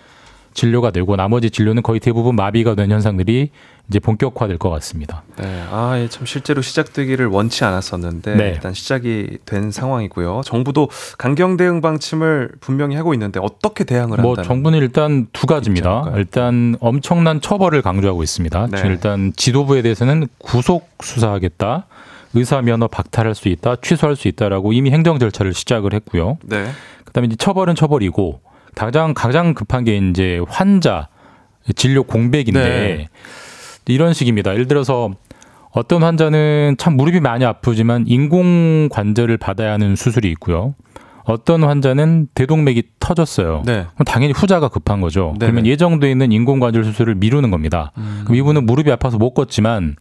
[0.54, 3.50] 진료가 되고 나머지 진료는 거의 대부분 마비가 된 현상들이
[3.90, 5.24] 이제 본격화될 것 같습니다.
[5.38, 5.66] 네.
[5.70, 8.50] 아, 예, 참 실제로 시작되기를 원치 않았었는데 네.
[8.50, 10.42] 일단 시작이 된 상황이고요.
[10.46, 16.14] 정부도 강경 대응 방침을 분명히 하고 있는데 어떻게 대응을 뭐 한다는 정부는 일단 두 가지입니다.
[16.16, 18.68] 일단 엄청난 처벌을 강조하고 있습니다.
[18.72, 18.78] 네.
[18.78, 21.88] 지금 일단 지도부에 대해서는 구속 수사하겠다.
[22.34, 26.38] 의사 면허 박탈할 수 있다, 취소할 수 있다라고 이미 행정 절차를 시작을 했고요.
[26.44, 26.66] 네.
[27.04, 28.40] 그다음에 이제 처벌은 처벌이고
[28.76, 31.08] 가장 가장 급한 게 이제 환자
[31.76, 33.08] 진료 공백인데 네.
[33.88, 34.54] 이런 식입니다.
[34.54, 35.12] 예를 들어서
[35.72, 40.76] 어떤 환자는 참 무릎이 많이 아프지만 인공 관절을 받아야 하는 수술이 있고요.
[41.24, 43.64] 어떤 환자는 대동맥이 터졌어요.
[43.66, 43.86] 네.
[43.94, 45.36] 그럼 당연히 후자가 급한 거죠.
[45.40, 45.52] 네네.
[45.52, 45.54] 음.
[45.54, 47.92] 그러면 예정돼 있는 인공 관절 수술을 미루는 겁니다.
[48.24, 49.96] 그럼 이분은 무릎이 아파서 못 걷지만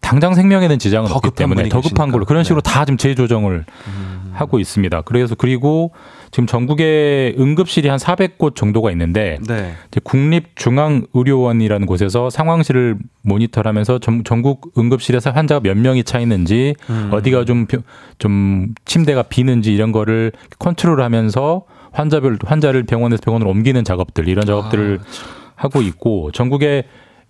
[0.00, 2.12] 당장 생명에는 지장은 더 없기 때문에 더 급한 계시니까.
[2.12, 2.70] 걸로 그런 식으로 네.
[2.70, 3.64] 다 지금 재조정을
[4.32, 5.00] 하고 있습니다.
[5.02, 5.92] 그래서 그리고
[6.30, 9.74] 지금 전국에 응급실이 한 400곳 정도가 있는데 네.
[10.02, 17.10] 국립중앙의료원이라는 곳에서 상황실을 모니터하면서 전, 전국 응급실에서 환자가 몇 명이 차 있는지 음.
[17.12, 21.62] 어디가 좀좀 침대가 비는지 이런 거를 컨트롤하면서
[21.92, 25.00] 환자별 환자를 병원에서 병원으로 옮기는 작업들 이런 작업들을
[25.54, 26.84] 하고 있고 전국에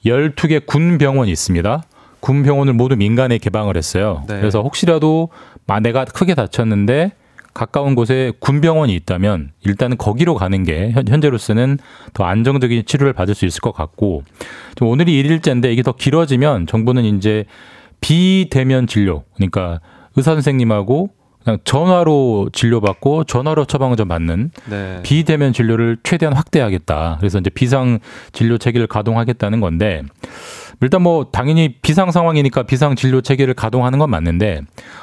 [0.05, 1.82] 12개 군 병원이 있습니다.
[2.20, 4.24] 군 병원을 모두 민간에 개방을 했어요.
[4.26, 4.40] 네.
[4.40, 5.28] 그래서 혹시라도
[5.66, 7.12] 마 내가 크게 다쳤는데
[7.57, 11.78] 가까운 곳에 군병원이 있다면 일단은 거기로 가는 게 현- 현재로서는
[12.12, 14.22] 더 안정적인 치료를 받을 수 있을 것 같고
[14.74, 17.44] 좀 오늘이 1일째인데 이게 더 길어지면 정부는 이제
[18.02, 19.80] 비대면 진료 그러니까
[20.16, 21.11] 의사 선생님하고
[21.44, 25.00] 그냥 전화로 진료받고 전화로 처방을 좀 받는 네.
[25.02, 27.16] 비대면 진료를 최대한 확대하겠다.
[27.20, 28.00] 그래서 이제 비상
[28.32, 30.02] 진료 체계를 가동하겠다는 건데
[30.83, 34.61] 일단 뭐 당연히 비상 상황이니까 비상 진료 체계를 가동하는 건 맞는데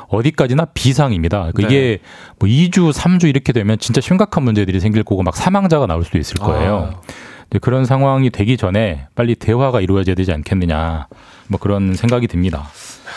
[0.07, 1.51] 어디까지나 비상입니다.
[1.53, 1.99] 그러니까 이게
[2.39, 6.35] 뭐 2주, 3주 이렇게 되면 진짜 심각한 문제들이 생길 거고 막 사망자가 나올 수도 있을
[6.37, 6.93] 거예요.
[6.93, 7.57] 아.
[7.61, 11.07] 그런 상황이 되기 전에 빨리 대화가 이루어져야 되지 않겠느냐.
[11.47, 12.67] 뭐 그런 생각이 듭니다.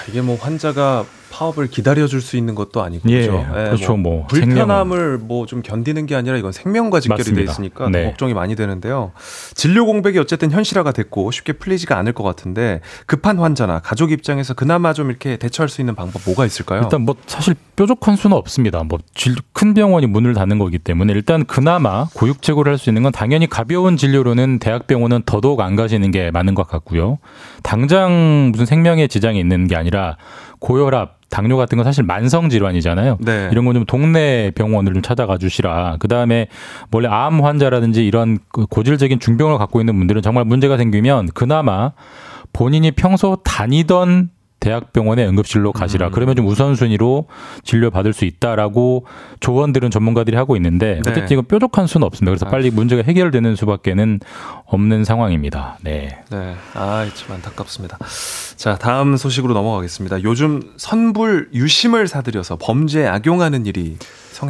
[0.09, 1.05] 이게 뭐 환자가
[1.37, 3.47] 파업을 기다려줄 수 있는 것도 아니고 예, 그렇죠.
[3.53, 3.97] 그렇죠.
[3.97, 7.53] 뭐 불편함을 뭐 좀 견디는 게 아니라 이건 생명과 직결이 돼 맞습니다.
[7.53, 8.05] 있으니까 네.
[8.07, 9.13] 걱정이 많이 되는데요.
[9.55, 14.93] 진료 공백이 어쨌든 현실화가 됐고 쉽게 풀리지가 않을 것 같은데 급한 환자나 가족 입장에서 그나마
[14.93, 16.81] 좀 이렇게 대처할 수 있는 방법 뭐가 있을까요?
[16.83, 18.83] 일단 뭐 사실 뾰족한 수는 없습니다.
[18.83, 18.99] 뭐
[19.53, 23.97] 큰 병원이 문을 닫는 거기 때문에 일단 그나마 고육제고를 할 수 있는 건 당연히 가벼운
[23.97, 27.19] 진료로는 대학병원은 더더욱 안 가시는 게 맞는 것 같고요.
[27.63, 30.17] 당장 무슨 생명에 지장이 있는 게 아니라
[30.59, 33.19] 고혈압, 당뇨 같은 건 사실 만성 질환이잖아요.
[33.21, 33.49] 네.
[33.51, 35.97] 이런 건 좀 동네 병원을 좀 찾아가 주시라.
[35.99, 36.47] 그 다음에
[36.93, 41.93] 원래 암 환자라든지 이런 그 고질적인 중병을 갖고 있는 분들은 정말 문제가 생기면 그나마
[42.53, 44.31] 본인이 평소 다니던
[44.61, 46.11] 대학병원의 응급실로 가시라.
[46.11, 47.27] 그러면 좀 우선순위로
[47.63, 49.07] 진료 받을 수 있다라고
[49.41, 51.11] 조언들은 전문가들이 하고 있는데 네.
[51.11, 52.31] 어쨌든 이건 뾰족한 수는 없습니다.
[52.31, 54.21] 그래서 빨리 문제가 해결되는 수밖에는
[54.65, 55.79] 없는 상황입니다.
[55.83, 56.19] 네.
[56.31, 56.55] 네.
[56.75, 57.99] 아, 참 안타깝습니다.
[58.57, 60.23] 자, 다음 소식으로 넘어가겠습니다.
[60.23, 63.97] 요즘 선불 유심을 사들여서 범죄에 악용하는 일이.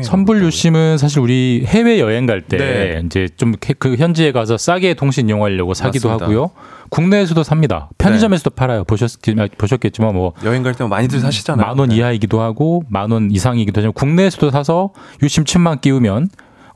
[0.05, 3.03] 선불 유심은 사실 우리 해외 여행 갈때 네.
[3.05, 6.25] 이제 좀 그 현지에 가서 싸게 통신 이용하려고 사기도 맞습니다.
[6.27, 6.51] 하고요.
[6.91, 7.89] 국내에서도 삽니다.
[7.99, 8.85] 편의점에서도 팔아요.
[8.85, 9.13] 보셨
[9.59, 11.67] 보셨 겠지만 뭐 여행 갈 때면 많이들 사시잖아요.
[11.67, 11.97] 만원 네.
[11.97, 16.29] 이하이기도 하고 만 원 이상이기도 하지만 국내에서도 사서 유심 칩만 끼우면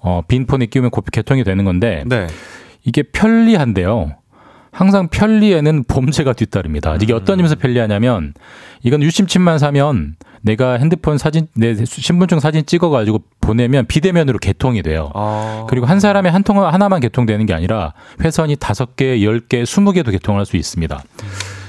[0.03, 2.27] 어, 빈 폰에 끼우면 곧 개통이 되는 건데 네.
[2.85, 4.13] 이게 편리한데요.
[4.73, 6.97] 항상 편리에는 범죄가 뒤따릅니다.
[7.01, 8.35] 이게 어떤 점에서 편리하냐면
[8.83, 15.11] 이건 유심칩만 사면 내가 핸드폰 사진 내 신분증 사진 찍어 가지고 보내면 비대면으로 개통이 돼요.
[15.15, 15.67] 아.
[15.69, 17.93] 그리고 한 사람의 한 통 하나만 개통되는 게 아니라
[18.25, 21.03] 회선이 다섯 개, 열 개, 스무 개도 개통할 수 있습니다.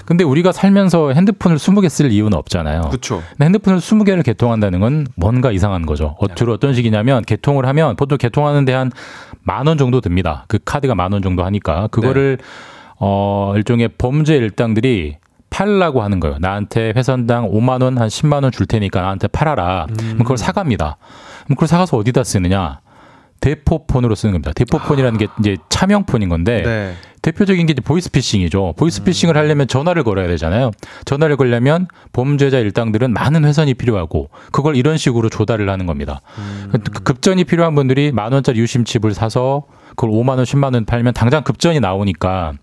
[0.06, 2.82] 근데 우리가 살면서 핸드폰을 스무 개쓸 이유는 없잖아요.
[2.90, 3.22] 그렇죠.
[3.32, 6.16] 근데 핸드폰을 20개를 개통한다는 건 뭔가 이상한 거죠.
[6.20, 8.92] 어, 주로 어떤 식이냐면 개통을 하면 보통 개통하는데 한
[9.44, 10.46] 만 원 정도 듭니다.
[10.48, 12.38] 그 카드가 만 원 정도 하니까 그거를
[13.04, 15.18] 어 일종의 범죄 일당들이
[15.50, 16.38] 팔라고 하는 거예요.
[16.40, 19.88] 나한테 회선당 5만 원, 한 10만 원 줄 테니까 나한테 팔아라.
[19.98, 20.98] 그럼 그걸 사갑니다.
[21.46, 22.80] 그럼 그걸 사가서 어디다 쓰느냐?
[23.42, 24.52] 대포폰으로 쓰는 겁니다.
[24.54, 26.94] 대포폰이라는 게 이제 차명폰인 건데 네.
[27.24, 28.76] 대표적인 게 이제 보이스피싱이죠.
[28.78, 30.70] 보이스피싱을 하려면 전화를 걸어야 되잖아요.
[31.06, 36.22] 전화를 걸려면 범죄자 일당들은 많은 회선이 필요하고 그걸 이런 식으로 조달을 하는 겁니다.
[36.72, 39.64] 그 급전이 필요한 분들이 만 원짜리 유심칩을 사서
[39.96, 42.54] 그걸 5만 원, 10만 원 팔면 당장 급전이 나오니까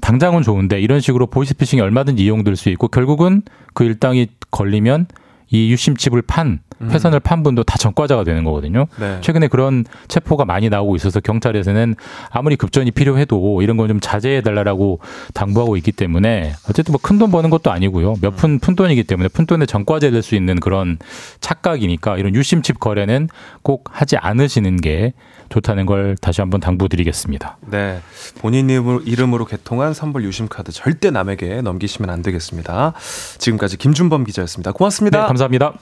[0.00, 3.42] 당장은 좋은데 이런 식으로 보이스피싱이 얼마든지 이용될 수 있고 결국은
[3.74, 5.06] 그 일당이 걸리면
[5.50, 8.86] 이 유심칩을 판 회선을 판 분도 다 전과자가 되는 거거든요.
[9.00, 9.18] 네.
[9.20, 11.94] 최근에 그런 체포가 많이 나오고 있어서 경찰에서는
[12.30, 15.00] 아무리 급전이 필요해도 이런 건 좀 자제해 달라고
[15.32, 18.16] 당부하고 있기 때문에 어쨌든 뭐 큰 돈 버는 것도 아니고요.
[18.20, 20.98] 몇 푼 푼돈이기 때문에 푼돈에 전과제 될 수 있는 그런
[21.40, 23.28] 착각이니까 이런 유심칩 거래는
[23.62, 25.14] 꼭 하지 않으시는 게
[25.48, 27.56] 좋다는 걸 다시 한번 당부드리겠습니다.
[27.70, 28.00] 네.
[28.40, 32.92] 본인 이름으로, 이름으로 개통한 선불 유심 카드 절대 남에게 넘기시면 안 되겠습니다.
[33.38, 34.72] 지금까지 김준범 기자였습니다.
[34.72, 35.22] 고맙습니다.
[35.22, 35.72] 네, 감사합니다.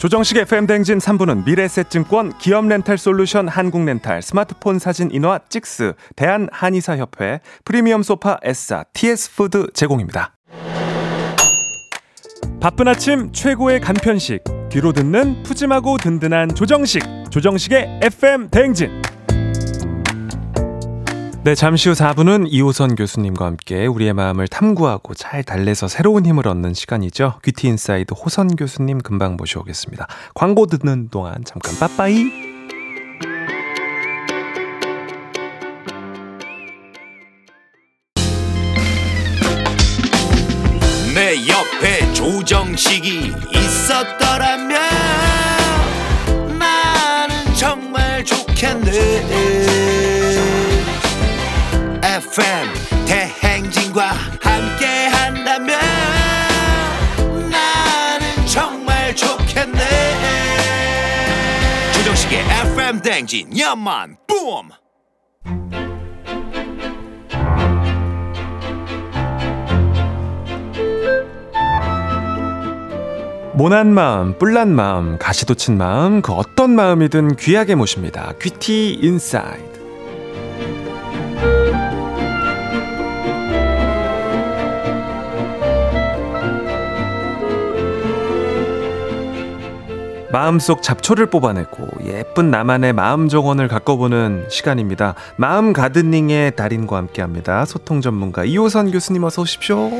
[0.00, 8.84] 조정식 FM 댕진 3부는 미래셋증권, 기업렌탈솔루션 한국렌탈, 스마트폰 사진 인화 찍스, 대한한의사협회, 프리미엄 소파 S사,
[8.94, 10.34] TS푸드 제공입니다.
[12.60, 19.02] 바쁜 아침 최고의 간편식, 귀로 듣는 푸짐하고 든든한 조정식, 조정식의 FM 대행진.
[21.42, 26.74] 네, 잠시 후 4부는 이호선 교수님과 함께 우리의 마음을 탐구하고 잘 달래서 새로운 힘을 얻는
[26.74, 27.40] 시간이죠.
[27.42, 30.06] 귀티 인사이드 호선 교수님 금방 모셔오겠습니다.
[30.34, 32.24] 광고 듣는 동안 잠깐 빠빠이.
[41.14, 44.78] 내 옆에 조정식이 있었더라면
[46.58, 49.89] 나는 정말 좋겠네
[52.30, 52.68] FM
[53.06, 54.10] 대행진과
[54.40, 55.76] 함께 한다면
[57.50, 59.80] 나는 정말 좋겠네
[61.92, 64.68] 조정식의 FM 대행진 야만 뿜
[73.54, 78.32] 모난 마음, 뿔난 마음, 가시 돋친 마음, 그 어떤 마음이든 귀하게 모십니다.
[78.40, 79.69] 귀티 인사이드.
[90.32, 95.14] 마음속 잡초를 뽑아내고 예쁜 나만의 마음 정원을 가꿔보는 시간입니다.
[95.36, 97.64] 마음 gardening의 달인과 함께합니다.
[97.64, 99.90] 소통 전문가 이호선 교수님 어서 오십시오.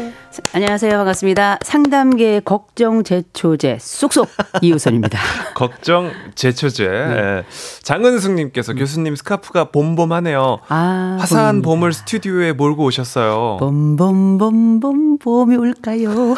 [0.52, 0.92] 안녕하세요.
[0.92, 1.58] 반갑습니다.
[1.62, 4.28] 상담계의 걱정 제초제 쏙쏙
[4.62, 5.18] 이우선입니다.
[5.54, 7.44] 걱정 제초제 예.
[7.82, 10.60] 장은숙님께서 교수님 스카프가 봄봄하네요.
[10.68, 11.68] 아, 화사한 봄입니다.
[11.68, 13.56] 봄을 스튜디오에 몰고 오셨어요.
[13.58, 16.36] 봄봄봄봄 봄이 올까요?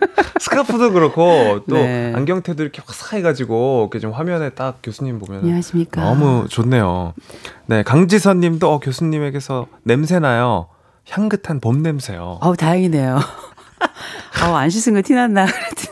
[0.40, 2.12] 스카프도 그렇고 또 네.
[2.14, 6.02] 안경테도 이렇게 화사해 가지고 이렇게 좀 화면에 딱 교수님 보면 안녕하십니까.
[6.02, 7.14] 너무 좋네요.
[7.66, 10.68] 네 강지선 님도 어, 교수님에게서 냄새 나요.
[11.08, 12.38] 향긋한 봄 냄새요.
[12.40, 13.18] 어우 다행이네요.
[14.44, 15.87] 어우 안 씻은 거 티났나 그랬더니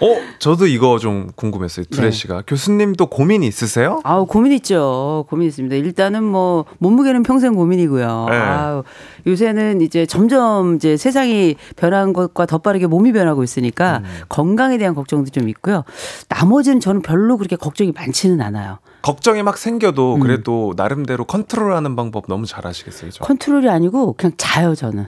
[0.00, 1.86] 어 저도 이거 좀 궁금했어요.
[1.90, 2.10] 두레 네.
[2.10, 4.00] 씨가 교수님도 고민이 있으세요?
[4.04, 5.24] 아우 고민 있죠.
[5.28, 5.76] 고민 있습니다.
[5.76, 8.26] 일단은 뭐 몸무게는 평생 고민이고요.
[8.28, 8.36] 네.
[8.36, 8.82] 아우
[9.26, 14.04] 요새는 이제 점점 이제 세상이 변한 것과 더 빠르게 몸이 변하고 있으니까 음.
[14.28, 15.84] 건강에 대한 걱정도 좀 있고요.
[16.28, 18.78] 나머지는 저는 별로 그렇게 걱정이 많지는 않아요.
[19.02, 19.58] 걱정이 막 음.
[19.58, 23.10] 생겨도 그래도 나름대로 컨트롤하는 방법 너무 잘하시겠어요.
[23.10, 23.24] 저.
[23.24, 25.06] 컨트롤이 아니고 그냥 자요 저는.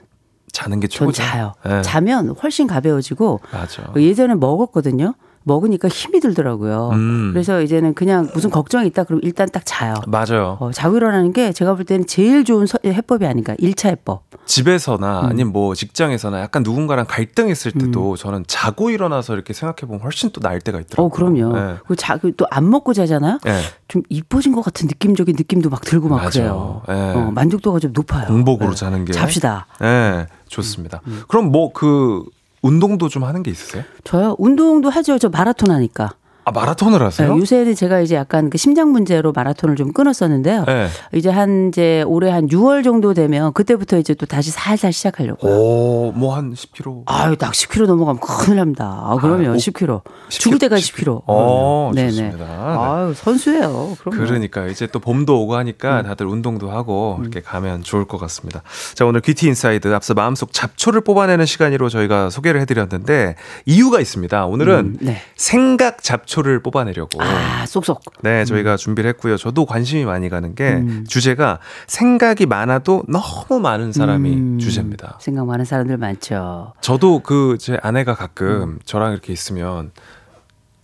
[0.56, 1.22] 자는 게전 최고죠.
[1.22, 1.52] 자요.
[1.66, 1.82] 네.
[1.82, 3.82] 자면 훨씬 가벼워지고 맞아.
[3.96, 5.14] 예전에 먹었거든요.
[5.48, 6.90] 먹으니까 힘이 들더라고요.
[6.94, 7.30] 음.
[7.32, 9.94] 그래서 이제는 그냥 무슨 걱정이 있다 그러면 일단 딱 자요.
[10.08, 10.56] 맞아요.
[10.58, 13.54] 어, 자고 일어나는 게 제가 볼 때는 제일 좋은 서- 해법이 아닌가.
[13.54, 14.24] 1차 해법.
[14.44, 15.26] 집에서나 음.
[15.26, 20.40] 아니면 뭐 직장에서나 약간 누군가랑 갈등했을 때도 저는 자고 일어나서 이렇게 생각해 보면 훨씬 또
[20.40, 21.06] 나을 때가 있더라고요.
[21.06, 21.52] 어, 그럼요.
[21.56, 21.74] 네.
[21.78, 23.38] 그리고 자, 또안 먹고 자잖아요.
[23.44, 23.60] 네.
[23.86, 26.30] 좀 이뻐진 것 같은 느낌적인 느낌도 막 들고 막 맞아요.
[26.32, 26.82] 그래요.
[26.88, 26.94] 네.
[27.20, 28.26] 어, 만족도가 좀 높아요.
[28.26, 28.74] 공복으로 네.
[28.76, 29.12] 자는 게.
[29.12, 29.66] 잡시다.
[29.80, 31.00] 네, 좋습니다.
[31.06, 31.22] 음.
[31.28, 32.24] 그럼 뭐 그
[32.62, 33.84] 운동도 좀 하는 게 있으세요?
[34.04, 34.34] 저요?
[34.38, 35.18] 운동도 하죠.
[35.18, 36.14] 저 마라톤 하니까.
[36.48, 37.34] 아 마라톤을 하세요?
[37.34, 40.64] 네, 요새는 제가 이제 약간 그 심장 문제로 마라톤을 좀 끊었었는데요.
[40.64, 40.86] 네.
[41.12, 45.52] 이제 한 이제 올해 한 6월 정도 되면 그때부터 이제 또 다시 살살 시작하려고요.
[45.52, 47.02] 오, 뭐 한 10km.
[47.06, 48.84] 아유, 딱 10kg 넘어가면 큰일 납니다.
[48.84, 50.02] 아, 그러면 아, 오, 10kg.
[50.28, 51.22] 죽을 때까지 10kg.
[51.26, 52.10] 어, 네네.
[52.10, 52.38] 좋습니다.
[52.38, 52.44] 네.
[52.46, 53.96] 아유, 선수예요.
[53.98, 55.58] 그럼 그러니까 이제 또 봄도 오고 음.
[55.58, 58.62] 하니까 다들 운동도 하고 이렇게 가면 좋을 것 같습니다.
[58.94, 63.34] 자 오늘 귀티 인사이드 앞서 마음속 잡초를 뽑아내는 시간으로 저희가 소개를 해드렸는데
[63.64, 64.46] 이유가 있습니다.
[64.46, 65.16] 오늘은 음, 네.
[65.34, 67.22] 생각 잡초 를 뽑아내려고.
[67.22, 68.00] 아, 쏙쏙.
[68.22, 69.36] 네, 저희가 준비를 했고요.
[69.36, 71.04] 저도 관심이 많이 가는 게 음.
[71.08, 75.18] 주제가 생각이 많아도 너무 많은 사람이 음, 주제입니다.
[75.20, 76.74] 생각 많은 사람들 많죠.
[76.80, 78.78] 저도 그 제 아내가 가끔 음.
[78.84, 79.92] 저랑 이렇게 있으면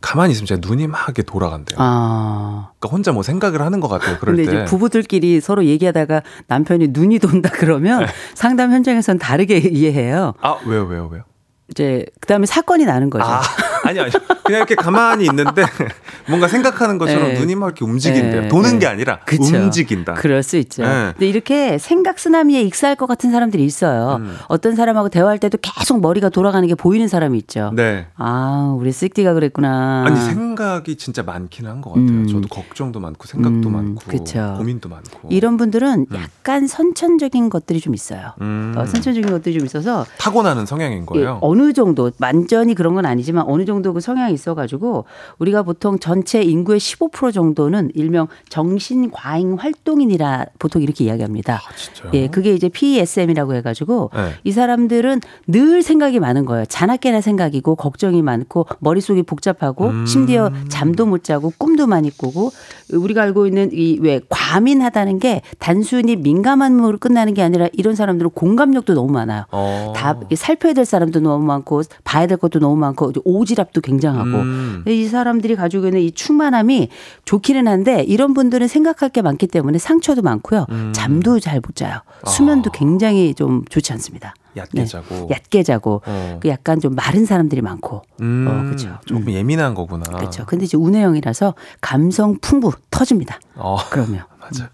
[0.00, 1.76] 가만히 있으면 제가 눈이 막 이렇게 돌아간대요.
[1.80, 2.70] 아.
[2.78, 4.16] 그러니까 혼자 뭐 생각을 하는 것 같아요.
[4.18, 4.56] 그럴 근데 때.
[4.56, 10.34] 이제 부부들끼리 서로 얘기하다가 남편이 눈이 돈다 그러면 상담 현장에선 다르게 이해해요.
[10.40, 11.22] 아 왜요 왜요 왜요?
[11.70, 13.24] 이제 그다음에 사건이 나는 거죠.
[13.24, 13.40] 아
[13.84, 14.10] 아니 아니
[14.44, 15.62] 그냥 이렇게 가만히 있는데
[16.28, 17.38] 뭔가 생각하는 것처럼 네.
[17.40, 18.42] 눈이 막 이렇게 움직인대요.
[18.42, 18.78] 네, 도는 네.
[18.80, 19.56] 게 아니라 그쵸.
[19.56, 20.14] 움직인다.
[20.14, 20.82] 그럴 수 있죠.
[20.82, 21.12] 네.
[21.12, 24.16] 근데 이렇게 생각 쓰나미에 익사할 것 같은 사람들이 있어요.
[24.20, 24.36] 음.
[24.48, 27.72] 어떤 사람하고 대화할 때도 계속 머리가 돌아가는 게 보이는 사람이 있죠.
[27.74, 28.06] 네.
[28.16, 30.04] 아, 우리 쓱디가 그랬구나.
[30.06, 32.08] 아니 생각이 진짜 많기는 한것 같아요.
[32.08, 32.26] 음.
[32.28, 34.54] 저도 걱정도 많고 생각도 음, 많고 그쵸.
[34.58, 35.28] 고민도 많고.
[35.30, 36.16] 이런 분들은 음.
[36.16, 38.32] 약간 선천적인 것들이 좀 있어요.
[38.40, 38.74] 음.
[38.76, 41.38] 어, 선천적인 것들이 좀 있어서 타고나는 성향인 예, 거예요.
[41.40, 45.06] 어느 정도 완전히 그런 건 아니지만 어느 정도 그 성향이 있어가지고
[45.38, 51.54] 우리가 보통 전체 인구의 15% 정도는 일명 정신 과잉 활동인이라 보통 이렇게 이야기합니다.
[51.54, 52.10] 아?
[52.12, 54.32] 예, 그게 이제 PESM이라고 해가지고 네.
[54.44, 56.66] 이 사람들은 늘 생각이 많은 거예요.
[56.66, 60.06] 자나깨나 생각이고 걱정이 많고 머릿속이 복잡하고 음.
[60.06, 62.50] 심지어 잠도 못 자고 꿈도 많이 꾸고
[62.92, 68.94] 우리가 알고 있는 이 왜 과민하다는 게 단순히 민감함으로 끝나는 게 아니라 이런 사람들은 공감력도
[68.94, 69.44] 너무 많아요.
[69.52, 69.92] 어.
[69.94, 74.84] 다 살펴야 될 사람도 너무 많고 봐야 될 것도 너무 많고 오지랖 도 굉장하고 음.
[74.86, 76.88] 이 사람들이 가지고 있는 이 충만함이
[77.24, 80.66] 좋기는 한데 이런 분들은 생각할 게 많기 때문에 상처도 많고요.
[80.70, 80.92] 음.
[80.94, 82.00] 잠도 잘 못 자요.
[82.26, 82.76] 수면도 아.
[82.76, 84.34] 굉장히 좀 좋지 않습니다.
[84.56, 84.84] 얕게 네.
[84.84, 85.28] 자고.
[85.30, 86.38] 얕게 자고 어.
[86.40, 88.98] 그 약간 좀 마른 사람들이 많고 음, 어, 그쵸.
[89.06, 90.04] 조금 예민한 거구나.
[90.04, 90.44] 그렇죠.
[90.46, 93.38] 근데 이제 운해영이라서 감성 풍부 터집니다.
[93.54, 93.76] 어.
[93.90, 94.68] 그러면 맞아요.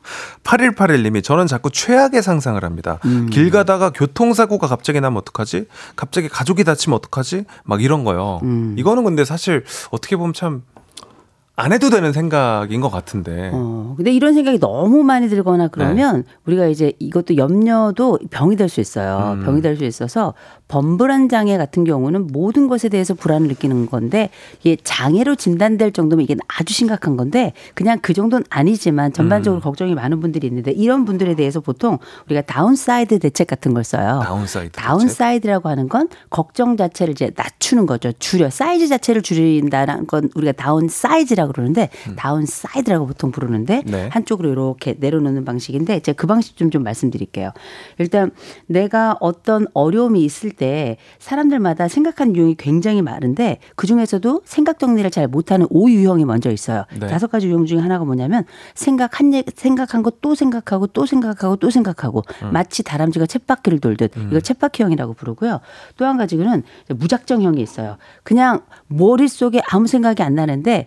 [0.45, 2.99] 8181님이 저는 자꾸 최악의 상상을 합니다.
[3.05, 3.29] 음.
[3.31, 5.67] 길 가다가 교통사고가 갑자기 나면 어떡하지?
[5.95, 7.45] 갑자기 가족이 다치면 어떡하지?
[7.65, 8.41] 막 이런 거요.
[8.43, 8.75] 음.
[8.79, 10.63] 이거는 근데 사실 어떻게 보면 참
[11.61, 13.51] 안 해도 되는 생각인 것 같은데.
[13.53, 18.81] 어, 근데 이런 생각이 너무 많이 들거나 그러면 우리가 이제 이것도 염려도 병이 될 수
[18.81, 19.33] 있어요.
[19.39, 19.45] 음.
[19.45, 20.35] 병이 될 수 있어서
[20.69, 26.37] 범불안 장애 같은 경우는 모든 것에 대해서 불안을 느끼는 건데 이게 장애로 진단될 정도면 이게
[26.47, 31.61] 아주 심각한 건데 그냥 그 정도는 아니지만 전반적으로 걱정이 많은 분들이 있는데 이런 분들에 대해서
[31.61, 34.21] 보통 우리가 downside 대책 같은 걸 써요.
[34.25, 34.73] Downside.
[34.73, 38.13] Downside라고 하는 건 걱정 자체를 이제 낮추는 거죠.
[38.13, 44.09] 줄여 사이즈 자체를 줄인다는 건 우리가 downsize라고 그러는데 Downside라고 보통 부르는데 네.
[44.13, 47.53] 한쪽으로 이렇게 내려놓는 방식인데 제가 그 방식 좀 좀 말씀드릴게요.
[47.99, 48.31] 일단
[48.67, 55.27] 내가 어떤 어려움이 있을 때 사람들마다 생각하는 유형이 굉장히 많은데 그 중에서도 생각 정리를 잘
[55.29, 56.85] 못하는 오 유형이 먼저 있어요.
[56.99, 57.07] 네.
[57.07, 58.45] 다섯 가지 유형 중에 하나가 뭐냐면
[58.75, 64.13] 생각 한 얘- 생각한 거 또 생각하고 또 생각하고 또 생각하고 마치 다람쥐가 쳇바퀴를 돌듯
[64.17, 65.61] 이걸 쳇바퀴형이라고 부르고요.
[65.97, 67.97] 또 한 가지는 무작정형이 있어요.
[68.25, 70.87] 그냥 머릿속에 아무 생각이 안 나는데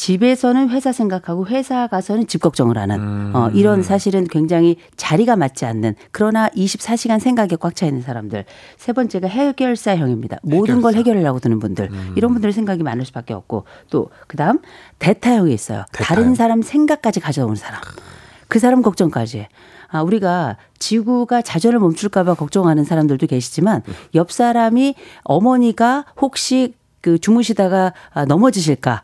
[0.00, 5.94] 집에서는 회사 생각하고 회사 가서는 집 걱정을 하는 어, 이런 사실은 굉장히 자리가 맞지 않는.
[6.10, 8.46] 그러나 24시간 생각에 꽉 차 있는 사람들.
[8.78, 10.38] 세 번째가 해결사형입니다.
[10.42, 11.90] 모든 걸 해결하려고 드는 분들.
[12.16, 13.64] 이런 분들 생각이 많을 수밖에 없고.
[13.90, 14.60] 또 그다음
[15.00, 15.84] 대타형이 있어요.
[15.92, 17.82] 다른 사람 생각까지 가져오는 사람.
[18.48, 19.48] 그 사람 걱정까지
[19.88, 23.82] 아, 우리가 지구가 자전을 멈출까봐 걱정하는 사람들도 계시지만
[24.14, 24.94] 옆 사람이
[25.24, 26.72] 어머니가 혹시
[27.02, 29.02] 그 주무시다가 아, 넘어지실까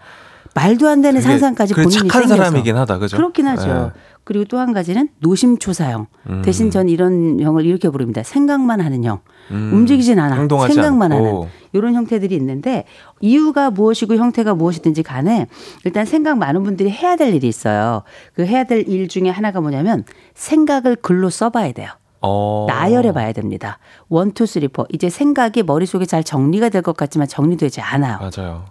[0.56, 2.36] 말도 안 되는 상상까지 본인이 착한 생겨서.
[2.36, 3.16] 사람이긴 하다, 그죠?
[3.18, 3.66] 그렇긴 하죠.
[3.94, 4.00] 네.
[4.24, 6.06] 그리고 또 한 가지는 노심초사형.
[6.30, 6.42] 음.
[6.42, 8.22] 대신 전 이런 형을 이렇게 부릅니다.
[8.24, 9.20] 생각만 하는 형.
[9.50, 9.70] 음.
[9.72, 10.34] 움직이진 않아.
[10.68, 11.26] 생각만 않고.
[11.42, 12.84] 하는 이런 형태들이 있는데
[13.20, 15.46] 이유가 무엇이고 형태가 무엇이든지 간에
[15.84, 18.02] 일단 생각 많은 분들이 해야 될 일이 있어요.
[18.34, 20.04] 그 해야 될 일 중에 하나가 뭐냐면
[20.34, 21.90] 생각을 글로 써봐야 돼요.
[22.22, 22.64] 어.
[22.68, 23.78] 나열해 봐야 됩니다.
[24.08, 24.86] one, two, three, four.
[24.92, 28.18] 이제 생각이 머릿속에 잘 정리가 될 것 같지만 정리되지 않아요.
[28.18, 28.64] 맞아요.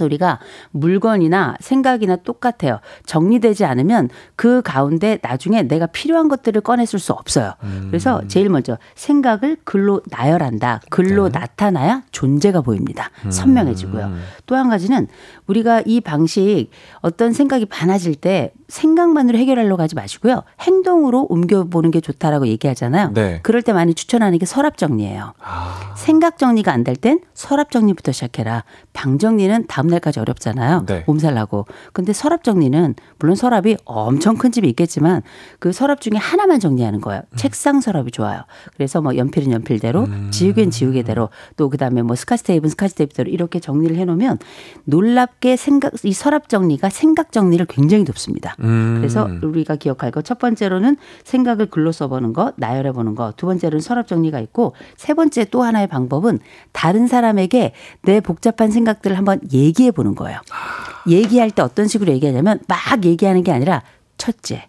[0.00, 0.38] 우리가
[0.70, 2.80] 물건이나 생각이나 똑같아요.
[3.06, 7.52] 정리되지 않으면 그 가운데 나중에 내가 필요한 것들을 꺼냈을 수 없어요.
[7.62, 7.88] 음.
[7.90, 10.80] 그래서 제일 먼저 생각을 글로 나열한다.
[10.90, 11.38] 글로 네.
[11.38, 13.10] 나타나야 존재가 보입니다.
[13.24, 13.30] 음.
[13.30, 14.12] 선명해지고요.
[14.46, 15.08] 또 한 가지는
[15.46, 16.68] 우리가 이 방식
[17.00, 20.42] 어떤 생각이 많아질 때 생각만으로 해결하려고 하지 마시고요.
[20.60, 23.10] 행동으로 옮겨보는 게 좋다라고 얘기하잖아요.
[23.14, 23.40] 네.
[23.42, 25.32] 그럴 때 많이 추천하는 게 서랍 정리예요.
[25.42, 25.94] 아.
[25.96, 28.64] 생각 정리가 안 될 땐 서랍 정리부터 시작해라.
[28.92, 30.86] 방 정리는 다음 날까지 어렵잖아요.
[30.86, 31.04] 네.
[31.06, 31.66] 몸살 나고.
[31.92, 35.22] 근데 서랍 정리는 물론 서랍이 엄청 큰 집이 있겠지만
[35.58, 37.22] 그 서랍 중에 하나만 정리하는 거예요.
[37.30, 37.36] 음.
[37.36, 38.42] 책상 서랍이 좋아요.
[38.74, 43.96] 그래서 뭐 연필은 연필대로, 지우개는 지우개대로, 또 그다음에 뭐 스카치 테이프는 스카치 테이프대로 이렇게 정리를
[43.96, 44.38] 해 놓으면
[44.84, 48.56] 놀랍게 생각 이 서랍 정리가 생각 정리를 굉장히 돕습니다.
[48.60, 48.96] 음.
[48.98, 53.32] 그래서 우리가 기억할 거첫 번째로는 생각을 글로 써보는 거, 나열해 보는 거.
[53.36, 56.38] 두 번째로는 서랍 정리가 있고 세 번째 또 하나의 방법은
[56.72, 57.72] 다른 사람에게
[58.02, 60.40] 내 복잡한 생각들을 한번 얘기 해 보는 거예요.
[61.08, 63.82] 얘기할 때 어떤 식으로 얘기하냐면 막 얘기하는 게 아니라
[64.18, 64.68] 첫째,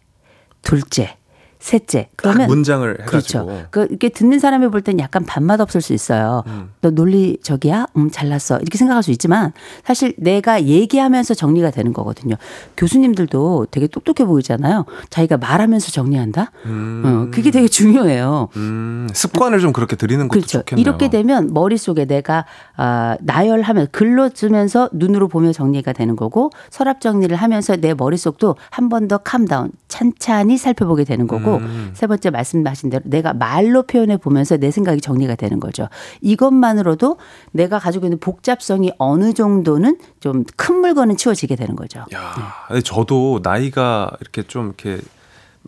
[0.61, 1.17] 둘째,
[1.63, 2.09] 셋째.
[2.17, 3.45] 딱 그러면 문장을 해가지고.
[3.45, 3.67] 그렇죠.
[3.71, 6.43] 그 이렇게 듣는 사람이 볼 땐 약간 반맛 없을 수 있어요.
[6.81, 7.87] 너 논리적이야?
[7.95, 8.57] 음, 잘났어.
[8.57, 9.53] 이렇게 생각할 수 있지만
[9.85, 12.35] 사실 내가 얘기하면서 정리가 되는 거거든요.
[12.75, 14.83] 교수님들도 되게 똑똑해 보이잖아요.
[15.09, 16.51] 자기가 말하면서 정리한다?
[16.65, 18.49] 어, 그게 되게 중요해요.
[18.57, 20.59] 음, 습관을 좀 그렇게 들이는 것도 그렇죠.
[20.59, 20.81] 좋겠네요.
[20.81, 22.45] 이렇게 되면 머릿 속에 내가
[22.75, 28.57] 아, 나열하면 글로 쓰면서 눈으로 보며 정리가 되는 거고 서랍 정리를 하면서 내 머릿 속도
[28.69, 31.91] 한 번 더 캄다운 찬찬히 살펴보게 되는 거고 음.
[31.93, 35.87] 세 번째 말씀하신 대로 내가 말로 표현해 보면서 내 생각이 정리가 되는 거죠.
[36.21, 37.17] 이것만으로도
[37.51, 42.05] 내가 가지고 있는 복잡성이 어느 정도는 좀 큰 물건은 치워지게 되는 거죠.
[42.13, 42.33] 야,
[42.67, 45.01] 근데 저도 나이가 이렇게 좀 이렇게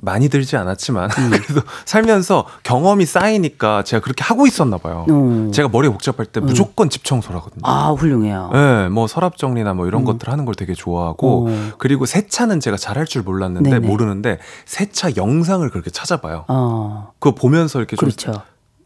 [0.06, 1.30] 많이 들지 않았지만 음.
[1.46, 5.06] 그래도 살면서 경험이 쌓이니까 제가 그렇게 하고 있었나 봐요.
[5.10, 5.52] 어.
[5.54, 7.62] 제가 머리 복잡할 때 무조건 집 청소를 하거든요.
[7.64, 8.50] 아 훌륭해요.
[8.54, 11.72] 네, 뭐 서랍 정리나 뭐 이런 것들 하는 걸 되게 좋아하고 음.
[11.74, 11.76] 어.
[11.78, 13.88] 그리고 세차는 제가 잘할 줄 몰랐는데 네네.
[13.88, 16.46] 모르는데 세차 영상을 그렇게 찾아봐요.
[16.48, 18.42] 어 그거 보면서 이렇게 좀 그렇죠.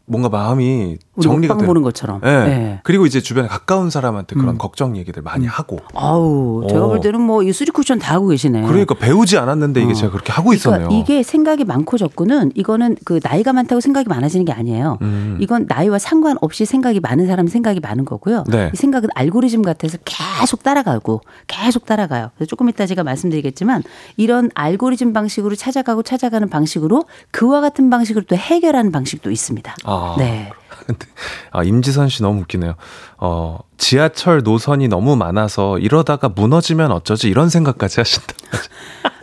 [0.06, 1.66] 뭔가 마음이 정리가 먹방 되는.
[1.66, 2.20] 보는 것처럼.
[2.24, 2.28] 예.
[2.28, 2.80] 네.
[2.84, 4.58] 그리고 이제 주변에 가까운 사람한테 그런 음.
[4.58, 5.78] 걱정 얘기들 많이 하고.
[5.94, 6.88] 아우 제가 어.
[6.88, 8.62] 볼 때는 뭐 이 수리 쿠션 다 하고 계시네.
[8.62, 9.94] 그러니까 배우지 않았는데 이게 어.
[9.94, 10.88] 제가 그렇게 하고 있었네요.
[10.88, 14.98] 그러니까 이게 생각이 많고 적고는 이거는 그 나이가 많다고 생각이 많아지는 게 아니에요.
[15.02, 15.38] 음.
[15.40, 18.44] 이건 나이와 상관없이 생각이 많은 사람은 생각이 많은 거고요.
[18.48, 18.70] 네.
[18.74, 22.30] 이 생각은 알고리즘 같아서 계속 따라가고 계속 따라가요.
[22.36, 23.82] 그래서 조금 이따 제가 말씀드리겠지만
[24.16, 29.74] 이런 알고리즘 방식으로 찾아가고 찾아가는 방식으로 그와 같은 방식으로 또 해결하는 방식도 있습니다.
[29.84, 30.50] 아, 네.
[30.86, 31.06] 근데
[31.50, 32.74] 아 임지선 씨 너무 웃기네요.
[33.22, 38.34] 어 지하철 노선이 너무 많아서 이러다가 무너지면 어쩌지 이런 생각까지 하신다.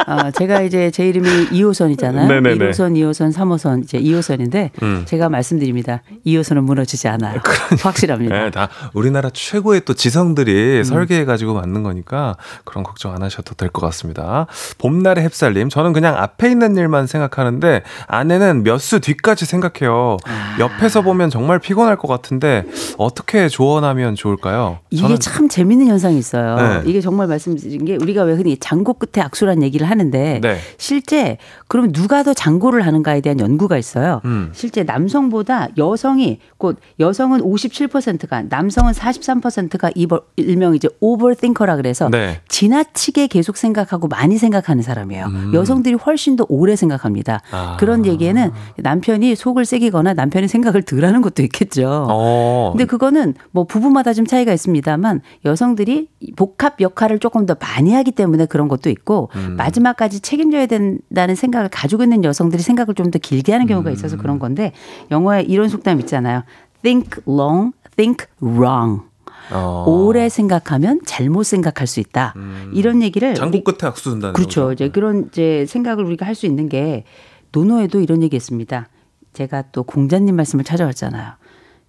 [0.10, 2.28] 아, 제가 이제 제 이름이 2호선이잖아요.
[2.28, 2.56] 네네네.
[2.70, 5.04] 1호선, 2호선, 3호선, 이제 2호선인데 음.
[5.06, 6.02] 제가 말씀드립니다.
[6.26, 7.42] 2호선은 무너지지 않아요.
[7.84, 8.34] 확실합니다.
[8.46, 9.96] 네, 다 우리나라 최고의 또 음.
[9.96, 14.48] 지성들이 설계해 가지고 만든 거니까 그런 걱정 안 하셔도 될 것 같습니다.
[14.78, 20.16] 봄날의 햅쌀님, 저는 그냥 앞에 있는 일만 생각하는데 아내는 몇 수 뒤까지 생각해요.
[20.60, 22.64] 옆에서 보면 정말 피곤할 것 같은데
[22.98, 24.80] 어떻게 조언 하면 좋을까요?
[24.90, 26.56] 이게 참 재밌는 현상이 있어요.
[26.56, 26.90] 네.
[26.90, 30.58] 이게 정말 말씀드린 게 우리가 왜 흔히 장고 끝에 악수란 얘기를 하는데 네.
[30.78, 34.22] 실제 그럼 누가 더 장고를 하는가에 대한 연구가 있어요.
[34.26, 34.52] 음.
[34.54, 39.92] 실제 남성보다 여성이 곧 여성은 57%가 남성은 43%가
[40.36, 42.42] 일명 이제 오버띵커라 그래서 네.
[42.48, 45.26] 지나치게 계속 생각하고 많이 생각하는 사람이에요.
[45.26, 45.52] 음.
[45.54, 47.42] 여성들이 훨씬 더 오래 생각합니다.
[47.52, 47.78] 아.
[47.80, 52.08] 그런 얘기에는 남편이 속을 새기거나 남편이 생각을 덜하는 것도 있겠죠.
[52.10, 52.70] 어.
[52.74, 58.46] 근데 그거는 뭐 부부마다 좀 차이가 있습니다만 여성들이 복합 역할을 조금 더 많이 하기 때문에
[58.46, 59.56] 그런 것도 있고 음.
[59.58, 64.38] 마지막까지 책임져야 된다는 생각을 가지고 있는 여성들이 생각을 좀 더 길게 하는 경우가 있어서 그런
[64.38, 64.74] 건데
[65.12, 66.44] 영어에 이런 속담 있잖아요.
[66.84, 69.04] think long, think wrong.
[69.50, 69.86] 어.
[69.88, 72.34] 오래 생각하면 잘못 생각할 수 있다.
[72.74, 74.66] 이런 얘기를 장고 끝에 악수 둔다는 그렇죠.
[74.66, 74.74] 거죠.
[74.74, 77.06] 이제 그런 이제 생각을 우리가 할 수 있는 게
[77.54, 78.90] 노노에도 이런 얘기 했습니다.
[79.32, 81.32] 제가 또 공자님 말씀을 찾아왔잖아요.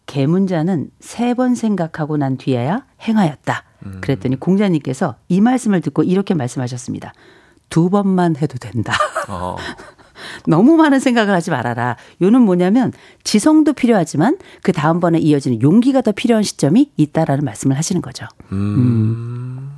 [0.08, 3.62] 개문자는 세 번 생각하고 난 뒤에야 행하였다.
[3.86, 3.98] 음.
[4.00, 7.12] 그랬더니 공자님께서 이 말씀을 듣고 이렇게 말씀하셨습니다.
[7.68, 8.94] 두 번만 해도 된다.
[9.28, 9.56] 어.
[10.48, 11.96] 너무 많은 생각을 하지 말아라.
[12.20, 12.92] 요는 뭐냐면
[13.22, 18.26] 지성도 필요하지만 그 다음번에 이어지는 용기가 더 필요한 시점이 있다라는 말씀을 하시는 거죠.
[18.50, 19.70] 음.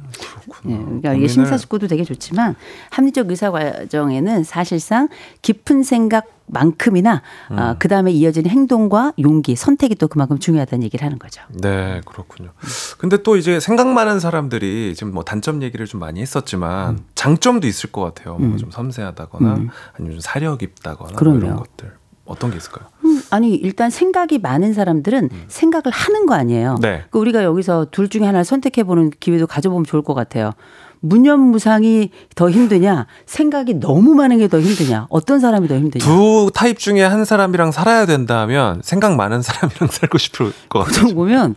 [0.69, 2.55] 예, 그러니까 이게 심사숙고도 되게 좋지만
[2.91, 5.09] 합리적 의사 과정에는 사실상
[5.43, 11.43] 깊은 생각만큼이나 어, 그 다음에 이어지는 행동과 용기, 선택이 또 그만큼 중요하다는 얘기를 하는 거죠.
[11.49, 12.51] 네, 그렇군요.
[12.99, 17.05] 근데 또 이제 생각 많은 사람들이 지금 뭐 단점 얘기를 좀 많이 했었지만 음.
[17.15, 18.37] 장점도 있을 것 같아요.
[18.37, 19.69] 뭔가 좀 섬세하다거나 음.
[19.95, 21.39] 아니면 좀 사려 깊다거나 뭐 그럼요.
[21.39, 22.00] 이런 것들.
[22.31, 22.87] 어떤 게 있을까요?
[23.05, 26.77] 음, 아니 일단 생각이 많은 사람들은 생각을 하는 거 아니에요.
[26.81, 27.05] 네.
[27.11, 30.53] 그 우리가 여기서 둘 중에 하나를 선택해 보는 기회도 가져보면 좋을 것 같아요.
[31.01, 36.05] 무념무상이 더 힘드냐, 생각이 너무 많은 게 더 힘드냐, 어떤 사람이 더 힘드냐.
[36.05, 41.03] 두 타입 중에 한 사람이랑 살아야 된다면 생각 많은 사람이랑 살고 싶을 것 같아요.
[41.03, 41.55] 보통 보면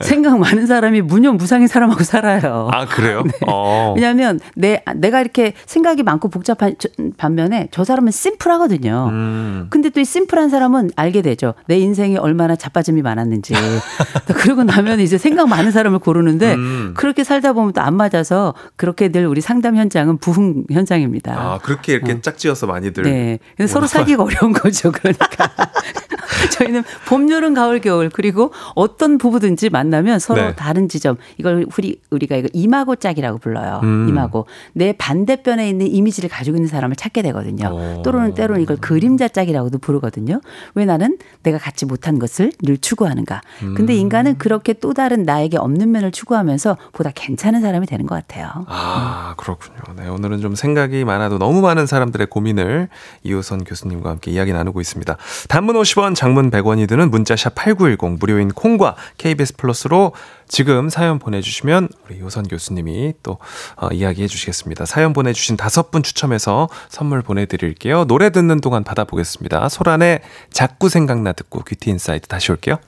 [0.00, 2.68] 생각 많은 사람이 무념무상인 사람하고 살아요.
[2.72, 3.22] 아, 그래요?
[3.46, 3.92] 어.
[3.94, 9.08] 왜냐하면 내 내가 이렇게 생각이 많고 복잡한 저- 반면에 저 사람은 심플하거든요.
[9.10, 9.66] 음.
[9.70, 11.54] 근데 또 이 심플한 사람은 알게 되죠.
[11.66, 13.54] 내 인생이 얼마나 자빠짐이 많았는지.
[14.36, 16.94] 그러고 나면 이제 생각 많은 사람을 고르는데 음.
[16.96, 21.32] 그렇게 살다 보면 또 안 맞아서 그렇게 늘 우리 상담 현장은 부흥 현장입니다.
[21.32, 23.04] 아, 그렇게 이렇게 짝지어서 많이들.
[23.04, 23.38] 네.
[23.66, 24.92] 서로 사기가 어려운 거죠.
[24.92, 25.50] 그러니까.
[26.50, 30.54] 저희는 봄, 여름, 가을, 겨울 그리고 어떤 부부든지 만나면 서로 네.
[30.54, 33.80] 다른 지점 이걸 우리 우리가 이거 이마고 짝이라고 불러요.
[33.82, 34.08] 음.
[34.08, 37.68] 이마고 내 반대편에 있는 이미지를 가지고 있는 사람을 찾게 되거든요.
[37.68, 38.02] 오.
[38.02, 40.40] 또는 때로는 이걸 그림자 짝이라고도 부르거든요.
[40.74, 43.40] 왜 나는 내가 갖지 못한 것을 늘 추구하는가.
[43.62, 43.74] 음.
[43.74, 48.66] 근데 인간은 그렇게 또 다른 나에게 없는 면을 추구하면서 보다 괜찮은 사람이 되는 것 같아요.
[48.68, 49.78] 아, 그렇군요.
[49.96, 52.88] 네, 오늘은 좀 생각이 많아도 너무 많은 사람들의 고민을
[53.22, 55.16] 이호선 교수님과 함께 이야기 나누고 있습니다.
[55.48, 60.12] 단문 50원, 장문 100원이 드는 문자샵 8910 무료인 콩과 KBS 플러스로
[60.48, 63.38] 지금 사연 보내주시면 우리 이호선 교수님이 또
[63.76, 64.84] 어, 이야기해 주시겠습니다.
[64.84, 68.04] 사연 보내주신 다섯 분 추첨해서 선물 보내드릴게요.
[68.04, 69.68] 노래 듣는 동안 받아보겠습니다.
[69.68, 70.20] 소란의
[70.50, 72.78] 자꾸 생각나 듣고 귀티 인사이드 다시 올게요.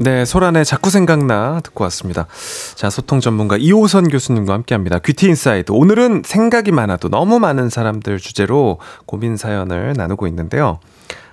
[0.00, 2.26] 네, 소란의 자꾸 생각나 듣고 왔습니다.
[2.76, 5.00] 자, 소통 전문가 이호선 교수님과 함께 합니다.
[5.00, 5.72] 귀티 인사이드.
[5.72, 10.78] 오늘은 생각이 많아도 너무 많은 사람들 주제로 고민 사연을 나누고 있는데요.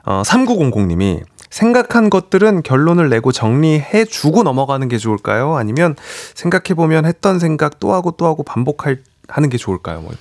[0.06, 5.56] 어, 3900님이 생각한 것들은 결론을 내고 정리해 주고 넘어가는 게 좋을까요?
[5.56, 5.96] 아니면
[6.34, 10.02] 생각해 보면 했던 생각 또 하고 또 하고 반복할 하는 게 좋을까요?
[10.02, 10.12] 뭐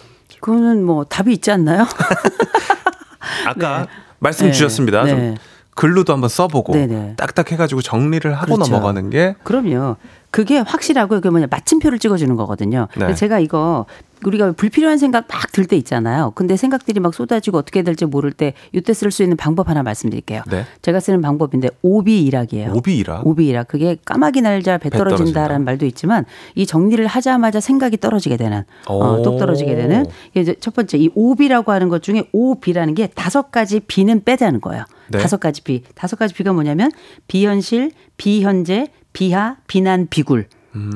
[0.41, 1.87] 그거는 뭐 답이 있지 않나요?
[3.47, 3.87] 아까
[4.18, 4.53] 말씀 네.
[4.53, 5.07] 주셨습니다.
[5.07, 5.35] 좀 네.
[5.74, 7.14] 글로도 한번 써보고 네네.
[7.16, 8.70] 딱딱 해가지고 정리를 하고 그렇죠.
[8.70, 9.97] 넘어가는 게 그럼요.
[10.35, 12.89] 그게 확실하고 그게 뭐냐 마침표를 찍어주는 거거든요.
[12.99, 13.14] 네.
[13.14, 13.87] 제가 이거
[14.26, 16.32] 우리가 불필요한 생각 막 들 때 있잖아요.
[16.35, 20.43] 근데 생각들이 막 쏟아지고 어떻게 될지 모를 때 이때 쓸 수 있는 방법 하나 말씀드릴게요.
[20.51, 20.64] 네.
[20.82, 22.72] 제가 쓰는 방법인데 오비 일학이에요.
[22.75, 23.25] 오비 일학.
[23.25, 23.68] 오비 일학.
[23.68, 25.18] 그게 까마귀 날자 배배 떨어진다.
[25.18, 26.25] 떨어진다라는 말도 있지만
[26.57, 29.22] 이 정리를 하자마자 생각이 떨어지게 되는 어, 오.
[29.22, 30.04] 똑 떨어지게 되는
[30.34, 34.83] 이제 첫 번째 이 오비라고 하는 것 중에 오비라는 게 다섯 가지 비는 빼자는 거예요.
[35.09, 35.18] 네.
[35.18, 35.83] 다섯 가지 비.
[35.95, 36.91] 다섯 가지 비가 뭐냐면
[37.29, 40.47] 비현실, 비현재, 비하, 비난, 비굴.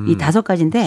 [0.09, 0.83] 이 다섯 가지인데.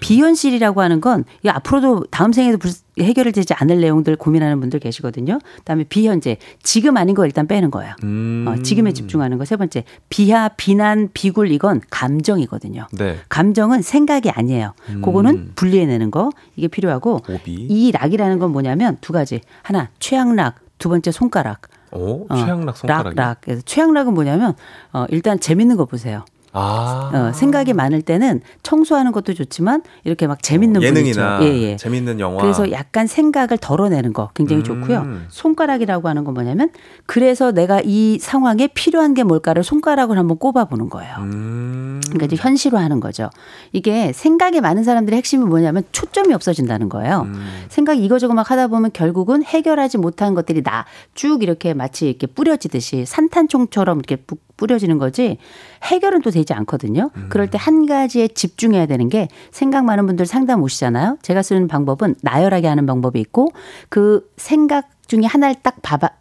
[0.00, 5.38] 비현실이라고 하는 건 이 앞으로도 다음 생에도 불- 해결되지 않을 내용들 고민하는 분들 계시거든요.
[5.58, 7.94] 그다음에 비현재 지금 아닌 거 일단 빼는 거예요.
[8.04, 8.46] 음.
[8.48, 12.86] 어, 지금에 집중하는 거 세 번째 비하, 비난, 비굴 이건 감정이거든요.
[12.92, 13.18] 네.
[13.28, 14.72] 감정은 생각이 아니에요.
[14.88, 15.02] 음.
[15.02, 17.52] 그거는 분리해내는 거 이게 필요하고 오비.
[17.52, 23.16] 이 락이라는 건 뭐냐면 두 가지 하나 최악락 두 번째 손가락 오, 어, 최양락 손가락이.
[23.16, 23.40] 락, 락.
[23.42, 24.54] 그래서 최악락은 뭐냐면
[24.92, 26.24] 어, 일단 재밌는 거 보세요.
[26.52, 27.10] 아.
[27.12, 31.54] 어, 생각이 많을 때는 청소하는 것도 좋지만 이렇게 막 재밌는 예능이나 분이죠.
[31.54, 31.76] 예, 예.
[31.76, 32.40] 재밌는 영화.
[32.42, 34.64] 그래서 약간 생각을 덜어내는 거 굉장히 음.
[34.64, 35.06] 좋고요.
[35.28, 36.70] 손가락이라고 하는 건 뭐냐면
[37.06, 41.14] 그래서 내가 이 상황에 필요한 게 뭘까를 손가락을 한번 꼽아보는 거예요.
[41.18, 42.00] 음.
[42.04, 43.30] 그러니까 이제 현실화하는 거죠.
[43.72, 47.22] 이게 생각이 많은 사람들의 핵심이 뭐냐면 초점이 없어진다는 거예요.
[47.26, 47.64] 음.
[47.68, 50.84] 생각 이거저거 막 하다 보면 결국은 해결하지 못한 것들이 나
[51.14, 54.16] 쭉 이렇게 마치 이렇게 뿌려지듯이 산탄총처럼 이렇게
[54.62, 55.38] 뿌- 뿌려지는 거지
[55.84, 57.10] 해결은 또 되지 않거든요.
[57.28, 61.18] 그럴 때 한 가지에 집중해야 되는 게 생각 많은 분들 상담 오시잖아요.
[61.22, 63.48] 제가 쓰는 방법은 나열하게 하는 방법이 있고
[63.88, 65.76] 그 생각 중에 하나를 딱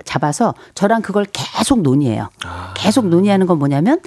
[0.06, 2.30] 잡아서 저랑 그걸 계속 논의해요.
[2.76, 4.00] 계속 논의하는 건 뭐냐면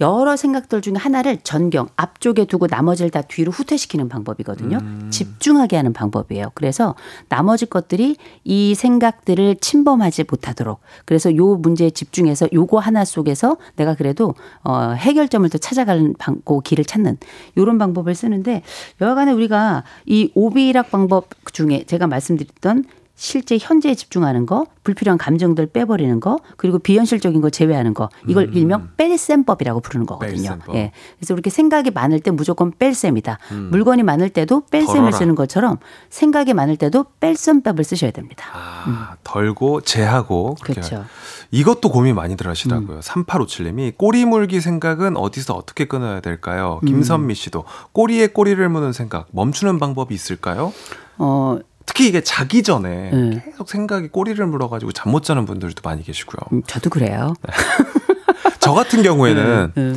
[0.00, 4.78] 여러 생각들 중에 하나를 전경 앞쪽에 두고 나머지를 다 뒤로 후퇴시키는 방법이거든요.
[5.10, 6.50] 집중하게 하는 방법이에요.
[6.54, 6.94] 그래서
[7.28, 14.34] 나머지 것들이 이 생각들을 침범하지 못하도록 그래서 요 문제에 집중해서 요거 하나 속에서 내가 그래도
[14.62, 17.18] 어 해결점을 또 찾아가는 방, 그 길을 찾는
[17.56, 18.62] 요런 방법을 쓰는데
[19.00, 22.84] 여하간에 우리가 이 오비락 방법 중에 제가 말씀드렸던
[23.16, 28.90] 실제 현재에 집중하는 거, 불필요한 감정들 빼버리는 거, 그리고 비현실적인 거 제외하는 거, 이걸 일명
[28.98, 30.36] 뺄셈법이라고 부르는 거거든요.
[30.36, 30.76] 뺄셈법.
[30.76, 30.92] 예.
[31.18, 33.38] 그래서 이렇게 생각이 많을 때 무조건 뺄셈이다.
[33.52, 33.68] 음.
[33.70, 35.16] 물건이 많을 때도 뺄셈을 덜어라.
[35.16, 35.78] 쓰는 것처럼
[36.10, 38.46] 생각이 많을 때도 뺄셈법을 쓰셔야 됩니다.
[38.52, 40.96] 아, 덜고 제하고 그렇죠.
[40.96, 41.04] 음.
[41.52, 43.00] 이것도 고민 많이 들 하시더라고요.
[43.00, 46.80] 3857님이 꼬리 물기 생각은 어디서 어떻게 끊어야 될까요?
[46.82, 46.86] 음.
[46.86, 50.72] 김선미 씨도 꼬리에 꼬리를 무는 생각 멈추는 방법이 있을까요?
[51.18, 53.42] 어, 특히 이게 자기 전에 네.
[53.44, 56.40] 계속 생각이 꼬리를 물어가지고 잠 못 자는 분들도 많이 계시고요.
[56.52, 57.32] 음, 저도 그래요.
[58.60, 59.94] 저 같은 경우에는 네.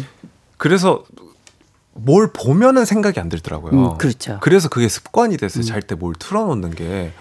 [0.58, 1.04] 그래서
[1.94, 3.72] 뭘 보면은 생각이 안 들더라고요.
[3.94, 4.38] 음, 그렇죠.
[4.42, 5.64] 그래서 그게 습관이 됐어요.
[5.64, 7.12] 잘때 뭘 틀어놓는 게.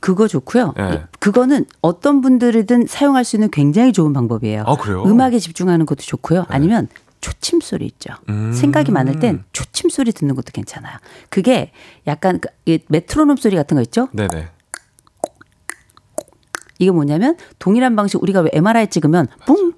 [0.00, 0.74] 그거 좋고요.
[0.76, 1.04] 네.
[1.20, 4.64] 그거는 어떤 분들이든 사용할 수 있는 굉장히 좋은 방법이에요.
[4.66, 5.02] 아, 그래요?
[5.04, 6.44] 음악에 집중하는 것도 좋고요.
[6.48, 6.88] 아니면
[7.20, 8.14] 초침 소리 있죠.
[8.28, 8.52] 음.
[8.52, 10.96] 생각이 많을 땐 초침 소리 듣는 것도 괜찮아요.
[11.28, 11.72] 그게
[12.06, 14.08] 약간 그- 이 메트로놈 소리 같은 거 있죠?
[14.12, 14.48] 네네.
[16.78, 19.74] 이게 뭐냐면 동일한 방식 우리가 왜 MRI 찍으면 뿡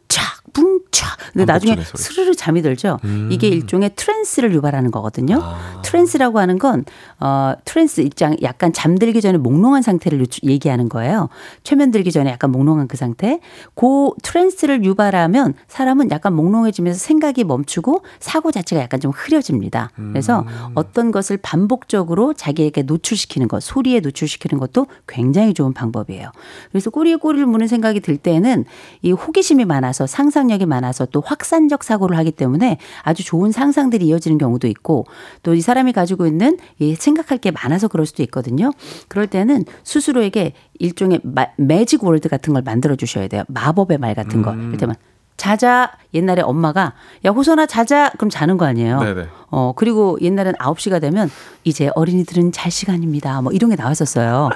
[0.52, 2.14] 착 뿡착 근데 나중에 반복적인 소리.
[2.14, 2.98] 스르르 잠이 들죠.
[3.04, 3.28] 음.
[3.30, 5.40] 이게 일종의 trance를 유발하는 거거든요.
[5.42, 5.80] 아.
[5.82, 6.84] trance라고 하는 건
[7.18, 11.28] 어, trance 입장 약간 잠들기 전에 몽롱한 상태를 얘기하는 거예요.
[11.62, 13.40] 최면 들기 전에 약간 몽롱한 그 상태.
[13.74, 19.90] 그 trance를 유발하면 사람은 약간 몽롱해지면서 생각이 멈추고 사고 자체가 약간 좀 흐려집니다.
[19.96, 20.44] 그래서
[20.74, 26.30] 어떤 것을 반복적으로 자기에게 노출시키는 것, 소리에 노출시키는 것도 굉장히 좋은 방법이에요.
[26.70, 28.64] 그래서 꼬리에 꼬리를 무는 생각이 들 때는
[29.02, 34.38] 이 호기심이 많아서 상상 력이 많아서 또 확산적 사고를 하기 때문에 아주 좋은 상상들이 이어지는
[34.38, 35.06] 경우도 있고
[35.42, 38.70] 또 이 사람이 가지고 있는 이 생각할 게 많아서 그럴 수도 있거든요.
[39.08, 43.42] 그럴 때는 스스로에게 일종의 마- 매직 월드 같은 걸 만들어 주셔야 돼요.
[43.48, 44.52] 마법의 말 같은 거.
[44.54, 44.94] 이를테면
[45.40, 46.92] 자자 옛날에 엄마가
[47.24, 49.00] 야 호선아 자자 그럼 자는 거 아니에요.
[49.00, 49.26] 네네.
[49.48, 51.30] 어 그리고 옛날엔 9시가 되면
[51.64, 53.40] 이제 어린이들은 잘 시간입니다.
[53.40, 54.50] 뭐 이런 게 나왔었어요.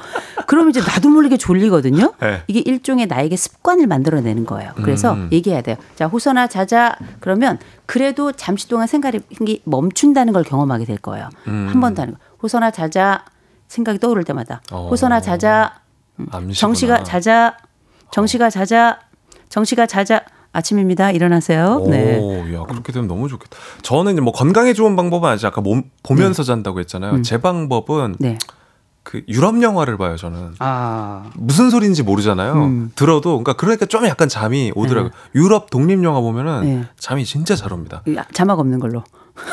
[0.46, 2.12] 그러면 이제 나도 모르게 졸리거든요.
[2.20, 2.42] 네.
[2.48, 4.72] 이게 일종의 나에게 습관을 만들어내는 거예요.
[4.76, 5.30] 그래서 음.
[5.32, 5.76] 얘기해야 돼요.
[5.96, 11.30] 자 호선아 자자 그러면 그래도 잠시 동안 생각이 멈춘다는 걸 경험하게 될 거예요.
[11.46, 11.66] 음.
[11.72, 13.24] 한 번도 아니고 호선아 자자
[13.68, 14.88] 생각이 떠오를 때마다 어.
[14.90, 15.80] 호선아 자자
[16.30, 16.52] 암시구나.
[16.52, 17.56] 정시가 자자
[18.10, 18.98] 정시가 자자
[19.48, 20.20] 정시가 자자
[20.54, 21.10] 아침입니다.
[21.10, 21.80] 일어나세요.
[21.82, 22.16] 오, 네.
[22.54, 23.56] 야, 그렇게 되면 너무 좋겠다.
[23.82, 25.46] 저는 이제 뭐 건강에 좋은 방법은 아니지.
[25.46, 27.14] 아까 몸 보면서 잔다고 했잖아요.
[27.14, 27.22] 음.
[27.22, 28.38] 제 방법은 네.
[29.02, 30.54] 그 유럽 영화를 봐요, 저는.
[30.60, 31.30] 아.
[31.34, 32.54] 무슨 소리인지 모르잖아요.
[32.54, 32.92] 음.
[32.94, 35.10] 들어도 그러니까 그러니까 좀 약간 잠이 오더라고요.
[35.34, 36.84] 유럽 독립 영화 보면은 네.
[36.98, 38.02] 잠이 진짜 잘 옵니다.
[38.06, 39.02] 이 자막 없는 걸로.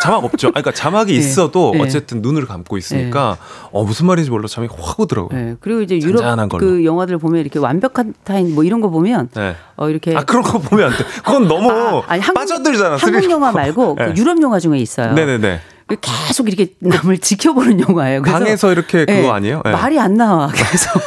[0.01, 0.47] 자막 없죠.
[0.49, 1.17] 아니, 그러니까 자막이 네.
[1.19, 1.81] 있어도 네.
[1.81, 3.37] 어쨌든 눈을 감고 있으니까
[3.71, 5.37] 어 무슨 말인지 몰라 잠이 확 오더라고요.
[5.37, 5.55] 네.
[5.59, 6.21] 그리고 이제 유럽.
[6.59, 9.55] 그 영화들 보면 이렇게 완벽한 타임 뭐 이런 거 보면 네.
[9.77, 11.03] 어 이렇게 아 그런 거 보면 안 돼.
[11.23, 12.97] 그건 너무 아, 아니, 한국- 빠져들잖아.
[12.97, 13.29] 한국.
[13.31, 14.13] 영화 말고 그 네.
[14.17, 15.13] 유럽 영화 중에 있어요.
[15.13, 15.61] 네네네.
[15.99, 18.21] 계속 이렇게 남을 지켜보는 영화예요.
[18.21, 19.61] 그래서 방에서 이렇게 그거 네, 아니에요?
[19.65, 19.71] 네.
[19.71, 20.47] 말이 안 나와.
[20.55, 21.01] 계속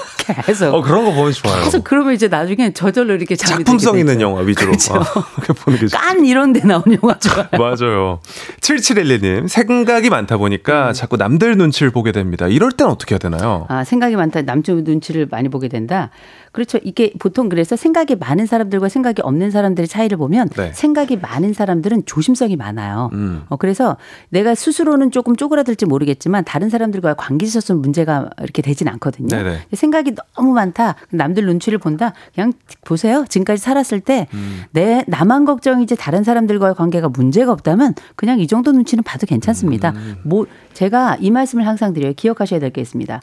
[0.47, 0.75] 계속.
[0.75, 1.65] 어 그런 거 보면 좋아요.
[1.65, 4.21] 계속 그러면 이제 나중에 저절로 이렇게 작품성 있는.
[4.21, 4.95] 영화 위주로 그렇죠.
[4.95, 5.01] 어,
[5.37, 7.49] 그렇게 보는 게 좋- 깐 이런 데 나온 영화 좋아요.
[7.59, 8.21] 맞아요.
[8.61, 12.47] 7712님, 생각이 많다 보니까 자꾸 남들 눈치를 보게 됩니다.
[12.49, 13.67] 이럴 땐 어떻게 해야 되나요?
[13.69, 14.43] 아, 생각이 많다.
[14.43, 16.11] 남쪽 눈치를 많이 보게 된다.
[16.55, 16.79] 그렇죠.
[16.85, 20.71] 이게 보통 그래서 생각이 많은 사람들과 생각이 없는 사람들의 차이를 보면 네.
[20.73, 23.11] 생각이 많은 사람들은 조심성이 많아요.
[23.13, 23.43] 음.
[23.49, 23.97] 어, 그래서
[24.29, 29.29] 내가 스스로는 조금 쪼그라들지 모르겠지만 다른 사람들과의 관계 있어서 문제가 이렇게 되진 않거든요.
[29.29, 29.59] 네네.
[29.73, 30.95] 생각이 너무 많다.
[31.11, 32.13] 남들 눈치를 본다.
[32.35, 32.53] 그냥
[32.85, 33.25] 보세요.
[33.29, 35.03] 지금까지 살았을 때내 음.
[35.09, 39.91] 나만 걱정이지 다른 사람들과의 관계가 문제가 없다면 그냥 이 정도 눈치는 봐도 괜찮습니다.
[39.91, 40.17] 음.
[40.25, 42.13] 뭐 제가 이 말씀을 항상 드려요.
[42.15, 43.21] 기억하셔야 될 게 있습니다.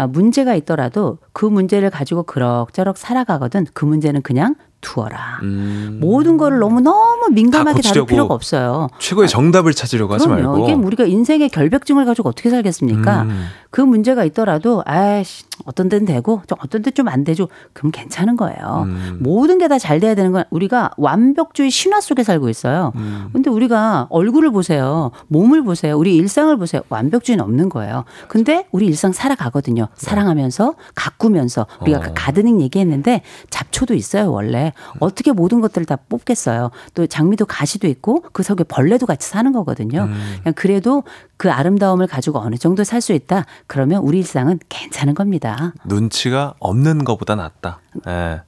[0.00, 3.66] 아, 문제가 있더라도 그 문제를 가지고 그럭저럭 살아가거든.
[3.74, 5.40] 그 문제는 그냥 두어라.
[5.42, 5.98] 음.
[6.00, 8.88] 모든 거를 너무 너무 민감하게 다룰 필요가 없어요.
[8.98, 10.42] 최고의 정답을 찾으려고 하지 그럼요.
[10.52, 10.64] 말고.
[10.64, 13.22] 이게 우리가 인생의 결벽증을 가지고 어떻게 살겠습니까?
[13.22, 13.46] 음.
[13.70, 17.48] 그 문제가 있더라도 아이씨 어떤 데는 되고 좀 어떤 데 좀 안 되죠.
[17.72, 18.84] 그럼 괜찮은 거예요.
[18.86, 19.18] 음.
[19.20, 22.92] 모든 게 다 잘 돼야 되는 건 우리가 완벽주의 신화 속에 살고 있어요.
[22.96, 23.28] 음.
[23.32, 25.10] 근데 우리가 얼굴을 보세요.
[25.28, 25.96] 몸을 보세요.
[25.98, 26.82] 우리 일상을 보세요.
[26.88, 28.04] 완벽주의는 없는 거예요.
[28.28, 29.88] 근데 우리 일상 살아가거든요.
[29.94, 32.02] 사랑하면서 가꾸면서 우리가 어.
[32.02, 34.69] 그 가드닝 얘기했는데 잡초도 있어요, 원래.
[35.00, 36.70] 어떻게 모든 것들을 다 뽑겠어요.
[36.94, 40.04] 또 장미도 가시도 있고 그 속에 벌레도 같이 사는 거거든요.
[40.04, 40.52] 음.
[40.54, 41.02] 그래도
[41.36, 43.46] 그 아름다움을 가지고 어느 정도 살 수 있다.
[43.66, 45.72] 그러면 우리 일상은 괜찮은 겁니다.
[45.86, 47.80] 눈치가 없는 것보다 낫다.
[48.08, 48.42] 예.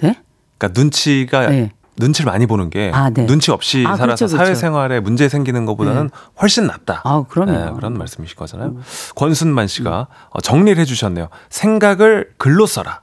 [0.00, 0.20] 네?
[0.58, 1.72] 그러니까 눈치가 네.
[1.96, 3.26] 눈치를 많이 보는 게 아, 네.
[3.26, 4.44] 눈치 없이 아, 살아서 그렇죠, 그렇죠.
[4.44, 6.10] 사회생활에 문제 생기는 것보다는
[6.40, 7.02] 훨씬 낫다.
[7.04, 7.52] 아, 그럼요.
[7.52, 8.76] 네, 그런 말씀이실 거잖아요.
[9.16, 11.28] 권순만 씨가 어, 정리를 해주셨네요.
[11.50, 13.00] 생각을 글로 써라.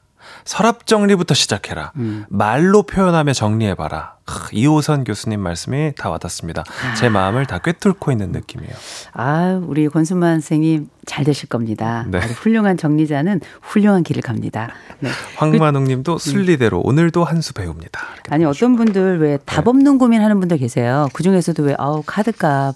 [0.48, 1.92] 서랍 정리부터 시작해라.
[1.98, 2.26] 음.
[2.30, 4.16] 말로 표현하며 정리해봐라.
[4.26, 6.64] 크, 이호선 교수님 말씀이 다 와닿습니다.
[6.98, 8.74] 제 마음을 다 꿰뚫고 있는 느낌이에요.
[9.14, 12.06] 아, 우리 권순만 선생님 잘 되실 겁니다.
[12.08, 12.20] 네.
[12.20, 14.70] 훌륭한 정리자는 훌륭한 길을 갑니다.
[15.00, 15.10] 네.
[15.36, 18.02] 황만웅 님도 순리대로 오늘도 한 수 배웁니다.
[18.30, 19.70] 아니 어떤 분들 왜답 네.
[19.70, 21.08] 없는 고민 하는 분들 계세요.
[21.14, 22.76] 그 중에서도 왜 아우 카드값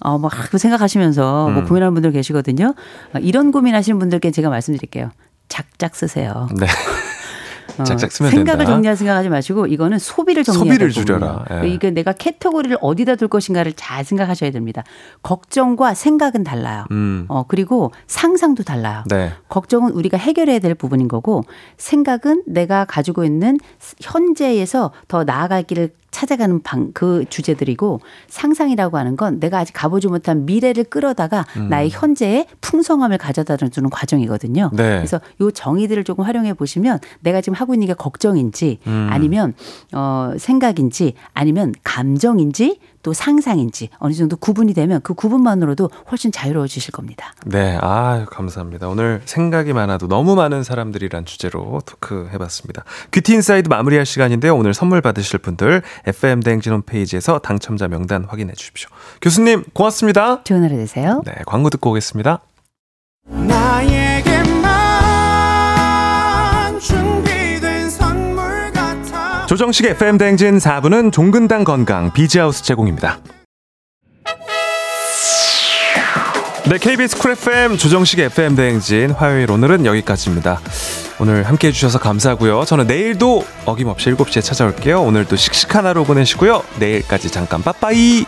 [0.00, 1.66] 어뭐 생각하시면서 뭐 음.
[1.66, 2.74] 고민하는 분들 계시거든요.
[3.12, 5.10] 아, 이런 고민하시는 분들께 제가 말씀드릴게요.
[5.48, 6.48] 작작 쓰세요.
[6.58, 6.66] 네.
[7.78, 8.72] 어, 작작 쓰면 생각을 된다.
[8.72, 10.90] 정리할 생각하지 마시고 이거는 소비를 정리해야 소비를.
[10.90, 11.44] 줄여라.
[11.64, 11.68] 예.
[11.68, 14.82] 이게 내가 캐터고리를 어디다 둘 것인가를 잘 생각하셔야 됩니다.
[15.22, 16.84] 걱정과 생각은 달라요.
[16.90, 17.24] 음.
[17.28, 19.04] 어 그리고 상상도 달라요.
[19.08, 19.32] 네.
[19.48, 21.42] 걱정은 우리가 해결해야 될 부분인 거고
[21.76, 23.58] 생각은 내가 가지고 있는
[24.00, 30.44] 현재에서 더 나아갈 길을 찾아가는 방, 그 주제들이고 상상이라고 하는 건 내가 아직 가보지 못한
[30.46, 31.68] 미래를 끌어다가 음.
[31.68, 34.70] 나의 현재의 풍성함을 가져다 주는 과정이거든요.
[34.72, 34.96] 네.
[34.96, 39.08] 그래서 요 정의들을 조금 활용해 보시면 내가 지금 하고 있는 게 걱정인지 음.
[39.10, 39.54] 아니면
[39.92, 47.32] 어 생각인지 아니면 감정인지 또 상상인지 어느 정도 구분이 되면 그 구분만으로도 훨씬 자유로워지실 겁니다.
[47.46, 48.88] 네, 아 감사합니다.
[48.88, 52.84] 오늘 생각이 많아도 너무 많은 사람들이란 주제로 토크 해봤습니다.
[53.10, 54.56] 귀티 인사이드 마무리할 시간인데요.
[54.56, 58.88] 오늘 선물 받으실 분들 FM 대행진 홈페이지에서 당첨자 명단 확인해 주십시오.
[59.22, 60.42] 교수님 고맙습니다.
[60.44, 61.22] 좋은 하루 되세요.
[61.24, 62.40] 네, 광고 듣고 오겠습니다.
[63.28, 64.09] 나에
[69.50, 73.18] 조정식 FM 대행진 4부는 종근당 건강 비지하우스 제공입니다.
[76.70, 80.60] 네, KBS 쿨 FM 조정식 FM 대행진 화요일 오늘은 여기까지입니다.
[81.18, 82.64] 오늘 함께 해주셔서 감사하고요.
[82.64, 85.02] 저는 내일도 어김없이 7시에 찾아올게요.
[85.02, 86.62] 오늘도 씩씩한 하루 보내시고요.
[86.78, 88.26] 내일까지 잠깐 빠빠이!